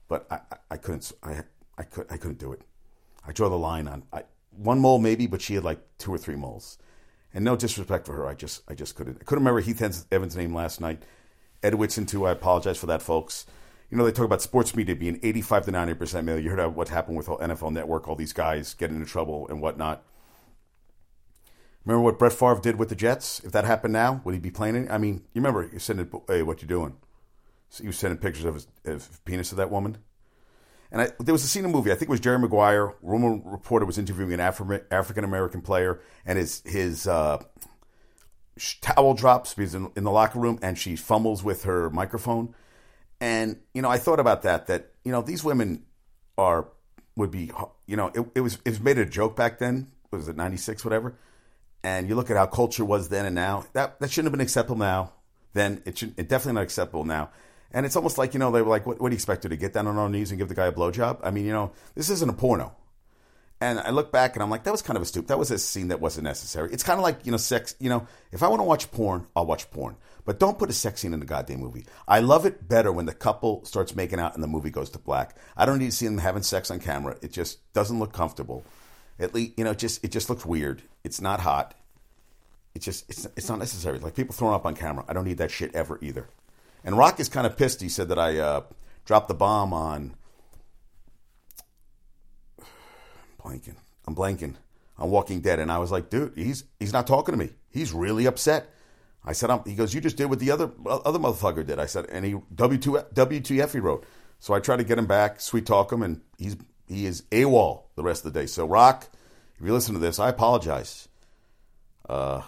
but 0.08 0.26
I, 0.30 0.40
I, 0.70 0.76
couldn't. 0.78 1.12
I, 1.22 1.42
I 1.76 1.82
could. 1.82 2.06
I 2.10 2.16
couldn't 2.16 2.38
do 2.38 2.52
it. 2.52 2.62
I 3.26 3.32
draw 3.32 3.48
the 3.48 3.58
line 3.58 3.88
on 3.88 4.04
I, 4.12 4.24
one 4.50 4.80
mole 4.80 4.98
maybe, 4.98 5.26
but 5.26 5.42
she 5.42 5.54
had 5.54 5.64
like 5.64 5.80
two 5.98 6.12
or 6.12 6.18
three 6.18 6.36
moles. 6.36 6.78
And 7.32 7.44
no 7.44 7.56
disrespect 7.56 8.06
for 8.06 8.14
her, 8.14 8.26
I 8.26 8.34
just 8.34 8.62
I 8.68 8.74
just 8.74 8.94
couldn't. 8.94 9.18
I 9.20 9.24
couldn't 9.24 9.44
remember 9.44 9.60
Heath 9.60 10.06
Evans' 10.10 10.36
name 10.36 10.54
last 10.54 10.80
night. 10.80 11.02
Ed 11.62 11.74
Whitson 11.74 12.06
too. 12.06 12.26
I 12.26 12.32
apologize 12.32 12.78
for 12.78 12.86
that, 12.86 13.02
folks. 13.02 13.46
You 13.94 13.98
know 13.98 14.06
they 14.06 14.10
talk 14.10 14.24
about 14.24 14.42
sports 14.42 14.74
media 14.74 14.96
being 14.96 15.20
85 15.22 15.66
to 15.66 15.70
90 15.70 15.94
percent 15.94 16.26
male. 16.26 16.36
You 16.36 16.50
heard 16.50 16.74
what 16.74 16.88
happened 16.88 17.16
with 17.16 17.28
NFL 17.28 17.70
Network, 17.70 18.08
all 18.08 18.16
these 18.16 18.32
guys 18.32 18.74
getting 18.74 18.96
into 18.96 19.08
trouble 19.08 19.46
and 19.48 19.62
whatnot. 19.62 20.02
Remember 21.84 22.02
what 22.02 22.18
Brett 22.18 22.32
Favre 22.32 22.58
did 22.60 22.76
with 22.76 22.88
the 22.88 22.96
Jets? 22.96 23.38
If 23.44 23.52
that 23.52 23.64
happened 23.64 23.92
now, 23.92 24.20
would 24.24 24.34
he 24.34 24.40
be 24.40 24.50
playing 24.50 24.74
it? 24.74 24.90
I 24.90 24.98
mean, 24.98 25.22
you 25.32 25.40
remember 25.40 25.70
you 25.72 25.78
sending, 25.78 26.10
hey, 26.26 26.42
what 26.42 26.60
you 26.60 26.66
doing? 26.66 26.96
So 27.68 27.84
he 27.84 27.86
was 27.86 27.96
sending 27.96 28.18
pictures 28.18 28.44
of 28.44 28.54
his, 28.54 28.66
of 28.84 29.24
penis 29.24 29.50
to 29.50 29.54
that 29.54 29.70
woman. 29.70 29.98
And 30.90 31.02
I, 31.02 31.10
there 31.20 31.32
was 31.32 31.44
a 31.44 31.46
scene 31.46 31.64
in 31.64 31.70
the 31.70 31.76
movie. 31.76 31.92
I 31.92 31.94
think 31.94 32.08
it 32.08 32.10
was 32.10 32.18
Jerry 32.18 32.40
Maguire. 32.40 32.94
Rumor 33.00 33.40
reporter 33.44 33.86
was 33.86 33.96
interviewing 33.96 34.32
an 34.32 34.40
Afri- 34.40 34.82
African 34.90 35.22
American 35.22 35.60
player, 35.60 36.00
and 36.26 36.36
his 36.36 36.62
his 36.66 37.06
uh, 37.06 37.44
towel 38.80 39.14
drops 39.14 39.54
because 39.54 39.76
in, 39.76 39.92
in 39.94 40.02
the 40.02 40.10
locker 40.10 40.40
room, 40.40 40.58
and 40.62 40.76
she 40.76 40.96
fumbles 40.96 41.44
with 41.44 41.62
her 41.62 41.90
microphone. 41.90 42.56
And 43.20 43.58
you 43.72 43.82
know, 43.82 43.88
I 43.88 43.98
thought 43.98 44.20
about 44.20 44.42
that. 44.42 44.66
That 44.66 44.92
you 45.04 45.12
know, 45.12 45.22
these 45.22 45.44
women 45.44 45.84
are 46.36 46.68
would 47.16 47.30
be. 47.30 47.50
You 47.86 47.96
know, 47.96 48.08
it, 48.14 48.26
it 48.36 48.40
was 48.40 48.58
it 48.64 48.70
was 48.70 48.80
made 48.80 48.98
a 48.98 49.06
joke 49.06 49.36
back 49.36 49.58
then. 49.58 49.90
Was 50.10 50.28
it 50.28 50.36
ninety 50.36 50.56
six, 50.56 50.84
whatever? 50.84 51.16
And 51.82 52.08
you 52.08 52.14
look 52.14 52.30
at 52.30 52.36
how 52.36 52.46
culture 52.46 52.84
was 52.84 53.08
then 53.08 53.26
and 53.26 53.34
now. 53.34 53.66
That 53.72 54.00
that 54.00 54.10
shouldn't 54.10 54.26
have 54.26 54.32
been 54.32 54.40
acceptable 54.40 54.78
now. 54.78 55.12
Then 55.52 55.82
it 55.84 55.98
should 55.98 56.18
it 56.18 56.28
definitely 56.28 56.54
not 56.54 56.64
acceptable 56.64 57.04
now. 57.04 57.30
And 57.74 57.84
it's 57.84 57.96
almost 57.96 58.18
like, 58.18 58.34
you 58.34 58.40
know, 58.40 58.52
they 58.52 58.62
were 58.62 58.70
like, 58.70 58.86
what, 58.86 59.00
what 59.00 59.08
do 59.08 59.14
you 59.14 59.16
expect 59.16 59.42
her 59.42 59.48
to 59.48 59.56
get 59.56 59.72
down 59.72 59.88
on 59.88 59.96
her 59.96 60.08
knees 60.08 60.30
and 60.30 60.38
give 60.38 60.48
the 60.48 60.54
guy 60.54 60.66
a 60.66 60.72
blowjob? 60.72 61.18
I 61.24 61.32
mean, 61.32 61.44
you 61.44 61.52
know, 61.52 61.72
this 61.96 62.08
isn't 62.08 62.30
a 62.30 62.32
porno. 62.32 62.72
And 63.64 63.80
I 63.80 63.90
look 63.90 64.12
back 64.12 64.36
and 64.36 64.42
I'm 64.42 64.50
like, 64.50 64.64
that 64.64 64.72
was 64.72 64.82
kind 64.82 64.98
of 64.98 65.02
a 65.02 65.06
stupid. 65.06 65.28
That 65.28 65.38
was 65.38 65.50
a 65.50 65.58
scene 65.58 65.88
that 65.88 65.98
wasn't 65.98 66.24
necessary. 66.24 66.70
It's 66.70 66.82
kind 66.82 66.98
of 66.98 67.02
like, 67.02 67.24
you 67.24 67.32
know, 67.32 67.38
sex. 67.38 67.74
You 67.80 67.88
know, 67.88 68.06
if 68.30 68.42
I 68.42 68.48
want 68.48 68.60
to 68.60 68.64
watch 68.64 68.90
porn, 68.90 69.26
I'll 69.34 69.46
watch 69.46 69.70
porn. 69.70 69.96
But 70.26 70.38
don't 70.38 70.58
put 70.58 70.68
a 70.68 70.74
sex 70.74 71.00
scene 71.00 71.14
in 71.14 71.20
the 71.20 71.26
goddamn 71.26 71.60
movie. 71.60 71.86
I 72.06 72.20
love 72.20 72.44
it 72.44 72.68
better 72.68 72.92
when 72.92 73.06
the 73.06 73.14
couple 73.14 73.64
starts 73.64 73.96
making 73.96 74.20
out 74.20 74.34
and 74.34 74.42
the 74.42 74.48
movie 74.48 74.68
goes 74.68 74.90
to 74.90 74.98
black. 74.98 75.36
I 75.56 75.64
don't 75.64 75.78
need 75.78 75.90
to 75.90 75.96
see 75.96 76.06
them 76.06 76.18
having 76.18 76.42
sex 76.42 76.70
on 76.70 76.78
camera. 76.78 77.16
It 77.22 77.32
just 77.32 77.72
doesn't 77.72 77.98
look 77.98 78.12
comfortable. 78.12 78.64
At 79.18 79.34
least, 79.34 79.52
you 79.56 79.64
know, 79.64 79.70
it 79.70 79.78
just 79.78 80.04
it 80.04 80.12
just 80.12 80.28
looks 80.28 80.44
weird. 80.44 80.82
It's 81.02 81.22
not 81.22 81.40
hot. 81.40 81.74
It's 82.74 82.84
just 82.84 83.08
it's 83.08 83.26
it's 83.34 83.48
not 83.48 83.58
necessary. 83.58 83.98
Like 83.98 84.14
people 84.14 84.34
throwing 84.34 84.54
up 84.54 84.66
on 84.66 84.74
camera. 84.74 85.06
I 85.08 85.14
don't 85.14 85.24
need 85.24 85.38
that 85.38 85.50
shit 85.50 85.74
ever 85.74 85.98
either. 86.02 86.28
And 86.84 86.98
Rock 86.98 87.18
is 87.18 87.30
kind 87.30 87.46
of 87.46 87.56
pissed. 87.56 87.80
He 87.80 87.88
said 87.88 88.08
that 88.08 88.18
I 88.18 88.38
uh, 88.38 88.62
dropped 89.06 89.28
the 89.28 89.34
bomb 89.34 89.72
on. 89.72 90.16
Blanking. 93.44 93.76
I'm 94.06 94.14
blanking 94.14 94.54
on 94.98 95.10
Walking 95.10 95.40
Dead, 95.40 95.58
and 95.58 95.70
I 95.70 95.78
was 95.78 95.90
like, 95.90 96.10
dude, 96.10 96.32
he's 96.36 96.64
he's 96.78 96.92
not 96.92 97.06
talking 97.06 97.32
to 97.32 97.38
me. 97.38 97.50
He's 97.70 97.92
really 97.92 98.26
upset. 98.26 98.70
I 99.24 99.32
said, 99.32 99.50
I'm, 99.50 99.62
he 99.64 99.74
goes, 99.74 99.94
you 99.94 100.00
just 100.00 100.16
did 100.16 100.26
what 100.26 100.38
the 100.38 100.50
other 100.50 100.70
other 100.86 101.18
motherfucker 101.18 101.66
did. 101.66 101.78
I 101.78 101.86
said, 101.86 102.06
and 102.10 102.24
he 102.24 102.36
W 102.54 102.78
two 102.78 102.92
WTF 103.14 103.72
he 103.72 103.80
wrote. 103.80 104.04
So 104.38 104.52
I 104.52 104.60
tried 104.60 104.76
to 104.76 104.84
get 104.84 104.98
him 104.98 105.06
back, 105.06 105.40
sweet 105.40 105.66
talk 105.66 105.92
him, 105.92 106.02
and 106.02 106.20
he's 106.38 106.56
he 106.86 107.06
is 107.06 107.22
AWOL 107.30 107.84
the 107.96 108.02
rest 108.02 108.24
of 108.24 108.32
the 108.32 108.40
day. 108.40 108.46
So 108.46 108.66
Rock, 108.66 109.08
if 109.58 109.64
you 109.64 109.72
listen 109.72 109.94
to 109.94 110.00
this, 110.00 110.18
I 110.18 110.28
apologize. 110.28 111.08
Uh, 112.08 112.42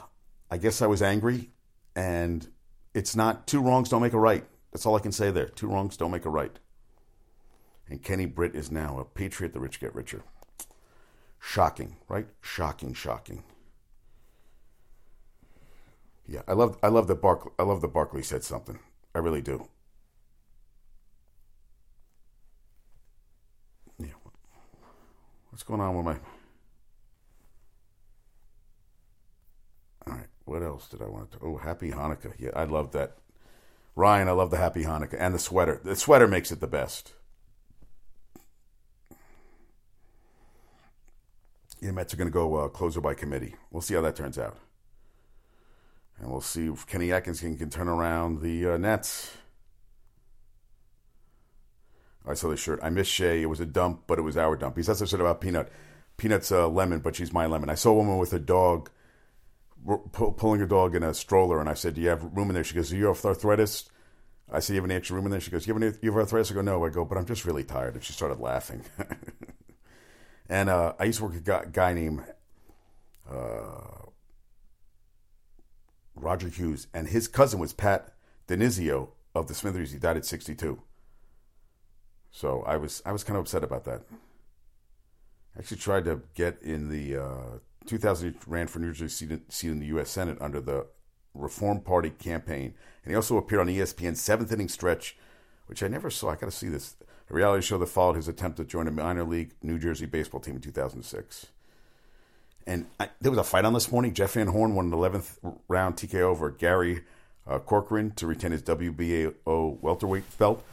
I 0.50 0.58
guess 0.58 0.82
I 0.82 0.86
was 0.86 1.00
angry, 1.00 1.50
and 1.94 2.46
it's 2.92 3.16
not 3.16 3.46
two 3.46 3.62
wrongs 3.62 3.88
don't 3.88 4.02
make 4.02 4.12
a 4.12 4.18
right. 4.18 4.44
That's 4.72 4.84
all 4.84 4.94
I 4.94 5.00
can 5.00 5.12
say 5.12 5.30
there. 5.30 5.46
Two 5.46 5.68
wrongs 5.68 5.96
don't 5.96 6.10
make 6.10 6.26
a 6.26 6.30
right. 6.30 6.58
And 7.88 8.02
Kenny 8.02 8.26
Britt 8.26 8.54
is 8.54 8.70
now 8.70 8.98
a 8.98 9.04
patriot. 9.04 9.54
The 9.54 9.60
rich 9.60 9.80
get 9.80 9.94
richer. 9.94 10.22
Shocking, 11.38 11.96
right? 12.08 12.26
Shocking, 12.40 12.94
shocking. 12.94 13.44
Yeah, 16.26 16.42
I 16.48 16.52
love 16.54 16.76
I 16.82 16.88
love 16.88 17.06
that 17.08 17.22
Bark 17.22 17.52
I 17.58 17.62
love 17.62 17.80
that 17.82 17.92
Barkley 17.92 18.22
said 18.22 18.42
something. 18.42 18.78
I 19.14 19.18
really 19.18 19.42
do. 19.42 19.68
Yeah. 23.98 24.08
What's 25.50 25.62
going 25.62 25.80
on 25.80 25.96
with 25.96 26.04
my 26.04 26.16
All 30.06 30.14
right, 30.14 30.26
what 30.44 30.62
else 30.62 30.88
did 30.88 31.02
I 31.02 31.06
want 31.06 31.32
to? 31.32 31.38
Oh, 31.42 31.56
Happy 31.56 31.90
Hanukkah. 31.90 32.32
Yeah, 32.38 32.50
I 32.54 32.64
love 32.64 32.92
that. 32.92 33.16
Ryan, 33.94 34.28
I 34.28 34.32
love 34.32 34.50
the 34.50 34.58
Happy 34.58 34.84
Hanukkah 34.84 35.16
and 35.18 35.34
the 35.34 35.38
sweater. 35.38 35.80
The 35.82 35.96
sweater 35.96 36.28
makes 36.28 36.52
it 36.52 36.60
the 36.60 36.66
best. 36.66 37.14
The 41.80 41.92
Mets 41.92 42.14
are 42.14 42.16
going 42.16 42.28
to 42.28 42.32
go 42.32 42.56
uh, 42.56 42.68
closer 42.68 43.00
by 43.00 43.14
committee. 43.14 43.54
We'll 43.70 43.82
see 43.82 43.94
how 43.94 44.00
that 44.00 44.16
turns 44.16 44.38
out. 44.38 44.56
And 46.18 46.30
we'll 46.30 46.40
see 46.40 46.68
if 46.68 46.86
Kenny 46.86 47.12
Atkinson 47.12 47.58
can 47.58 47.70
turn 47.70 47.88
around 47.88 48.40
the 48.40 48.70
uh, 48.70 48.76
Nets. 48.78 49.36
I 52.26 52.34
saw 52.34 52.50
this 52.50 52.60
shirt. 52.60 52.80
I 52.82 52.90
miss 52.90 53.06
Shay. 53.06 53.42
It 53.42 53.46
was 53.46 53.60
a 53.60 53.66
dump, 53.66 54.04
but 54.06 54.18
it 54.18 54.22
was 54.22 54.36
our 54.36 54.56
dump. 54.56 54.76
He 54.76 54.82
says 54.82 55.00
I 55.00 55.04
said 55.04 55.20
about 55.20 55.40
Peanut. 55.40 55.70
Peanut's 56.16 56.50
a 56.50 56.66
lemon, 56.66 57.00
but 57.00 57.14
she's 57.14 57.32
my 57.32 57.46
lemon. 57.46 57.70
I 57.70 57.74
saw 57.74 57.90
a 57.90 57.94
woman 57.94 58.18
with 58.18 58.32
a 58.32 58.38
dog 58.38 58.90
pulling 60.12 60.62
a 60.62 60.66
dog 60.66 60.96
in 60.96 61.02
a 61.02 61.14
stroller, 61.14 61.60
and 61.60 61.68
I 61.68 61.74
said, 61.74 61.94
"Do 61.94 62.00
you 62.00 62.08
have 62.08 62.24
room 62.24 62.48
in 62.48 62.54
there?" 62.54 62.64
She 62.64 62.74
goes, 62.74 62.90
"Do 62.90 62.96
you 62.96 63.06
have 63.06 63.24
arthritis?" 63.24 63.88
I 64.50 64.58
said, 64.58 64.74
"You 64.74 64.80
have 64.80 64.90
any 64.90 64.96
extra 64.96 65.14
room 65.14 65.26
in 65.26 65.30
there?" 65.30 65.40
She 65.40 65.50
goes, 65.50 65.66
"You 65.66 65.74
have 65.74 65.82
any 65.82 65.92
you 66.02 66.10
have 66.10 66.18
arthritis?" 66.18 66.50
I 66.50 66.54
go, 66.54 66.62
"No." 66.62 66.84
I 66.84 66.88
go, 66.88 67.04
"But 67.04 67.18
I'm 67.18 67.26
just 67.26 67.44
really 67.44 67.64
tired." 67.64 67.94
And 67.94 68.02
she 68.02 68.12
started 68.12 68.40
laughing. 68.40 68.82
and 70.48 70.68
uh, 70.68 70.94
I 70.98 71.04
used 71.04 71.18
to 71.18 71.24
work 71.24 71.34
with 71.34 71.48
a 71.48 71.68
guy, 71.70 71.92
named 71.92 72.24
uh, 73.30 74.06
Roger 76.14 76.48
Hughes, 76.48 76.86
and 76.94 77.08
his 77.08 77.28
cousin 77.28 77.58
was 77.58 77.72
Pat 77.72 78.12
DiNizio 78.48 79.08
of 79.34 79.48
the 79.48 79.54
Smithers. 79.54 79.92
He 79.92 79.98
died 79.98 80.16
at 80.16 80.24
62. 80.24 80.80
So 82.30 82.62
I 82.66 82.76
was 82.76 83.02
I 83.06 83.12
was 83.12 83.24
kind 83.24 83.38
of 83.38 83.44
upset 83.44 83.64
about 83.64 83.84
that. 83.84 84.02
I 85.56 85.60
actually 85.60 85.78
tried 85.78 86.04
to 86.04 86.22
get 86.34 86.60
in 86.62 86.90
the 86.90 87.16
uh, 87.16 87.58
2000, 87.86 88.36
ran 88.46 88.66
for 88.66 88.78
New 88.78 88.92
Jersey 88.92 89.26
seat, 89.26 89.52
seat 89.52 89.70
in 89.70 89.80
the 89.80 89.86
U.S. 89.86 90.10
Senate 90.10 90.36
under 90.40 90.60
the 90.60 90.86
Reform 91.34 91.80
Party 91.80 92.10
campaign. 92.10 92.74
And 93.04 93.10
he 93.10 93.14
also 93.14 93.36
appeared 93.38 93.62
on 93.62 93.68
ESPN's 93.68 94.20
seventh 94.20 94.52
inning 94.52 94.68
stretch, 94.68 95.16
which 95.66 95.82
I 95.82 95.88
never 95.88 96.10
saw. 96.10 96.30
I 96.30 96.36
got 96.36 96.46
to 96.46 96.50
see 96.50 96.68
this. 96.68 96.96
A 97.28 97.34
reality 97.34 97.66
show 97.66 97.78
that 97.78 97.86
followed 97.86 98.16
his 98.16 98.28
attempt 98.28 98.56
to 98.58 98.64
join 98.64 98.86
a 98.86 98.90
minor 98.90 99.24
league 99.24 99.52
New 99.62 99.78
Jersey 99.78 100.06
baseball 100.06 100.40
team 100.40 100.56
in 100.56 100.60
2006. 100.60 101.46
And 102.66 102.86
I, 102.98 103.08
there 103.20 103.30
was 103.30 103.38
a 103.38 103.44
fight 103.44 103.64
on 103.64 103.72
this 103.72 103.90
morning. 103.90 104.14
Jeff 104.14 104.32
Van 104.32 104.48
Horn 104.48 104.74
won 104.74 104.86
an 104.86 104.92
11th 104.92 105.58
round 105.68 105.96
TKO 105.96 106.20
over 106.20 106.50
Gary 106.50 107.02
uh, 107.46 107.58
Corcoran 107.58 108.12
to 108.12 108.26
retain 108.26 108.52
his 108.52 108.62
WBO 108.62 109.34
welterweight 109.80 110.38
belt. 110.38 110.64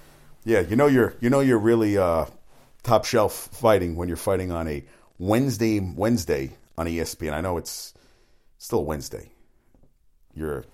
Yeah, 0.44 0.60
you 0.60 0.76
know 0.76 0.88
you're 0.88 1.16
you 1.22 1.30
know 1.30 1.40
you're 1.40 1.60
really 1.60 1.98
uh, 1.98 2.26
top 2.82 3.06
shelf 3.06 3.50
fighting 3.54 3.96
when 3.96 4.08
you're 4.08 4.18
fighting 4.18 4.52
on 4.52 4.68
a 4.68 4.84
Wednesday 5.18 5.80
Wednesday 5.80 6.52
on 6.78 6.88
ESPN. 6.88 7.34
I 7.34 7.42
know 7.42 7.58
it's 7.58 7.94
still 8.58 8.84
Wednesday. 8.84 9.32
You're. 10.36 10.66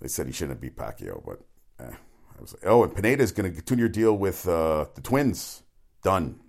They 0.00 0.08
said 0.08 0.26
he 0.26 0.32
shouldn't 0.32 0.60
beat 0.60 0.76
Pacquiao, 0.76 1.22
but 1.24 1.40
eh. 1.84 1.94
I 2.40 2.42
was 2.42 2.52
like, 2.54 2.62
oh, 2.64 2.84
and 2.84 2.94
Pineda 2.94 3.22
is 3.22 3.32
going 3.32 3.50
to 3.50 3.54
continue 3.54 3.82
your 3.82 3.90
deal 3.90 4.16
with 4.16 4.48
uh, 4.48 4.86
the 4.94 5.02
Twins. 5.02 5.62
Done. 6.02 6.40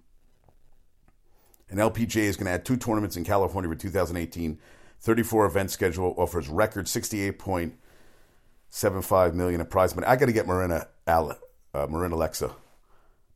And 1.69 1.80
LPGA 1.80 2.21
is 2.21 2.38
going 2.38 2.45
to 2.45 2.54
add 2.54 2.63
two 2.63 2.77
tournaments 2.77 3.17
in 3.17 3.25
California 3.25 3.69
for 3.69 3.75
2018. 3.75 4.58
34 5.01 5.45
event 5.45 5.69
schedule 5.69 6.15
offers 6.17 6.47
record 6.47 6.86
68.75 6.86 9.34
million 9.34 9.60
in 9.60 9.67
prize 9.67 9.93
money. 9.93 10.08
I 10.08 10.15
got 10.15 10.27
to 10.27 10.32
get 10.32 10.47
Marina, 10.47 10.88
Ale, 11.06 11.38
uh, 11.73 11.88
Marina 11.89 12.15
Alexa, 12.15 12.51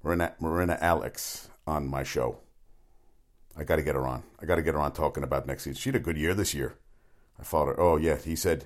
Marina, 0.01 0.33
Marina 0.39 0.77
Alex 0.79 1.49
on 1.67 1.89
my 1.89 2.03
show. 2.03 2.37
I 3.57 3.65
got 3.65 3.75
to 3.75 3.83
get 3.83 3.95
her 3.95 4.07
on. 4.07 4.23
I 4.39 4.45
got 4.45 4.55
to 4.55 4.61
get 4.61 4.75
her 4.75 4.79
on 4.79 4.93
talking 4.93 5.23
about 5.23 5.45
next 5.45 5.63
season. 5.63 5.77
She 5.77 5.89
had 5.89 5.97
a 5.97 5.99
good 5.99 6.17
year 6.17 6.33
this 6.33 6.53
year. 6.53 6.75
I 7.37 7.43
followed 7.43 7.75
her. 7.75 7.81
Oh, 7.81 7.97
yeah. 7.97 8.15
He 8.15 8.37
said, 8.37 8.63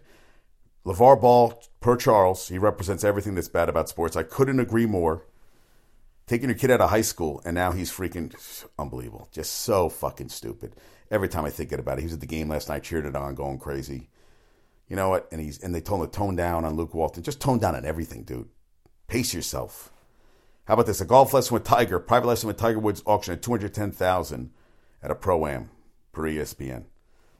LeVar 0.85 1.21
Ball, 1.21 1.61
per 1.81 1.95
Charles, 1.95 2.47
he 2.47 2.57
represents 2.57 3.03
everything 3.03 3.35
that's 3.35 3.49
bad 3.49 3.69
about 3.69 3.89
sports. 3.89 4.15
I 4.15 4.23
couldn't 4.23 4.59
agree 4.59 4.85
more. 4.85 5.25
Taking 6.25 6.49
your 6.49 6.57
kid 6.57 6.71
out 6.71 6.81
of 6.81 6.91
high 6.91 7.01
school, 7.01 7.41
and 7.43 7.55
now 7.55 7.71
he's 7.71 7.91
freaking 7.91 8.33
unbelievable. 8.77 9.29
Just 9.31 9.51
so 9.51 9.89
fucking 9.89 10.29
stupid. 10.29 10.75
Every 11.09 11.27
time 11.27 11.43
I 11.43 11.49
think 11.49 11.71
about 11.71 11.97
it, 11.97 12.01
he 12.01 12.05
was 12.05 12.13
at 12.13 12.19
the 12.19 12.27
game 12.27 12.49
last 12.49 12.69
night, 12.69 12.83
cheered 12.83 13.05
it 13.05 13.15
on, 13.15 13.33
going 13.33 13.57
crazy. 13.57 14.09
You 14.87 14.95
know 14.95 15.09
what? 15.09 15.27
And 15.31 15.41
he's 15.41 15.61
and 15.61 15.73
they 15.73 15.81
told 15.81 16.01
him 16.01 16.07
to 16.07 16.17
tone 16.17 16.35
down 16.35 16.65
on 16.65 16.75
Luke 16.75 16.93
Walton. 16.93 17.23
Just 17.23 17.39
tone 17.39 17.59
down 17.59 17.75
on 17.75 17.85
everything, 17.85 18.23
dude. 18.23 18.49
Pace 19.07 19.33
yourself. 19.33 19.91
How 20.65 20.75
about 20.75 20.85
this? 20.85 21.01
A 21.01 21.05
golf 21.05 21.33
lesson 21.33 21.55
with 21.55 21.63
Tiger, 21.63 21.99
private 21.99 22.27
lesson 22.27 22.47
with 22.47 22.57
Tiger 22.57 22.79
Woods 22.79 23.01
auction 23.05 23.33
at 23.33 23.41
two 23.41 23.51
hundred 23.51 23.73
ten 23.73 23.91
thousand 23.91 24.51
at 25.01 25.11
a 25.11 25.15
pro 25.15 25.47
am 25.47 25.69
per 26.11 26.23
ESPN. 26.23 26.85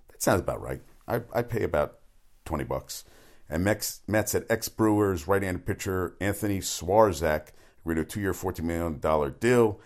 That 0.09 0.21
sounds 0.21 0.41
about 0.41 0.61
right. 0.61 0.81
I 1.07 1.21
I 1.33 1.41
pay 1.41 1.63
about 1.63 1.99
twenty 2.45 2.63
bucks. 2.63 3.03
And 3.49 3.63
Mets, 3.63 4.01
Mets 4.07 4.35
at 4.35 4.45
ex 4.49 4.69
Brewers 4.69 5.27
right 5.27 5.41
handed 5.41 5.65
pitcher 5.65 6.15
Anthony 6.21 6.59
Swarzak 6.59 7.49
agreed 7.89 7.95
to 7.95 8.01
a 8.01 8.05
two-year, 8.05 8.33
$14 8.33 8.63
million 8.63 9.33
deal. 9.39 9.79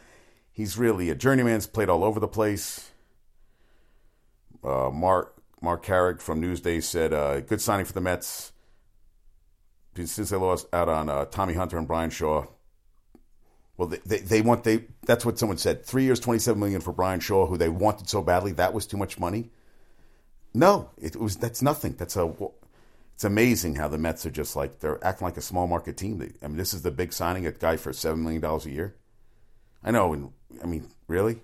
He's 0.52 0.78
really 0.78 1.10
a 1.10 1.16
journeyman. 1.16 1.56
He's 1.56 1.68
played 1.68 1.90
all 1.90 2.04
over 2.04 2.20
the 2.20 2.28
place. 2.28 2.92
Uh, 4.64 4.90
Mark 4.92 5.42
Marc 5.62 5.86
Carig 5.86 6.22
from 6.22 6.42
Newsday 6.42 6.84
said, 6.84 7.14
uh, 7.14 7.40
good 7.40 7.62
signing 7.62 7.86
for 7.86 7.94
the 7.94 8.02
Mets. 8.02 8.52
Since 9.96 10.30
they 10.30 10.38
lost 10.38 10.68
out 10.74 10.90
on 10.90 11.08
uh, 11.08 11.26
Tommy 11.26 11.54
Hunter 11.54 11.78
and 11.78 11.88
Bryan 11.88 12.10
Shaw. 12.10 12.48
Well, 13.78 13.88
they, 13.88 14.00
they, 14.06 14.20
they, 14.20 14.42
want 14.42 14.64
they 14.64 14.86
that's 15.06 15.24
what 15.26 15.38
someone 15.38 15.58
said. 15.58 15.86
Three 15.86 16.04
years, 16.04 16.20
twenty 16.20 16.40
seven 16.40 16.60
million 16.60 16.82
for 16.82 16.92
Bryan 16.92 17.20
Shaw, 17.20 17.46
who 17.46 17.58
they 17.58 17.70
wanted 17.70 18.10
so 18.10 18.22
badly. 18.24 18.54
That 18.54 18.74
was 18.74 18.88
too 18.88 18.98
much 18.98 19.20
money. 19.20 19.52
No, 20.54 20.90
it 20.98 21.16
was 21.16 21.38
that's 21.38 21.62
nothing. 21.62 21.94
That's 21.94 22.16
a 22.16 22.36
it's 23.14 23.24
amazing 23.24 23.76
how 23.76 23.88
the 23.88 23.98
Mets 23.98 24.26
are 24.26 24.32
just 24.32 24.56
like 24.56 24.80
they're 24.80 25.04
acting 25.04 25.26
like 25.26 25.38
a 25.38 25.42
small 25.42 25.68
market 25.68 25.98
team. 25.98 26.22
I 26.42 26.48
mean, 26.48 26.58
this 26.58 26.74
is 26.74 26.82
the 26.82 26.92
big 26.92 27.14
signing, 27.14 27.46
a 27.46 27.52
guy 27.52 27.78
for 27.78 27.94
seven 27.94 28.24
million 28.24 28.42
dollars 28.42 28.66
a 28.66 28.72
year. 28.72 28.96
I 29.84 29.92
know, 29.92 30.14
and 30.14 30.32
I 30.64 30.66
mean, 30.66 30.90
really? 31.08 31.42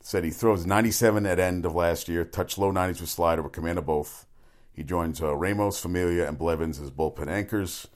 Said 0.00 0.24
he 0.24 0.30
throws 0.30 0.66
97 0.66 1.26
at 1.26 1.40
end 1.40 1.64
of 1.64 1.74
last 1.74 2.08
year, 2.08 2.24
touched 2.24 2.58
low 2.58 2.70
90s 2.70 3.00
with 3.00 3.10
slider, 3.10 3.42
with 3.42 3.52
command 3.52 3.78
of 3.78 3.86
both. 3.86 4.26
He 4.72 4.84
joins 4.84 5.22
uh, 5.22 5.34
Ramos, 5.34 5.80
Familia, 5.80 6.28
and 6.28 6.38
Blevins 6.38 6.78
as 6.78 6.90
bullpen 6.90 7.28
anchors. 7.28 7.88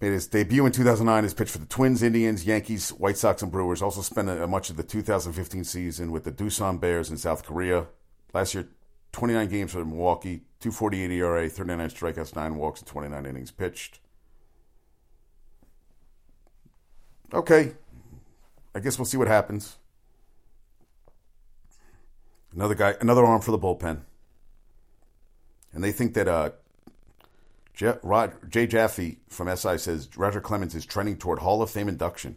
Made 0.00 0.12
his 0.12 0.26
debut 0.26 0.64
in 0.64 0.72
2009 0.72 1.24
as 1.24 1.34
pitched 1.34 1.50
for 1.50 1.58
the 1.58 1.66
Twins, 1.66 2.02
Indians, 2.02 2.46
Yankees, 2.46 2.90
White 2.90 3.18
Sox, 3.18 3.42
and 3.42 3.52
Brewers. 3.52 3.82
Also 3.82 4.00
spent 4.00 4.30
a, 4.30 4.44
a 4.44 4.46
much 4.46 4.70
of 4.70 4.76
the 4.76 4.82
2015 4.82 5.64
season 5.64 6.12
with 6.12 6.24
the 6.24 6.32
Doosan 6.32 6.80
Bears 6.80 7.10
in 7.10 7.18
South 7.18 7.44
Korea. 7.44 7.86
Last 8.32 8.54
year, 8.54 8.68
29 9.12 9.48
games 9.48 9.72
for 9.72 9.84
Milwaukee, 9.84 10.42
248 10.60 11.10
ERA, 11.10 11.48
39 11.48 11.88
strikeouts, 11.90 12.36
9 12.36 12.54
walks, 12.56 12.80
and 12.80 12.88
29 12.88 13.26
innings 13.26 13.50
pitched. 13.50 14.00
Okay. 17.32 17.72
I 18.74 18.80
guess 18.80 18.98
we'll 18.98 19.06
see 19.06 19.16
what 19.16 19.28
happens. 19.28 19.76
Another 22.54 22.74
guy, 22.74 22.94
another 23.00 23.24
arm 23.24 23.40
for 23.40 23.50
the 23.52 23.58
bullpen. 23.58 24.00
And 25.72 25.84
they 25.84 25.92
think 25.92 26.14
that 26.14 26.28
uh, 26.28 26.50
Rod, 28.02 28.50
Jay 28.50 28.66
Jaffe 28.66 29.18
from 29.28 29.54
SI 29.56 29.78
says 29.78 30.08
Roger 30.16 30.40
Clemens 30.40 30.74
is 30.74 30.84
trending 30.84 31.16
toward 31.16 31.38
Hall 31.38 31.62
of 31.62 31.70
Fame 31.70 31.88
induction. 31.88 32.36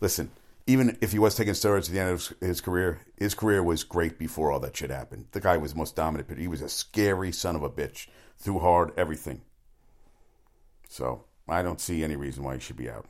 Listen, 0.00 0.30
even 0.66 0.96
if 1.00 1.12
he 1.12 1.18
was 1.18 1.34
taking 1.34 1.52
steroids 1.52 1.88
at 1.88 1.92
the 1.92 2.00
end 2.00 2.10
of 2.10 2.34
his 2.40 2.60
career, 2.60 3.00
his 3.16 3.34
career 3.34 3.62
was 3.62 3.84
great 3.84 4.18
before 4.18 4.50
all 4.50 4.60
that 4.60 4.76
shit 4.76 4.90
happened. 4.90 5.26
The 5.32 5.40
guy 5.40 5.58
was 5.58 5.72
the 5.72 5.78
most 5.78 5.94
dominant 5.94 6.28
pitcher. 6.28 6.40
He 6.40 6.48
was 6.48 6.62
a 6.62 6.68
scary 6.68 7.32
son 7.32 7.54
of 7.54 7.62
a 7.62 7.70
bitch. 7.70 8.08
Threw 8.38 8.58
hard, 8.58 8.92
everything. 8.96 9.42
So 10.88 11.24
I 11.48 11.62
don't 11.62 11.80
see 11.80 12.02
any 12.02 12.16
reason 12.16 12.44
why 12.44 12.54
he 12.54 12.60
should 12.60 12.76
be 12.76 12.88
out. 12.88 13.06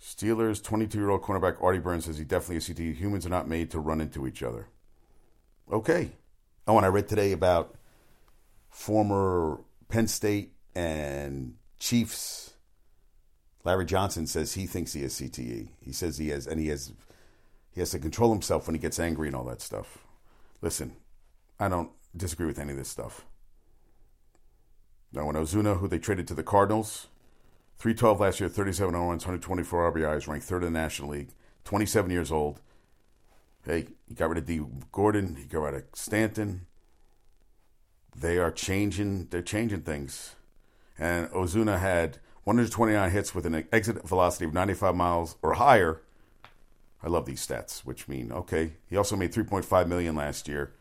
Steelers 0.00 0.62
22 0.62 0.98
year 0.98 1.10
old 1.10 1.22
cornerback 1.22 1.62
Artie 1.62 1.78
Burns 1.78 2.04
says 2.04 2.18
he 2.18 2.24
definitely 2.24 2.56
is 2.56 2.68
CTE. 2.68 2.96
Humans 2.96 3.26
are 3.26 3.30
not 3.30 3.48
made 3.48 3.70
to 3.70 3.80
run 3.80 4.00
into 4.00 4.26
each 4.26 4.42
other. 4.42 4.68
Okay. 5.70 6.12
Oh, 6.66 6.76
and 6.76 6.86
I 6.86 6.88
read 6.88 7.08
today 7.08 7.32
about 7.32 7.74
former 8.68 9.60
Penn 9.88 10.06
State 10.06 10.52
and 10.74 11.54
Chiefs. 11.82 12.54
Larry 13.64 13.84
Johnson 13.84 14.28
says 14.28 14.54
he 14.54 14.66
thinks 14.66 14.92
he 14.92 15.02
has 15.02 15.14
CTE. 15.14 15.68
He 15.80 15.92
says 15.92 16.16
he 16.16 16.28
has, 16.28 16.46
and 16.46 16.60
he 16.60 16.68
has, 16.68 16.92
he 17.72 17.80
has 17.80 17.90
to 17.90 17.98
control 17.98 18.32
himself 18.32 18.68
when 18.68 18.76
he 18.76 18.80
gets 18.80 19.00
angry 19.00 19.26
and 19.26 19.34
all 19.34 19.42
that 19.46 19.60
stuff. 19.60 19.98
Listen, 20.60 20.94
I 21.58 21.68
don't 21.68 21.90
disagree 22.16 22.46
with 22.46 22.60
any 22.60 22.70
of 22.70 22.78
this 22.78 22.88
stuff. 22.88 23.26
Now, 25.12 25.26
when 25.26 25.34
Ozuna, 25.34 25.80
who 25.80 25.88
they 25.88 25.98
traded 25.98 26.28
to 26.28 26.34
the 26.34 26.44
Cardinals, 26.44 27.08
312 27.78 28.20
last 28.20 28.38
year, 28.38 28.48
37 28.48 28.94
runs, 28.94 29.26
124 29.26 29.92
RBIs, 29.92 30.28
ranked 30.28 30.46
third 30.46 30.62
in 30.62 30.72
the 30.72 30.78
National 30.78 31.08
League, 31.10 31.30
27 31.64 32.12
years 32.12 32.30
old. 32.30 32.60
Hey, 33.66 33.88
he 34.06 34.14
got 34.14 34.28
rid 34.28 34.38
of 34.38 34.46
Dee 34.46 34.60
Gordon, 34.92 35.34
he 35.34 35.46
got 35.46 35.62
rid 35.62 35.74
of 35.74 35.84
Stanton. 35.94 36.66
They 38.14 38.38
are 38.38 38.52
changing, 38.52 39.26
they're 39.30 39.42
changing 39.42 39.80
things. 39.80 40.36
And 41.02 41.28
Ozuna 41.30 41.80
had 41.80 42.18
129 42.44 43.10
hits 43.10 43.34
with 43.34 43.44
an 43.44 43.66
exit 43.72 44.06
velocity 44.06 44.44
of 44.44 44.54
95 44.54 44.94
miles 44.94 45.34
or 45.42 45.54
higher. 45.54 46.00
I 47.02 47.08
love 47.08 47.26
these 47.26 47.44
stats, 47.44 47.80
which 47.80 48.06
mean 48.06 48.30
okay. 48.30 48.74
He 48.86 48.96
also 48.96 49.16
made 49.16 49.32
3.5 49.32 49.88
million 49.88 50.14
last 50.14 50.46
year. 50.46 50.74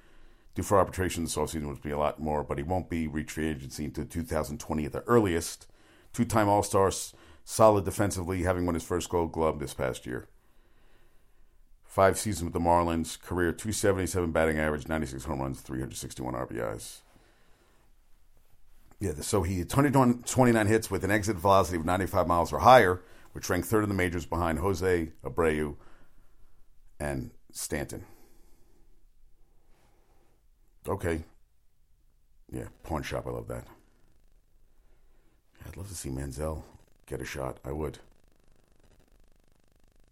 Due 0.54 0.62
for 0.62 0.78
arbitration 0.78 1.24
this 1.24 1.36
offseason 1.36 1.66
would 1.66 1.82
be 1.82 1.90
a 1.90 1.98
lot 1.98 2.22
more, 2.22 2.44
but 2.44 2.60
he 2.60 2.64
won't 2.64 2.88
be 2.88 3.08
reach 3.08 3.32
free 3.32 3.48
agency 3.48 3.86
until 3.86 4.06
2020 4.06 4.86
at 4.86 4.92
the 4.92 5.02
earliest 5.08 5.66
two 6.14 6.26
time 6.26 6.48
All 6.48 6.62
Stars, 6.62 7.16
solid 7.44 7.84
defensively, 7.84 8.44
having 8.44 8.68
won 8.68 8.76
his 8.76 8.84
first 8.84 9.10
gold 9.10 9.32
glove 9.32 9.58
this 9.58 9.74
past 9.74 10.06
year. 10.06 10.28
Five 11.84 12.20
seasons 12.20 12.44
with 12.44 12.54
the 12.54 12.60
Marlins, 12.60 13.20
career 13.20 13.52
277 13.52 14.32
batting 14.32 14.60
average, 14.60 14.88
96 14.88 15.26
home 15.26 15.40
runs, 15.40 15.62
361 15.62 16.36
RBIs. 16.36 17.00
Yeah, 19.02 19.14
so 19.22 19.42
he 19.42 19.58
had 19.58 19.70
29 19.70 20.68
hits 20.68 20.92
with 20.92 21.04
an 21.04 21.10
exit 21.10 21.36
velocity 21.36 21.76
of 21.76 21.84
95 21.84 22.28
miles 22.28 22.54
or 22.54 22.60
higher, 22.60 23.02
which 23.34 23.50
ranked 23.50 23.68
third 23.68 23.82
in 23.82 23.90
the 23.90 23.96
majors 23.96 24.28
behind 24.28 24.60
Jose 24.60 25.12
Abreu 25.26 25.76
and 27.00 27.32
Stanton. 27.52 28.06
Okay. 30.88 31.24
Yeah, 32.52 32.68
pawn 32.84 33.02
shop. 33.02 33.26
I 33.26 33.32
love 33.32 33.48
that. 33.48 33.66
I'd 35.68 35.78
love 35.78 35.88
to 35.88 35.96
see 35.96 36.10
Manziel 36.10 36.62
get 37.08 37.22
a 37.22 37.26
shot. 37.26 37.58
I 37.66 37.72
would. 37.72 37.98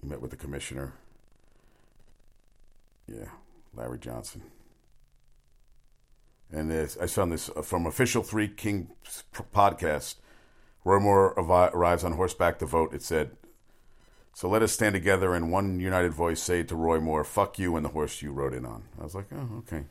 He 0.01 0.07
met 0.07 0.19
with 0.19 0.31
the 0.31 0.37
commissioner. 0.37 0.93
Yeah, 3.07 3.29
Larry 3.75 3.99
Johnson. 3.99 4.41
And 6.51 6.73
I 6.73 7.07
found 7.07 7.31
this 7.31 7.49
uh, 7.55 7.61
from 7.61 7.85
Official 7.85 8.23
Three 8.23 8.47
Kings 8.47 9.23
podcast. 9.53 10.15
Roy 10.83 10.99
Moore 10.99 11.33
arrives 11.37 12.03
on 12.03 12.13
horseback 12.13 12.57
to 12.59 12.65
vote. 12.65 12.93
It 12.93 13.03
said, 13.03 13.31
"So 14.33 14.49
let 14.49 14.63
us 14.63 14.71
stand 14.71 14.93
together 14.93 15.35
in 15.35 15.51
one 15.51 15.79
united 15.79 16.13
voice, 16.13 16.41
say 16.41 16.63
to 16.63 16.75
Roy 16.75 16.99
Moore, 16.99 17.23
fuck 17.23 17.59
you 17.59 17.75
and 17.75 17.85
the 17.85 17.89
horse 17.89 18.21
you 18.21 18.31
rode 18.31 18.53
in 18.53 18.65
on." 18.65 18.83
I 18.99 19.03
was 19.03 19.13
like, 19.13 19.27
"Oh, 19.31 19.59
okay." 19.59 19.85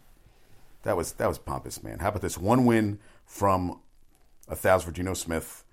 That 0.83 0.97
was 0.97 1.13
that 1.13 1.29
was 1.29 1.39
pompous, 1.39 1.83
man. 1.83 2.01
How 2.01 2.09
about 2.09 2.23
this 2.23 2.39
one 2.39 2.65
win 2.65 2.99
from 3.25 3.81
a 4.49 4.57
thousand 4.57 4.91
for 4.91 4.97
Geno 4.97 5.15
Smith. 5.15 5.65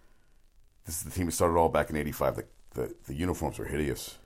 This 0.86 0.98
is 0.98 1.04
the 1.04 1.12
team 1.12 1.26
that 1.28 1.32
started 1.32 1.58
all 1.58 1.70
back 1.70 1.90
in 1.90 1.96
'85. 1.96 2.36
The, 2.36 2.46
the, 2.74 2.96
the 3.08 3.16
uniforms 3.16 3.58
were 3.58 3.66
hideous. 3.66 4.18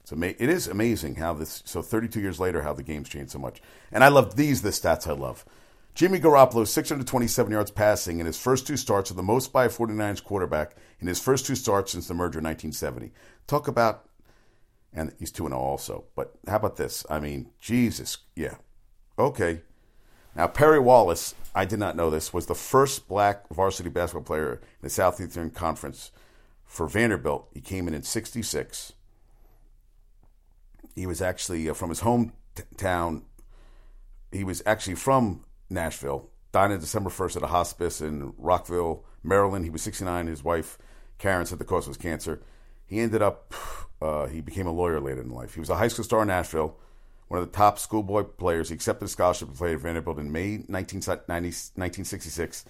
It's 0.00 0.12
ama- 0.12 0.34
it 0.38 0.48
is 0.48 0.66
amazing 0.66 1.16
how 1.16 1.34
this. 1.34 1.62
So 1.64 1.82
32 1.82 2.20
years 2.20 2.40
later, 2.40 2.62
how 2.62 2.72
the 2.72 2.82
game's 2.82 3.08
changed 3.08 3.30
so 3.30 3.38
much. 3.38 3.62
And 3.92 4.02
I 4.02 4.08
love 4.08 4.36
these. 4.36 4.62
The 4.62 4.70
stats 4.70 5.06
I 5.06 5.12
love. 5.12 5.44
Jimmy 5.94 6.18
Garoppolo, 6.18 6.66
627 6.66 7.52
yards 7.52 7.70
passing 7.70 8.18
in 8.18 8.26
his 8.26 8.38
first 8.38 8.66
two 8.66 8.76
starts, 8.76 9.12
are 9.12 9.14
the 9.14 9.22
most 9.22 9.52
by 9.52 9.66
a 9.66 9.68
49ers 9.68 10.24
quarterback 10.24 10.74
in 10.98 11.06
his 11.06 11.20
first 11.20 11.46
two 11.46 11.54
starts 11.54 11.92
since 11.92 12.08
the 12.08 12.14
merger 12.14 12.40
in 12.40 12.44
1970. 12.44 13.12
Talk 13.46 13.68
about, 13.68 14.08
and 14.92 15.12
he's 15.20 15.30
2 15.30 15.46
0 15.46 15.56
also. 15.56 16.04
But 16.16 16.34
how 16.48 16.56
about 16.56 16.76
this? 16.76 17.06
I 17.08 17.20
mean, 17.20 17.50
Jesus, 17.60 18.18
yeah. 18.34 18.56
Okay. 19.16 19.60
Now, 20.34 20.48
Perry 20.48 20.80
Wallace, 20.80 21.36
I 21.54 21.64
did 21.64 21.78
not 21.78 21.94
know 21.94 22.10
this, 22.10 22.32
was 22.32 22.46
the 22.46 22.56
first 22.56 23.06
black 23.06 23.48
varsity 23.50 23.88
basketball 23.88 24.24
player 24.24 24.54
in 24.54 24.60
the 24.82 24.90
Southeastern 24.90 25.50
Conference 25.50 26.10
for 26.64 26.88
Vanderbilt. 26.88 27.48
He 27.54 27.60
came 27.60 27.86
in 27.86 27.94
in 27.94 28.02
66. 28.02 28.94
He 30.96 31.06
was 31.06 31.22
actually 31.22 31.68
uh, 31.68 31.74
from 31.74 31.90
his 31.90 32.00
hometown. 32.00 33.22
He 34.32 34.42
was 34.42 34.60
actually 34.66 34.96
from 34.96 35.44
Nashville. 35.70 36.30
Died 36.52 36.70
on 36.70 36.78
December 36.78 37.10
1st 37.10 37.38
at 37.38 37.42
a 37.42 37.48
hospice 37.48 38.00
in 38.00 38.32
Rockville, 38.38 39.04
Maryland. 39.22 39.64
He 39.64 39.70
was 39.70 39.82
69. 39.82 40.26
His 40.26 40.44
wife, 40.44 40.78
Karen, 41.18 41.46
said 41.46 41.58
the 41.58 41.64
cause 41.64 41.88
was 41.88 41.96
cancer. 41.96 42.42
He 42.86 43.00
ended 43.00 43.22
up, 43.22 43.54
uh, 44.02 44.26
he 44.26 44.40
became 44.40 44.66
a 44.66 44.72
lawyer 44.72 45.00
later 45.00 45.22
in 45.22 45.30
life. 45.30 45.54
He 45.54 45.60
was 45.60 45.70
a 45.70 45.76
high 45.76 45.88
school 45.88 46.04
star 46.04 46.22
in 46.22 46.28
Nashville 46.28 46.78
one 47.28 47.40
of 47.40 47.50
the 47.50 47.56
top 47.56 47.78
schoolboy 47.78 48.22
players. 48.22 48.68
He 48.68 48.74
accepted 48.74 49.06
a 49.06 49.08
scholarship 49.08 49.50
to 49.50 49.56
play 49.56 49.72
at 49.74 49.80
Vanderbilt 49.80 50.18
in 50.18 50.30
May 50.30 50.58
1966. 50.58 52.64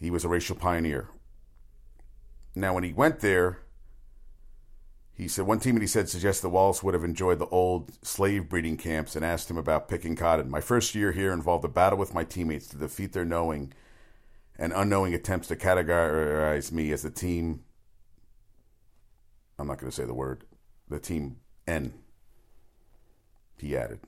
He 0.00 0.10
was 0.10 0.24
a 0.24 0.28
racial 0.28 0.56
pioneer. 0.56 1.08
Now, 2.54 2.74
when 2.74 2.84
he 2.84 2.92
went 2.92 3.20
there, 3.20 3.60
he 5.14 5.28
said 5.28 5.46
one 5.46 5.60
teammate 5.60 5.82
he 5.82 5.86
said 5.86 6.08
suggested 6.08 6.44
that 6.44 6.50
Wallace 6.50 6.82
would 6.82 6.94
have 6.94 7.04
enjoyed 7.04 7.38
the 7.38 7.46
old 7.46 7.92
slave 8.04 8.48
breeding 8.48 8.76
camps 8.76 9.14
and 9.14 9.24
asked 9.24 9.50
him 9.50 9.58
about 9.58 9.88
picking 9.88 10.16
cotton. 10.16 10.50
My 10.50 10.60
first 10.60 10.94
year 10.94 11.12
here 11.12 11.32
involved 11.32 11.64
a 11.64 11.68
battle 11.68 11.98
with 11.98 12.14
my 12.14 12.24
teammates 12.24 12.66
to 12.68 12.78
defeat 12.78 13.12
their 13.12 13.24
knowing 13.24 13.72
and 14.58 14.72
unknowing 14.72 15.14
attempts 15.14 15.48
to 15.48 15.56
categorize 15.56 16.72
me 16.72 16.92
as 16.92 17.02
the 17.02 17.10
team. 17.10 17.62
I'm 19.58 19.66
not 19.66 19.78
going 19.78 19.90
to 19.90 19.96
say 19.96 20.04
the 20.04 20.14
word. 20.14 20.44
The 20.88 20.98
team 20.98 21.36
N 21.66 21.94
he 23.62 23.76
added. 23.76 24.00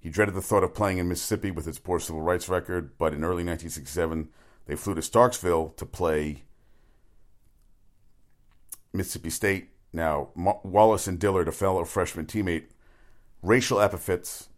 He 0.00 0.10
dreaded 0.10 0.34
the 0.34 0.42
thought 0.42 0.64
of 0.64 0.74
playing 0.74 0.98
in 0.98 1.08
Mississippi 1.08 1.50
with 1.50 1.66
its 1.66 1.78
poor 1.78 2.00
civil 2.00 2.20
rights 2.20 2.48
record, 2.48 2.98
but 2.98 3.14
in 3.14 3.24
early 3.24 3.44
1967, 3.44 4.28
they 4.66 4.76
flew 4.76 4.94
to 4.94 5.00
Starkville 5.00 5.76
to 5.76 5.86
play 5.86 6.44
Mississippi 8.92 9.30
State. 9.30 9.70
Now, 9.92 10.30
Wallace 10.34 11.06
and 11.06 11.18
Dillard, 11.18 11.48
a 11.48 11.52
fellow 11.52 11.84
freshman 11.84 12.26
teammate, 12.26 12.66
racial 13.42 13.80
epithets, 13.80 14.48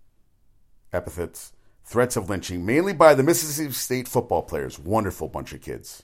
epithets, 0.92 1.52
threats 1.84 2.16
of 2.16 2.28
lynching, 2.28 2.64
mainly 2.66 2.92
by 2.92 3.14
the 3.14 3.22
Mississippi 3.22 3.72
State 3.72 4.08
football 4.08 4.42
players. 4.42 4.78
Wonderful 4.78 5.28
bunch 5.28 5.52
of 5.52 5.62
kids. 5.62 6.02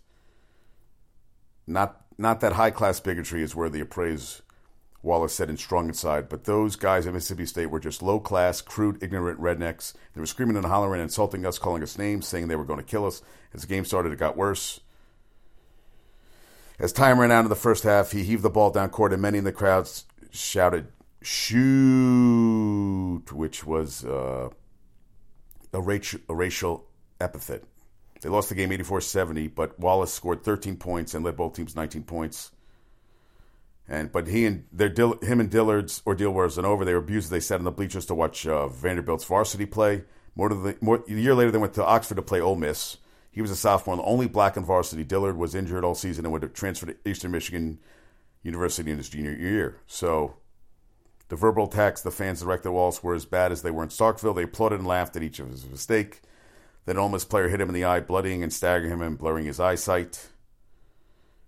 Not 1.66 2.02
not 2.18 2.40
that 2.40 2.54
high 2.54 2.70
class 2.70 3.00
bigotry 3.00 3.42
is 3.42 3.54
where 3.54 3.68
the 3.68 3.80
appraise 3.80 4.42
Wallace 5.02 5.34
said 5.34 5.50
in 5.50 5.56
Strong 5.56 5.88
Inside, 5.88 6.28
but 6.28 6.44
those 6.44 6.74
guys 6.74 7.06
at 7.06 7.14
Mississippi 7.14 7.46
State 7.46 7.66
were 7.66 7.78
just 7.78 8.02
low 8.02 8.18
class, 8.18 8.60
crude, 8.60 9.02
ignorant 9.02 9.40
rednecks. 9.40 9.92
They 10.14 10.20
were 10.20 10.26
screaming 10.26 10.56
and 10.56 10.66
hollering, 10.66 11.00
insulting 11.00 11.46
us, 11.46 11.58
calling 11.58 11.82
us 11.82 11.98
names, 11.98 12.26
saying 12.26 12.48
they 12.48 12.56
were 12.56 12.64
going 12.64 12.80
to 12.80 12.84
kill 12.84 13.06
us. 13.06 13.22
As 13.54 13.60
the 13.60 13.68
game 13.68 13.84
started, 13.84 14.12
it 14.12 14.18
got 14.18 14.36
worse. 14.36 14.80
As 16.78 16.92
time 16.92 17.18
ran 17.18 17.32
out 17.32 17.44
in 17.44 17.48
the 17.48 17.56
first 17.56 17.84
half, 17.84 18.12
he 18.12 18.22
heaved 18.22 18.42
the 18.42 18.50
ball 18.50 18.70
down 18.70 18.90
court, 18.90 19.12
and 19.12 19.22
many 19.22 19.38
in 19.38 19.44
the 19.44 19.52
crowds 19.52 20.04
shouted, 20.30 20.88
Shoot, 21.22 21.52
which 23.32 23.64
was 23.64 24.04
uh, 24.04 24.50
a, 25.72 25.80
racial, 25.80 26.20
a 26.28 26.34
racial 26.34 26.86
epithet. 27.20 27.64
They 28.20 28.28
lost 28.28 28.50
the 28.50 28.54
game 28.54 28.70
84 28.72 29.00
70, 29.00 29.48
but 29.48 29.78
Wallace 29.80 30.12
scored 30.12 30.44
13 30.44 30.76
points 30.76 31.14
and 31.14 31.24
led 31.24 31.36
both 31.36 31.54
teams 31.54 31.74
19 31.74 32.02
points. 32.04 32.52
And 33.88 34.10
but 34.10 34.26
he 34.26 34.44
and 34.46 34.64
their 34.72 34.92
him 35.22 35.38
and 35.38 35.48
Dillard's 35.48 36.02
ordeal 36.06 36.32
wasn't 36.32 36.66
over. 36.66 36.84
They 36.84 36.92
were 36.92 36.98
abused. 36.98 37.30
They 37.30 37.38
sat 37.38 37.60
in 37.60 37.64
the 37.64 37.70
bleachers 37.70 38.06
to 38.06 38.14
watch 38.16 38.44
uh, 38.46 38.66
Vanderbilt's 38.66 39.24
varsity 39.24 39.64
play. 39.64 40.02
More, 40.34 40.48
the, 40.48 40.76
more 40.80 41.04
a 41.08 41.12
year 41.12 41.34
later, 41.34 41.52
they 41.52 41.58
went 41.58 41.74
to 41.74 41.84
Oxford 41.84 42.16
to 42.16 42.22
play 42.22 42.40
Ole 42.40 42.56
Miss. 42.56 42.96
He 43.36 43.42
was 43.42 43.50
a 43.50 43.56
sophomore, 43.56 43.96
the 43.96 44.02
only 44.04 44.28
black 44.28 44.56
in 44.56 44.64
varsity. 44.64 45.04
Dillard 45.04 45.36
was 45.36 45.54
injured 45.54 45.84
all 45.84 45.94
season 45.94 46.24
and 46.24 46.32
would 46.32 46.42
have 46.42 46.54
transferred 46.54 46.86
to 47.04 47.10
Eastern 47.10 47.32
Michigan 47.32 47.78
University 48.42 48.90
in 48.90 48.96
his 48.96 49.10
junior 49.10 49.34
year. 49.34 49.76
So 49.86 50.36
the 51.28 51.36
verbal 51.36 51.66
attacks 51.66 52.00
the 52.00 52.10
fans 52.10 52.40
directed 52.40 52.70
at 52.70 52.72
Wallace 52.72 53.02
were 53.02 53.12
as 53.12 53.26
bad 53.26 53.52
as 53.52 53.60
they 53.60 53.70
were 53.70 53.82
in 53.82 53.90
Starkville. 53.90 54.34
They 54.34 54.44
applauded 54.44 54.78
and 54.78 54.88
laughed 54.88 55.16
at 55.16 55.22
each 55.22 55.38
of 55.38 55.50
his 55.50 55.68
mistake. 55.68 56.22
Then 56.86 56.96
an 56.96 57.12
player 57.12 57.50
hit 57.50 57.60
him 57.60 57.68
in 57.68 57.74
the 57.74 57.84
eye, 57.84 58.00
bloodying 58.00 58.42
and 58.42 58.50
staggering 58.50 58.90
him 58.90 59.02
and 59.02 59.18
blurring 59.18 59.44
his 59.44 59.60
eyesight. 59.60 60.30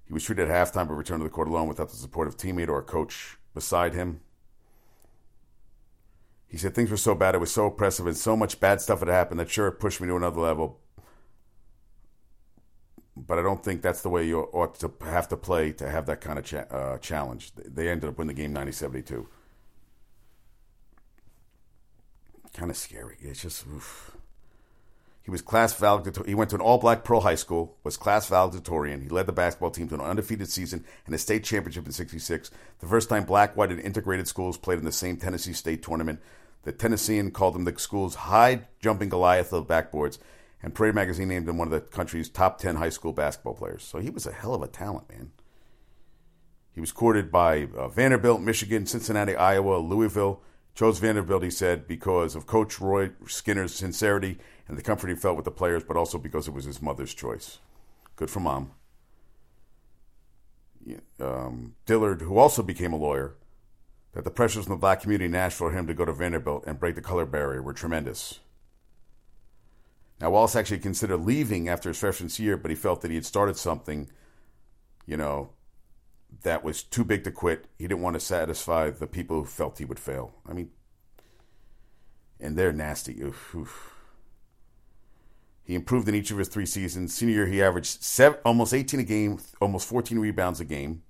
He 0.07 0.12
was 0.12 0.24
treated 0.24 0.51
at 0.51 0.55
halftime 0.55 0.88
but 0.88 0.94
returned 0.94 1.20
to 1.20 1.24
the 1.24 1.31
court 1.31 1.48
alone 1.48 1.68
without 1.68 1.88
the 1.88 1.96
support 1.96 2.29
of 2.29 2.37
teammate 2.37 2.68
or 2.68 2.81
a 2.81 2.83
coach 2.83 3.38
beside 3.55 3.94
him. 3.94 4.20
He 6.46 6.59
said 6.59 6.74
things 6.74 6.90
were 6.90 6.98
so 6.98 7.14
bad, 7.14 7.35
it 7.35 7.38
was 7.38 7.51
so 7.51 7.64
oppressive, 7.64 8.07
and 8.07 8.16
so 8.16 8.37
much 8.37 8.61
bad 8.61 8.83
stuff 8.83 8.98
had 8.98 9.09
happened 9.09 9.40
that 9.40 9.48
sure 9.48 9.68
it 9.68 9.81
pushed 9.81 10.03
me 10.03 10.09
to 10.09 10.16
another 10.16 10.42
level 10.42 10.81
but 13.26 13.38
I 13.38 13.42
don't 13.42 13.62
think 13.62 13.83
that's 13.83 14.02
the 14.02 14.09
way 14.09 14.26
you 14.26 14.40
ought 14.40 14.78
to 14.81 14.92
have 15.02 15.28
to 15.28 15.37
play 15.37 15.72
to 15.72 15.88
have 15.88 16.07
that 16.07 16.20
kind 16.20 16.38
of 16.38 16.44
cha- 16.44 16.66
uh, 16.70 16.98
challenge. 16.98 17.52
They 17.54 17.88
ended 17.88 18.09
up 18.11 18.18
winning 18.18 18.35
the 18.35 18.42
game 18.42 18.54
90-72. 18.54 19.26
Kind 22.54 22.70
of 22.70 22.76
scary. 22.76 23.16
It's 23.20 23.42
just 23.42 23.66
oof. 23.66 24.16
He 25.22 25.31
was 25.31 25.42
class 25.42 25.74
valedictorian. 25.74 26.28
He 26.28 26.35
went 26.35 26.50
to 26.50 26.57
an 26.57 26.62
all-black 26.62 27.04
Pearl 27.04 27.20
High 27.20 27.35
School. 27.35 27.76
Was 27.85 27.98
class 27.98 28.28
valedictorian. 28.28 29.02
He 29.02 29.11
led 29.11 29.26
the 29.26 29.33
basketball 29.33 29.70
team 29.70 29.87
to 29.88 29.94
an 29.94 30.00
undefeated 30.00 30.48
season 30.48 30.85
and 31.04 31.14
a 31.14 31.18
state 31.18 31.44
championship 31.44 31.85
in 31.85 31.92
'66. 31.92 32.50
The 32.78 32.87
first 32.87 33.11
time 33.11 33.24
black, 33.24 33.54
white, 33.54 33.70
and 33.70 33.78
integrated 33.78 34.26
schools 34.26 34.57
played 34.57 34.78
in 34.78 34.87
the 34.87 34.92
same 34.92 35.18
Tennessee 35.18 35.52
State 35.52 35.83
tournament. 35.83 36.20
The 36.62 36.72
Tennessean 36.72 37.31
called 37.31 37.57
him 37.57 37.64
the 37.64 37.78
school's 37.78 38.14
high 38.14 38.68
jumping 38.81 39.11
Goliath 39.11 39.52
of 39.52 39.66
backboards 39.66 40.18
and 40.62 40.75
Parade 40.75 40.94
Magazine 40.94 41.29
named 41.29 41.49
him 41.49 41.59
one 41.59 41.68
of 41.68 41.73
the 41.73 41.81
country's 41.81 42.29
top 42.29 42.59
10 42.59 42.77
high 42.77 42.88
school 42.88 43.12
basketball 43.12 43.55
players. 43.55 43.85
So 43.85 43.99
he 43.99 44.11
was 44.11 44.27
a 44.27 44.33
hell 44.33 44.55
of 44.55 44.62
a 44.62 44.66
talent, 44.66 45.09
man. 45.09 45.31
He 46.73 46.81
was 46.81 46.92
courted 46.92 47.31
by 47.31 47.68
uh, 47.77 47.88
Vanderbilt, 47.88 48.40
Michigan, 48.40 48.87
Cincinnati, 48.87 49.35
Iowa, 49.35 49.79
Louisville. 49.79 50.42
Chose 50.75 50.99
Vanderbilt, 51.01 51.42
he 51.42 51.51
said, 51.51 51.88
because 51.88 52.37
of 52.37 52.47
Coach 52.47 52.81
Roy 52.81 53.11
Skinner's 53.27 53.75
sincerity 53.75 54.38
and 54.68 54.79
the 54.79 54.83
comfort 54.83 55.09
he 55.09 55.16
felt 55.16 55.37
with 55.37 55.44
the 55.44 55.51
players, 55.51 55.83
but 55.83 55.97
also 55.97 56.18
because 56.18 56.47
it 56.47 56.55
was 56.55 56.64
his 56.64 56.81
mother's 56.81 57.14
choice. 57.14 57.59
Good 58.14 58.31
for 58.31 58.40
mom. 58.40 58.73
Um, 61.21 61.75
Dillard, 61.85 62.23
who 62.23 62.38
also 62.38 62.62
became 62.62 62.92
a 62.92 62.97
lawyer, 62.97 63.35
that 64.12 64.25
the 64.25 64.31
pressures 64.31 64.64
from 64.64 64.75
the 64.75 64.81
black 64.81 65.03
community 65.03 65.27
in 65.27 65.33
Nashville 65.33 65.68
for 65.68 65.77
him 65.77 65.87
to 65.87 65.94
go 65.94 66.05
to 66.05 66.12
Vanderbilt 66.12 66.64
and 66.66 66.79
break 66.79 66.94
the 66.94 67.01
color 67.01 67.27
barrier 67.27 67.62
were 67.62 67.73
tremendous. 67.73 68.40
Now, 70.20 70.31
Wallace 70.31 70.57
actually 70.57 70.78
considered 70.78 71.18
leaving 71.18 71.68
after 71.68 71.88
his 71.88 71.98
freshman 71.98 72.31
year, 72.37 72.57
but 72.57 72.70
he 72.70 72.76
felt 72.76 73.02
that 73.02 73.11
he 73.11 73.14
had 73.14 73.26
started 73.26 73.57
something, 73.57 74.11
you 75.07 75.16
know, 75.16 75.50
that 76.42 76.64
was 76.64 76.83
too 76.83 77.04
big 77.04 77.24
to 77.24 77.31
quit. 77.31 77.66
He 77.78 77.87
didn't 77.87 78.02
want 78.02 78.14
to 78.14 78.20
satisfy 78.20 78.90
the 78.90 79.07
people 79.07 79.37
who 79.37 79.44
felt 79.44 79.78
he 79.78 79.85
would 79.85 80.00
fail. 80.00 80.35
I 80.48 80.52
mean, 80.52 80.70
and 82.40 82.57
they're 82.57 82.72
nasty. 82.72 83.20
Oof, 83.20 83.54
oof. 83.54 83.94
He 85.64 85.74
improved 85.74 86.09
in 86.09 86.14
each 86.14 86.31
of 86.31 86.38
his 86.38 86.48
three 86.48 86.66
seasons. 86.66 87.14
Senior 87.14 87.35
year, 87.35 87.46
he 87.46 87.62
averaged 87.62 88.02
seven, 88.02 88.38
almost 88.44 88.72
18 88.72 89.00
a 89.00 89.04
game, 89.04 89.38
almost 89.61 89.87
14 89.88 90.18
rebounds 90.18 90.61
a 90.61 90.64
game. 90.64 91.02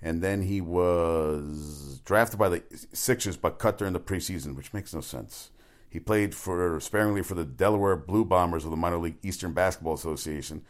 And 0.00 0.22
then 0.22 0.42
he 0.42 0.60
was 0.60 2.00
drafted 2.04 2.38
by 2.38 2.48
the 2.48 2.62
Sixers, 2.92 3.36
but 3.36 3.58
cut 3.58 3.78
during 3.78 3.92
the 3.92 4.00
preseason, 4.00 4.56
which 4.56 4.72
makes 4.72 4.94
no 4.94 5.00
sense. 5.00 5.50
He 5.90 6.00
played 6.00 6.34
for 6.34 6.78
sparingly 6.80 7.22
for 7.22 7.34
the 7.34 7.44
Delaware 7.44 7.96
Blue 7.96 8.24
Bombers 8.24 8.64
of 8.64 8.70
the 8.70 8.76
minor 8.76 8.98
league 8.98 9.18
Eastern 9.22 9.52
Basketball 9.52 9.94
Association. 9.94 10.62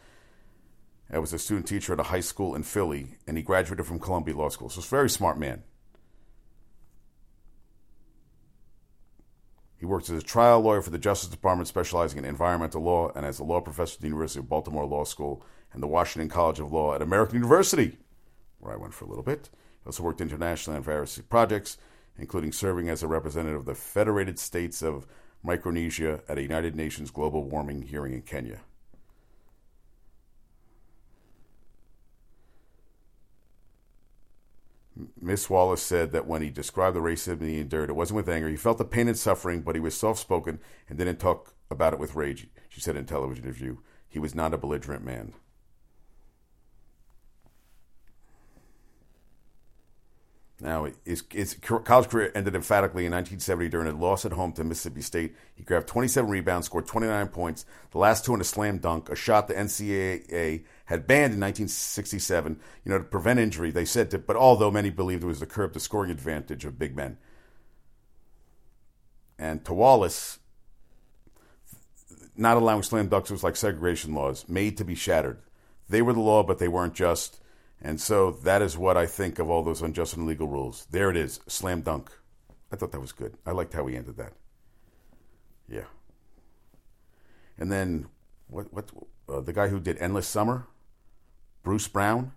I 1.11 1.19
was 1.19 1.33
a 1.33 1.39
student 1.39 1.67
teacher 1.67 1.93
at 1.93 1.99
a 1.99 2.03
high 2.03 2.19
school 2.19 2.55
in 2.55 2.63
Philly, 2.63 3.17
and 3.27 3.35
he 3.35 3.43
graduated 3.43 3.85
from 3.85 3.99
Columbia 3.99 4.35
Law 4.35 4.49
School. 4.49 4.69
So 4.69 4.75
he's 4.75 4.85
a 4.85 4.89
very 4.89 5.09
smart 5.09 5.37
man. 5.37 5.63
He 9.77 9.85
works 9.85 10.09
as 10.09 10.21
a 10.21 10.25
trial 10.25 10.59
lawyer 10.59 10.81
for 10.81 10.89
the 10.89 10.97
Justice 10.97 11.29
Department, 11.29 11.67
specializing 11.67 12.19
in 12.19 12.25
environmental 12.25 12.81
law, 12.81 13.11
and 13.15 13.25
as 13.25 13.39
a 13.39 13.43
law 13.43 13.61
professor 13.61 13.95
at 13.95 14.01
the 14.01 14.07
University 14.07 14.39
of 14.39 14.49
Baltimore 14.49 14.85
Law 14.85 15.03
School 15.05 15.43
and 15.73 15.81
the 15.81 15.87
Washington 15.87 16.29
College 16.29 16.59
of 16.59 16.71
Law 16.71 16.93
at 16.93 17.01
American 17.01 17.37
University, 17.37 17.97
where 18.59 18.73
I 18.73 18.77
went 18.77 18.93
for 18.93 19.05
a 19.05 19.07
little 19.07 19.23
bit. 19.23 19.49
He 19.83 19.87
also 19.87 20.03
worked 20.03 20.21
internationally 20.21 20.77
on 20.77 20.83
various 20.83 21.17
projects, 21.29 21.77
including 22.19 22.51
serving 22.51 22.89
as 22.89 23.03
a 23.03 23.07
representative 23.07 23.59
of 23.59 23.65
the 23.65 23.75
Federated 23.75 24.39
States 24.39 24.81
of 24.81 25.07
Micronesia 25.43 26.21
at 26.27 26.37
a 26.37 26.41
United 26.41 26.75
Nations 26.75 27.11
global 27.11 27.43
warming 27.43 27.83
hearing 27.83 28.13
in 28.13 28.21
Kenya. 28.21 28.61
Miss 35.19 35.49
Wallace 35.49 35.81
said 35.81 36.11
that 36.11 36.27
when 36.27 36.41
he 36.41 36.49
described 36.49 36.95
the 36.95 36.99
racism 36.99 37.41
he 37.41 37.59
endured, 37.59 37.89
it 37.89 37.95
wasn't 37.95 38.17
with 38.17 38.27
anger. 38.27 38.49
He 38.49 38.57
felt 38.57 38.77
the 38.77 38.85
pain 38.85 39.07
and 39.07 39.17
suffering, 39.17 39.61
but 39.61 39.75
he 39.75 39.81
was 39.81 39.95
soft 39.95 40.19
spoken 40.19 40.59
and 40.89 40.97
didn't 40.97 41.19
talk 41.19 41.53
about 41.71 41.93
it 41.93 41.99
with 41.99 42.15
rage, 42.15 42.47
she 42.67 42.81
said 42.81 42.97
in 42.97 43.03
a 43.03 43.07
television 43.07 43.45
interview. 43.45 43.77
He 44.09 44.19
was 44.19 44.35
not 44.35 44.53
a 44.53 44.57
belligerent 44.57 45.05
man. 45.05 45.33
Now, 50.61 50.87
his, 51.05 51.23
his, 51.29 51.55
college 51.55 52.09
career 52.09 52.33
ended 52.35 52.53
emphatically 52.53 53.05
in 53.05 53.13
1970 53.13 53.69
during 53.69 53.87
a 53.87 53.97
loss 53.97 54.25
at 54.25 54.33
home 54.33 54.51
to 54.53 54.63
Mississippi 54.65 55.01
State. 55.01 55.35
He 55.55 55.63
grabbed 55.63 55.87
27 55.87 56.29
rebounds, 56.29 56.65
scored 56.65 56.85
29 56.85 57.29
points, 57.29 57.65
the 57.91 57.97
last 57.97 58.25
two 58.25 58.33
in 58.33 58.41
a 58.41 58.43
slam 58.43 58.77
dunk, 58.79 59.09
a 59.09 59.15
shot 59.15 59.47
the 59.47 59.53
NCAA 59.53 60.65
had 60.85 61.07
banned 61.07 61.33
in 61.33 61.39
1967, 61.39 62.59
you 62.83 62.91
know, 62.91 62.97
to 62.97 63.03
prevent 63.05 63.39
injury. 63.39 63.71
They 63.71 63.85
said, 63.85 64.11
to, 64.11 64.17
but 64.17 64.35
although 64.35 64.69
many 64.69 64.89
believed 64.89 65.23
it 65.23 65.27
was 65.27 65.39
to 65.39 65.45
curb 65.45 65.73
the 65.73 65.79
scoring 65.79 66.11
advantage 66.11 66.65
of 66.65 66.77
big 66.77 66.93
men. 66.93 67.17
And 69.37 69.63
to 69.63 69.73
Wallace, 69.73 70.39
not 72.35 72.57
allowing 72.57 72.83
slam 72.83 73.09
dunks 73.09 73.31
was 73.31 73.43
like 73.43 73.55
segregation 73.55 74.13
laws, 74.13 74.47
made 74.49 74.75
to 74.77 74.83
be 74.83 74.95
shattered. 74.95 75.39
They 75.87 76.01
were 76.01 76.13
the 76.13 76.19
law, 76.19 76.43
but 76.43 76.59
they 76.59 76.67
weren't 76.67 76.95
just 76.95 77.39
and 77.81 77.99
so 77.99 78.31
that 78.31 78.61
is 78.61 78.77
what 78.77 78.97
I 78.97 79.05
think 79.05 79.39
of 79.39 79.49
all 79.49 79.63
those 79.63 79.81
unjust 79.81 80.15
and 80.15 80.23
illegal 80.25 80.47
rules. 80.47 80.85
There 80.91 81.09
it 81.09 81.17
is, 81.17 81.39
slam 81.47 81.81
dunk. 81.81 82.11
I 82.71 82.75
thought 82.75 82.91
that 82.91 82.99
was 82.99 83.11
good. 83.11 83.35
I 83.45 83.51
liked 83.51 83.73
how 83.73 83.87
he 83.87 83.95
ended 83.95 84.17
that. 84.17 84.33
Yeah. 85.67 85.85
And 87.57 87.71
then 87.71 88.07
what? 88.47 88.73
What? 88.73 88.89
Uh, 89.27 89.41
the 89.41 89.53
guy 89.53 89.67
who 89.67 89.79
did 89.79 89.97
Endless 89.99 90.27
Summer, 90.27 90.67
Bruce 91.63 91.87
Brown. 91.87 92.31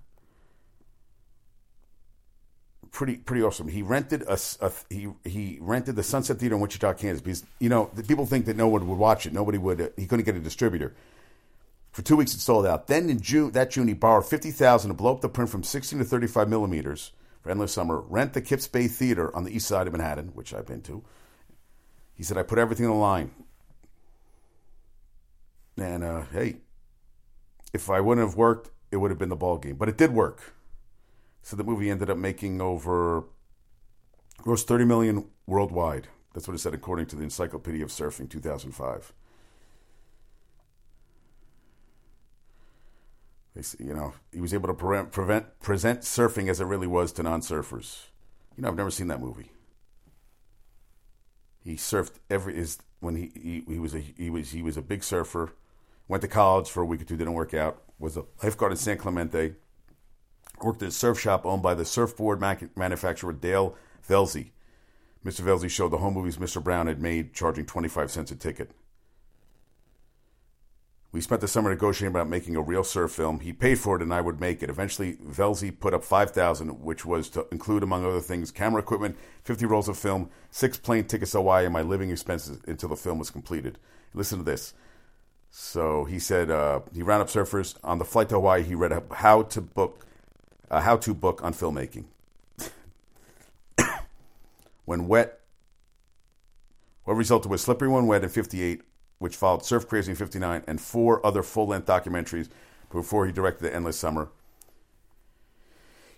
Pretty, 2.90 3.16
pretty 3.16 3.42
awesome. 3.42 3.68
He 3.68 3.80
rented 3.80 4.20
a, 4.22 4.38
a, 4.60 4.70
he 4.90 5.08
he 5.24 5.58
rented 5.62 5.96
the 5.96 6.02
Sunset 6.02 6.38
Theater 6.38 6.56
in 6.56 6.60
Wichita, 6.60 6.92
Kansas. 6.94 7.22
Because 7.22 7.44
you 7.58 7.70
know 7.70 7.86
people 8.06 8.26
think 8.26 8.44
that 8.46 8.56
no 8.56 8.68
one 8.68 8.86
would 8.86 8.98
watch 8.98 9.24
it. 9.24 9.32
Nobody 9.32 9.56
would. 9.56 9.80
Uh, 9.80 9.88
he 9.96 10.06
couldn't 10.06 10.26
get 10.26 10.36
a 10.36 10.40
distributor. 10.40 10.94
For 11.92 12.02
two 12.02 12.16
weeks, 12.16 12.34
it 12.34 12.40
sold 12.40 12.66
out. 12.66 12.86
Then 12.86 13.10
in 13.10 13.20
June, 13.20 13.52
that 13.52 13.70
June, 13.70 13.86
he 13.86 13.94
borrowed 13.94 14.26
fifty 14.26 14.50
thousand 14.50 14.88
to 14.88 14.94
blow 14.94 15.12
up 15.12 15.20
the 15.20 15.28
print 15.28 15.50
from 15.50 15.62
sixteen 15.62 15.98
to 15.98 16.04
thirty-five 16.04 16.48
millimeters 16.48 17.12
for 17.42 17.50
Endless 17.50 17.72
Summer. 17.72 18.00
Rent 18.00 18.32
the 18.32 18.40
Kips 18.40 18.66
Bay 18.66 18.88
Theater 18.88 19.34
on 19.36 19.44
the 19.44 19.54
east 19.54 19.68
side 19.68 19.86
of 19.86 19.92
Manhattan, 19.92 20.28
which 20.28 20.54
I've 20.54 20.66
been 20.66 20.80
to. 20.82 21.04
He 22.14 22.22
said, 22.22 22.38
I 22.38 22.42
put 22.42 22.58
everything 22.58 22.86
on 22.86 22.92
the 22.92 22.98
line. 22.98 23.30
And 25.76 26.04
uh, 26.04 26.22
hey, 26.32 26.58
if 27.72 27.90
I 27.90 28.00
wouldn't 28.00 28.26
have 28.26 28.36
worked, 28.36 28.70
it 28.90 28.98
would 28.98 29.10
have 29.10 29.18
been 29.18 29.30
the 29.30 29.36
ball 29.36 29.58
game. 29.58 29.76
But 29.76 29.88
it 29.88 29.96
did 29.96 30.12
work. 30.12 30.54
So 31.42 31.56
the 31.56 31.64
movie 31.64 31.90
ended 31.90 32.10
up 32.10 32.18
making 32.18 32.60
over 32.60 33.24
gross 34.38 34.64
30 34.64 34.84
million 34.84 35.24
worldwide. 35.46 36.08
That's 36.32 36.46
what 36.46 36.54
it 36.54 36.60
said 36.60 36.74
according 36.74 37.06
to 37.06 37.16
the 37.16 37.22
Encyclopedia 37.22 37.84
of 37.84 37.90
Surfing 37.90 38.30
2005. 38.30 39.12
You 43.54 43.94
know, 43.94 44.14
he 44.32 44.40
was 44.40 44.54
able 44.54 44.68
to 44.68 44.74
prevent, 44.74 45.12
prevent, 45.12 45.60
present 45.60 46.00
surfing 46.00 46.48
as 46.48 46.60
it 46.60 46.64
really 46.64 46.86
was 46.86 47.12
to 47.12 47.22
non-surfers. 47.22 48.06
You 48.56 48.62
know, 48.62 48.68
I've 48.68 48.76
never 48.76 48.90
seen 48.90 49.08
that 49.08 49.20
movie. 49.20 49.50
He 51.62 51.74
surfed 51.74 52.12
every 52.30 52.56
is 52.56 52.78
when 53.00 53.16
he, 53.16 53.30
he, 53.34 53.74
he 53.74 53.78
was 53.78 53.94
a 53.94 54.00
he 54.00 54.30
was 54.30 54.50
he 54.50 54.62
was 54.62 54.76
a 54.76 54.82
big 54.82 55.04
surfer. 55.04 55.52
Went 56.08 56.22
to 56.22 56.28
college 56.28 56.68
for 56.68 56.82
a 56.82 56.86
week 56.86 57.02
or 57.02 57.04
two, 57.04 57.16
didn't 57.16 57.34
work 57.34 57.54
out. 57.54 57.82
Was 57.98 58.16
a 58.16 58.24
lifeguard 58.42 58.72
in 58.72 58.78
San 58.78 58.96
Clemente. 58.96 59.54
Worked 60.62 60.82
at 60.82 60.88
a 60.88 60.92
surf 60.92 61.20
shop 61.20 61.46
owned 61.46 61.62
by 61.62 61.74
the 61.74 61.84
surfboard 61.84 62.40
manufacturer 62.40 63.32
Dale 63.32 63.76
Velzy. 64.08 64.50
Mr. 65.24 65.40
Velzy 65.40 65.70
showed 65.70 65.90
the 65.90 65.98
home 65.98 66.14
movies 66.14 66.36
Mr. 66.36 66.62
Brown 66.62 66.88
had 66.88 67.00
made, 67.00 67.32
charging 67.32 67.64
25 67.64 68.10
cents 68.10 68.32
a 68.32 68.36
ticket. 68.36 68.72
We 71.12 71.20
spent 71.20 71.42
the 71.42 71.48
summer 71.48 71.68
negotiating 71.68 72.14
about 72.14 72.30
making 72.30 72.56
a 72.56 72.62
real 72.62 72.82
surf 72.82 73.12
film. 73.12 73.40
He 73.40 73.52
paid 73.52 73.78
for 73.78 73.96
it 73.96 74.02
and 74.02 74.14
I 74.14 74.22
would 74.22 74.40
make 74.40 74.62
it. 74.62 74.70
Eventually, 74.70 75.16
Velzy 75.16 75.70
put 75.70 75.92
up 75.92 76.02
5000 76.02 76.82
which 76.82 77.04
was 77.04 77.28
to 77.30 77.46
include, 77.52 77.82
among 77.82 78.06
other 78.06 78.22
things, 78.22 78.50
camera 78.50 78.80
equipment, 78.80 79.18
50 79.44 79.66
rolls 79.66 79.90
of 79.90 79.98
film, 79.98 80.30
six 80.50 80.78
plane 80.78 81.04
tickets 81.04 81.32
to 81.32 81.38
Hawaii, 81.38 81.64
and 81.66 81.72
my 81.74 81.82
living 81.82 82.10
expenses 82.10 82.58
until 82.66 82.88
the 82.88 82.96
film 82.96 83.18
was 83.18 83.28
completed. 83.28 83.78
Listen 84.14 84.38
to 84.38 84.44
this. 84.44 84.72
So 85.50 86.04
he 86.04 86.18
said 86.18 86.50
uh, 86.50 86.80
he 86.94 87.02
ran 87.02 87.20
up 87.20 87.28
surfers. 87.28 87.76
On 87.84 87.98
the 87.98 88.06
flight 88.06 88.30
to 88.30 88.36
Hawaii, 88.36 88.62
he 88.62 88.74
read 88.74 88.92
a 88.92 89.02
how 89.12 89.42
to 89.42 89.60
book, 89.60 90.06
a 90.70 90.80
how-to 90.80 91.12
book 91.12 91.44
on 91.44 91.52
filmmaking. 91.52 92.04
when 94.86 95.08
wet, 95.08 95.40
what 97.04 97.14
resulted 97.14 97.50
was 97.50 97.60
Slippery 97.60 97.88
When 97.88 98.06
Wet 98.06 98.24
in 98.24 98.30
58, 98.30 98.80
which 99.22 99.36
followed 99.36 99.64
Surf 99.64 99.86
Crazy 99.86 100.10
in 100.10 100.16
59, 100.16 100.64
and 100.66 100.80
four 100.80 101.24
other 101.24 101.44
full 101.44 101.68
length 101.68 101.86
documentaries 101.86 102.48
before 102.90 103.24
he 103.24 103.32
directed 103.32 103.62
The 103.62 103.74
Endless 103.74 103.96
Summer. 103.96 104.30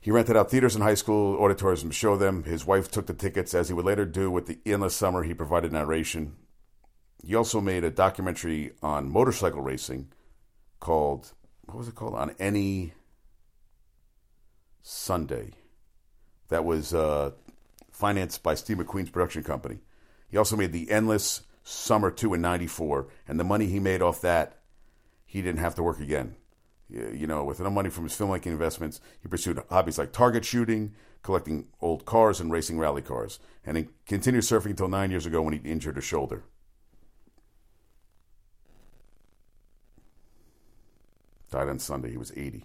He 0.00 0.10
rented 0.10 0.38
out 0.38 0.50
theaters 0.50 0.74
in 0.74 0.80
high 0.80 0.94
school 0.94 1.36
auditoriums 1.36 1.82
to 1.82 1.92
show 1.92 2.16
them. 2.16 2.44
His 2.44 2.66
wife 2.66 2.90
took 2.90 3.06
the 3.06 3.12
tickets, 3.12 3.52
as 3.52 3.68
he 3.68 3.74
would 3.74 3.84
later 3.84 4.06
do 4.06 4.30
with 4.30 4.46
The 4.46 4.58
Endless 4.64 4.96
Summer. 4.96 5.22
He 5.22 5.34
provided 5.34 5.70
narration. 5.70 6.34
He 7.22 7.34
also 7.34 7.60
made 7.60 7.84
a 7.84 7.90
documentary 7.90 8.72
on 8.82 9.12
motorcycle 9.12 9.60
racing 9.60 10.08
called, 10.80 11.32
what 11.66 11.76
was 11.76 11.88
it 11.88 11.94
called? 11.94 12.14
On 12.14 12.34
Any 12.38 12.94
Sunday. 14.82 15.50
That 16.48 16.64
was 16.64 16.94
uh, 16.94 17.32
financed 17.90 18.42
by 18.42 18.54
Steve 18.54 18.78
McQueen's 18.78 19.10
production 19.10 19.42
company. 19.42 19.80
He 20.28 20.38
also 20.38 20.56
made 20.56 20.72
The 20.72 20.90
Endless 20.90 21.42
Summer 21.64 22.10
2 22.10 22.34
in 22.34 22.42
94. 22.42 23.08
And 23.26 23.40
the 23.40 23.44
money 23.44 23.66
he 23.66 23.80
made 23.80 24.02
off 24.02 24.20
that, 24.20 24.60
he 25.24 25.42
didn't 25.42 25.60
have 25.60 25.74
to 25.74 25.82
work 25.82 25.98
again. 25.98 26.36
You 26.88 27.26
know, 27.26 27.42
with 27.42 27.58
enough 27.58 27.72
money 27.72 27.90
from 27.90 28.04
his 28.04 28.12
filmmaking 28.12 28.46
investments, 28.46 29.00
he 29.20 29.26
pursued 29.26 29.60
hobbies 29.70 29.98
like 29.98 30.12
target 30.12 30.44
shooting, 30.44 30.94
collecting 31.22 31.66
old 31.80 32.04
cars, 32.04 32.38
and 32.38 32.52
racing 32.52 32.78
rally 32.78 33.02
cars. 33.02 33.40
And 33.64 33.76
he 33.78 33.88
continued 34.06 34.44
surfing 34.44 34.70
until 34.70 34.88
nine 34.88 35.10
years 35.10 35.26
ago 35.26 35.42
when 35.42 35.54
he 35.54 35.60
injured 35.68 35.98
a 35.98 36.02
shoulder. 36.02 36.44
Died 41.50 41.68
on 41.68 41.78
Sunday. 41.78 42.10
He 42.10 42.16
was 42.18 42.32
80. 42.36 42.64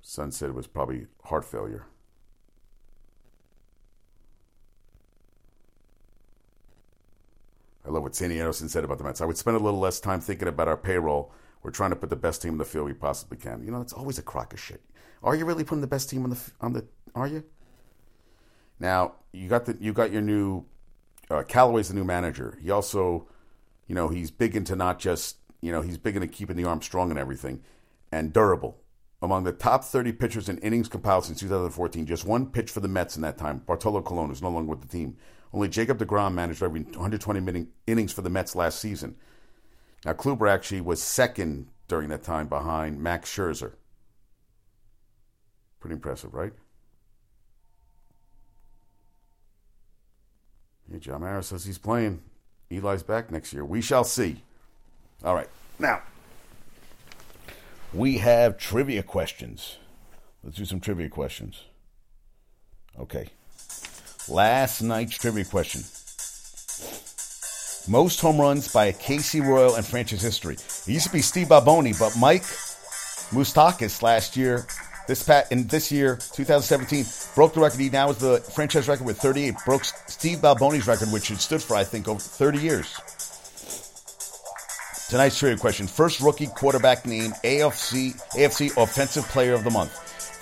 Son 0.00 0.32
said 0.32 0.48
it 0.48 0.54
was 0.54 0.66
probably 0.66 1.06
heart 1.24 1.44
failure. 1.44 1.86
I 7.84 7.90
love 7.90 8.02
what 8.02 8.14
Sandy 8.14 8.40
Alderson 8.40 8.68
said 8.68 8.84
about 8.84 8.98
the 8.98 9.04
Mets. 9.04 9.20
I 9.20 9.24
would 9.24 9.36
spend 9.36 9.56
a 9.56 9.60
little 9.60 9.80
less 9.80 10.00
time 10.00 10.20
thinking 10.20 10.48
about 10.48 10.68
our 10.68 10.76
payroll. 10.76 11.32
We're 11.62 11.70
trying 11.70 11.90
to 11.90 11.96
put 11.96 12.10
the 12.10 12.16
best 12.16 12.42
team 12.42 12.52
in 12.52 12.58
the 12.58 12.64
field 12.64 12.86
we 12.86 12.92
possibly 12.92 13.36
can. 13.36 13.64
You 13.64 13.70
know, 13.70 13.80
it's 13.80 13.92
always 13.92 14.18
a 14.18 14.22
crock 14.22 14.52
of 14.52 14.60
shit. 14.60 14.82
Are 15.22 15.34
you 15.34 15.44
really 15.44 15.64
putting 15.64 15.80
the 15.80 15.86
best 15.86 16.10
team 16.10 16.24
on 16.24 16.30
the 16.30 16.40
on 16.60 16.72
the? 16.72 16.84
Are 17.14 17.26
you? 17.26 17.44
Now 18.78 19.12
you 19.32 19.48
got 19.48 19.66
the 19.66 19.76
you 19.80 19.92
got 19.92 20.12
your 20.12 20.22
new 20.22 20.64
uh, 21.30 21.42
Callaway's 21.44 21.88
the 21.88 21.94
new 21.94 22.04
manager. 22.04 22.58
He 22.60 22.70
also, 22.70 23.28
you 23.86 23.94
know, 23.94 24.08
he's 24.08 24.30
big 24.30 24.56
into 24.56 24.74
not 24.76 24.98
just 24.98 25.36
you 25.60 25.70
know 25.70 25.80
he's 25.80 25.98
big 25.98 26.16
into 26.16 26.28
keeping 26.28 26.56
the 26.56 26.64
arm 26.64 26.82
strong 26.82 27.10
and 27.10 27.18
everything, 27.18 27.62
and 28.10 28.32
durable. 28.32 28.78
Among 29.20 29.44
the 29.44 29.52
top 29.52 29.84
30 29.84 30.14
pitchers 30.14 30.48
in 30.48 30.58
innings 30.58 30.88
compiled 30.88 31.24
since 31.26 31.38
2014, 31.38 32.06
just 32.06 32.24
one 32.24 32.46
pitch 32.46 32.72
for 32.72 32.80
the 32.80 32.88
Mets 32.88 33.14
in 33.14 33.22
that 33.22 33.38
time. 33.38 33.62
Bartolo 33.64 34.02
Colon 34.02 34.32
is 34.32 34.42
no 34.42 34.48
longer 34.50 34.70
with 34.70 34.80
the 34.80 34.88
team. 34.88 35.16
Only 35.52 35.68
Jacob 35.68 35.98
DeGrom 35.98 36.32
managed 36.34 36.62
every 36.62 36.82
120 36.82 37.66
innings 37.86 38.12
for 38.12 38.22
the 38.22 38.30
Mets 38.30 38.56
last 38.56 38.78
season. 38.80 39.16
Now, 40.04 40.14
Kluber 40.14 40.50
actually 40.50 40.80
was 40.80 41.02
second 41.02 41.68
during 41.88 42.08
that 42.08 42.22
time 42.22 42.48
behind 42.48 43.00
Max 43.00 43.30
Scherzer. 43.30 43.74
Pretty 45.78 45.94
impressive, 45.94 46.32
right? 46.32 46.52
Hey, 50.90 50.98
John 50.98 51.20
Mara 51.20 51.42
says 51.42 51.64
he's 51.64 51.78
playing. 51.78 52.22
Eli's 52.70 53.02
back 53.02 53.30
next 53.30 53.52
year. 53.52 53.64
We 53.64 53.80
shall 53.82 54.04
see. 54.04 54.42
All 55.22 55.34
right. 55.34 55.48
Now, 55.78 56.02
we 57.92 58.18
have 58.18 58.56
trivia 58.58 59.02
questions. 59.02 59.76
Let's 60.42 60.56
do 60.56 60.64
some 60.64 60.80
trivia 60.80 61.08
questions. 61.08 61.64
Okay. 62.98 63.28
Last 64.28 64.82
night's 64.82 65.18
trivia 65.18 65.44
question. 65.44 65.82
Most 67.88 68.20
home 68.20 68.40
runs 68.40 68.72
by 68.72 68.86
a 68.86 68.92
KC 68.92 69.44
Royal 69.44 69.74
in 69.74 69.82
franchise 69.82 70.22
history. 70.22 70.54
It 70.54 70.88
used 70.88 71.06
to 71.06 71.12
be 71.12 71.20
Steve 71.20 71.48
Balboni, 71.48 71.98
but 71.98 72.16
Mike 72.16 72.44
Moustakas 73.32 74.00
last 74.02 74.36
year, 74.36 74.66
this 75.08 75.24
pat 75.24 75.50
in 75.50 75.66
this 75.66 75.90
year, 75.90 76.20
2017, 76.34 77.04
broke 77.34 77.54
the 77.54 77.60
record. 77.60 77.80
He 77.80 77.90
now 77.90 78.10
is 78.10 78.18
the 78.18 78.38
franchise 78.54 78.86
record 78.86 79.04
with 79.04 79.18
38. 79.18 79.54
Broke 79.66 79.84
Steve 79.84 80.38
Balboni's 80.38 80.86
record, 80.86 81.08
which 81.10 81.26
had 81.28 81.40
stood 81.40 81.60
for 81.60 81.74
I 81.74 81.82
think 81.82 82.06
over 82.06 82.20
30 82.20 82.58
years. 82.58 82.94
Tonight's 85.08 85.38
trivia 85.38 85.58
question: 85.58 85.88
First 85.88 86.20
rookie 86.20 86.46
quarterback 86.46 87.04
named 87.04 87.34
AFC 87.42 88.14
AFC 88.34 88.80
Offensive 88.80 89.24
Player 89.24 89.54
of 89.54 89.64
the 89.64 89.70
Month. 89.70 89.92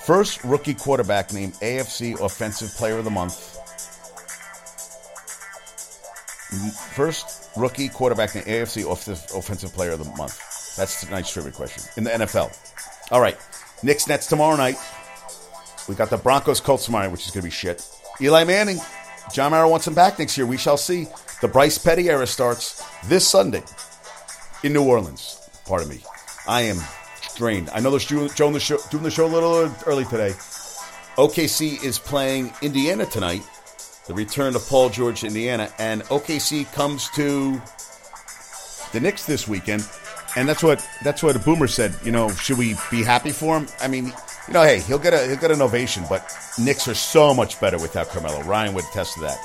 First 0.05 0.45
rookie 0.45 0.74
quarterback 0.74 1.33
named 1.33 1.55
AFC 1.55 2.20
Offensive 2.20 2.70
Player 2.76 2.99
of 2.99 3.05
the 3.05 3.11
Month. 3.11 3.60
First 6.51 7.48
rookie 7.57 7.88
quarterback 7.88 8.34
in 8.34 8.42
the 8.42 8.51
AFC 8.51 8.90
Offensive 9.36 9.72
Player 9.72 9.92
of 9.92 10.05
the 10.05 10.11
Month. 10.16 10.76
That's 10.76 11.01
tonight's 11.01 11.32
trivia 11.32 11.53
question 11.53 11.84
in 11.96 12.05
the 12.05 12.11
NFL. 12.11 12.57
All 13.12 13.20
right, 13.20 13.36
Knicks 13.82 14.09
Nets 14.09 14.26
tomorrow 14.26 14.57
night. 14.57 14.76
We 15.88 15.94
got 15.94 16.11
the 16.11 16.16
Broncos 16.16 16.61
Colts 16.61 16.84
tomorrow, 16.84 17.09
which 17.09 17.26
is 17.26 17.32
going 17.32 17.42
to 17.42 17.46
be 17.46 17.51
shit. 17.51 17.88
Eli 18.20 18.44
Manning, 18.44 18.78
John 19.32 19.53
Mara 19.53 19.68
wants 19.68 19.86
him 19.86 19.94
back 19.94 20.18
next 20.18 20.36
year. 20.36 20.46
We 20.46 20.57
shall 20.57 20.76
see. 20.76 21.07
The 21.40 21.48
Bryce 21.48 21.78
Petty 21.78 22.11
era 22.11 22.26
starts 22.26 22.84
this 23.07 23.26
Sunday 23.26 23.62
in 24.62 24.72
New 24.72 24.84
Orleans. 24.84 25.48
Pardon 25.66 25.88
me. 25.88 26.03
I 26.46 26.62
am 26.62 26.78
drained. 27.36 27.70
I 27.72 27.80
know 27.80 27.90
they're 27.90 28.28
doing 28.36 28.53
the 28.53 28.61
show, 28.61 28.78
doing 28.90 29.05
the 29.05 29.11
show 29.11 29.26
a 29.26 29.28
little 29.28 29.72
early 29.86 30.05
today. 30.05 30.32
OKC 31.16 31.82
is 31.82 31.98
playing 31.98 32.53
Indiana 32.61 33.07
tonight 33.07 33.42
the 34.11 34.17
return 34.17 34.57
of 34.57 34.67
Paul 34.67 34.89
George, 34.89 35.23
Indiana, 35.23 35.73
and 35.79 36.03
OKC 36.07 36.71
comes 36.73 37.09
to 37.11 37.63
the 38.93 38.99
Knicks 38.99 39.25
this 39.25 39.47
weekend, 39.47 39.89
and 40.35 40.49
that's 40.49 40.65
what 40.65 40.85
that's 41.05 41.23
what 41.23 41.37
a 41.37 41.39
boomer 41.39 41.69
said. 41.69 41.95
You 42.03 42.11
know, 42.11 42.29
should 42.31 42.59
we 42.59 42.75
be 42.91 43.05
happy 43.05 43.31
for 43.31 43.57
him? 43.57 43.69
I 43.81 43.87
mean, 43.87 44.07
you 44.07 44.53
know, 44.53 44.65
hey, 44.65 44.81
he'll 44.81 44.99
get 44.99 45.15
a 45.15 45.29
he'll 45.29 45.37
get 45.37 45.53
an 45.53 45.63
ovation, 45.63 46.03
but 46.09 46.29
Knicks 46.59 46.89
are 46.89 46.95
so 46.95 47.33
much 47.33 47.61
better 47.61 47.79
without 47.79 48.09
Carmelo. 48.09 48.43
Ryan 48.43 48.75
would 48.75 48.85
attest 48.87 49.15
to 49.15 49.21
that. 49.21 49.39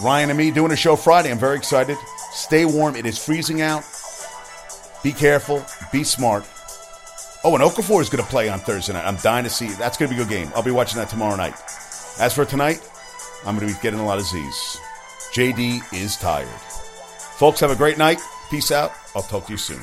Ryan 0.00 0.30
and 0.30 0.38
me 0.38 0.52
doing 0.52 0.70
a 0.70 0.76
show 0.76 0.94
Friday. 0.94 1.32
I'm 1.32 1.38
very 1.38 1.56
excited. 1.56 1.98
Stay 2.32 2.64
warm. 2.66 2.94
It 2.94 3.04
is 3.04 3.18
freezing 3.18 3.62
out. 3.62 3.82
Be 5.02 5.10
careful. 5.10 5.64
Be 5.90 6.04
smart. 6.04 6.44
Oh, 7.42 7.52
and 7.56 7.64
Okafor 7.64 8.00
is 8.00 8.10
going 8.10 8.22
to 8.22 8.30
play 8.30 8.48
on 8.48 8.60
Thursday 8.60 8.92
night. 8.92 9.04
I'm 9.04 9.16
dying 9.16 9.42
to 9.42 9.50
see. 9.50 9.70
That's 9.70 9.96
going 9.96 10.08
to 10.08 10.16
be 10.16 10.22
a 10.22 10.24
good 10.24 10.30
game. 10.30 10.52
I'll 10.54 10.62
be 10.62 10.70
watching 10.70 10.98
that 10.98 11.08
tomorrow 11.08 11.34
night. 11.34 11.54
As 12.20 12.32
for 12.32 12.44
tonight, 12.44 12.80
I'm 13.44 13.56
going 13.56 13.68
to 13.68 13.74
be 13.74 13.82
getting 13.82 14.00
a 14.00 14.06
lot 14.06 14.18
of 14.18 14.26
Z's. 14.26 14.80
JD 15.32 15.92
is 15.92 16.16
tired. 16.16 16.48
Folks, 16.48 17.60
have 17.60 17.70
a 17.70 17.76
great 17.76 17.98
night. 17.98 18.20
Peace 18.50 18.70
out. 18.70 18.92
I'll 19.14 19.22
talk 19.22 19.46
to 19.46 19.52
you 19.52 19.58
soon. 19.58 19.80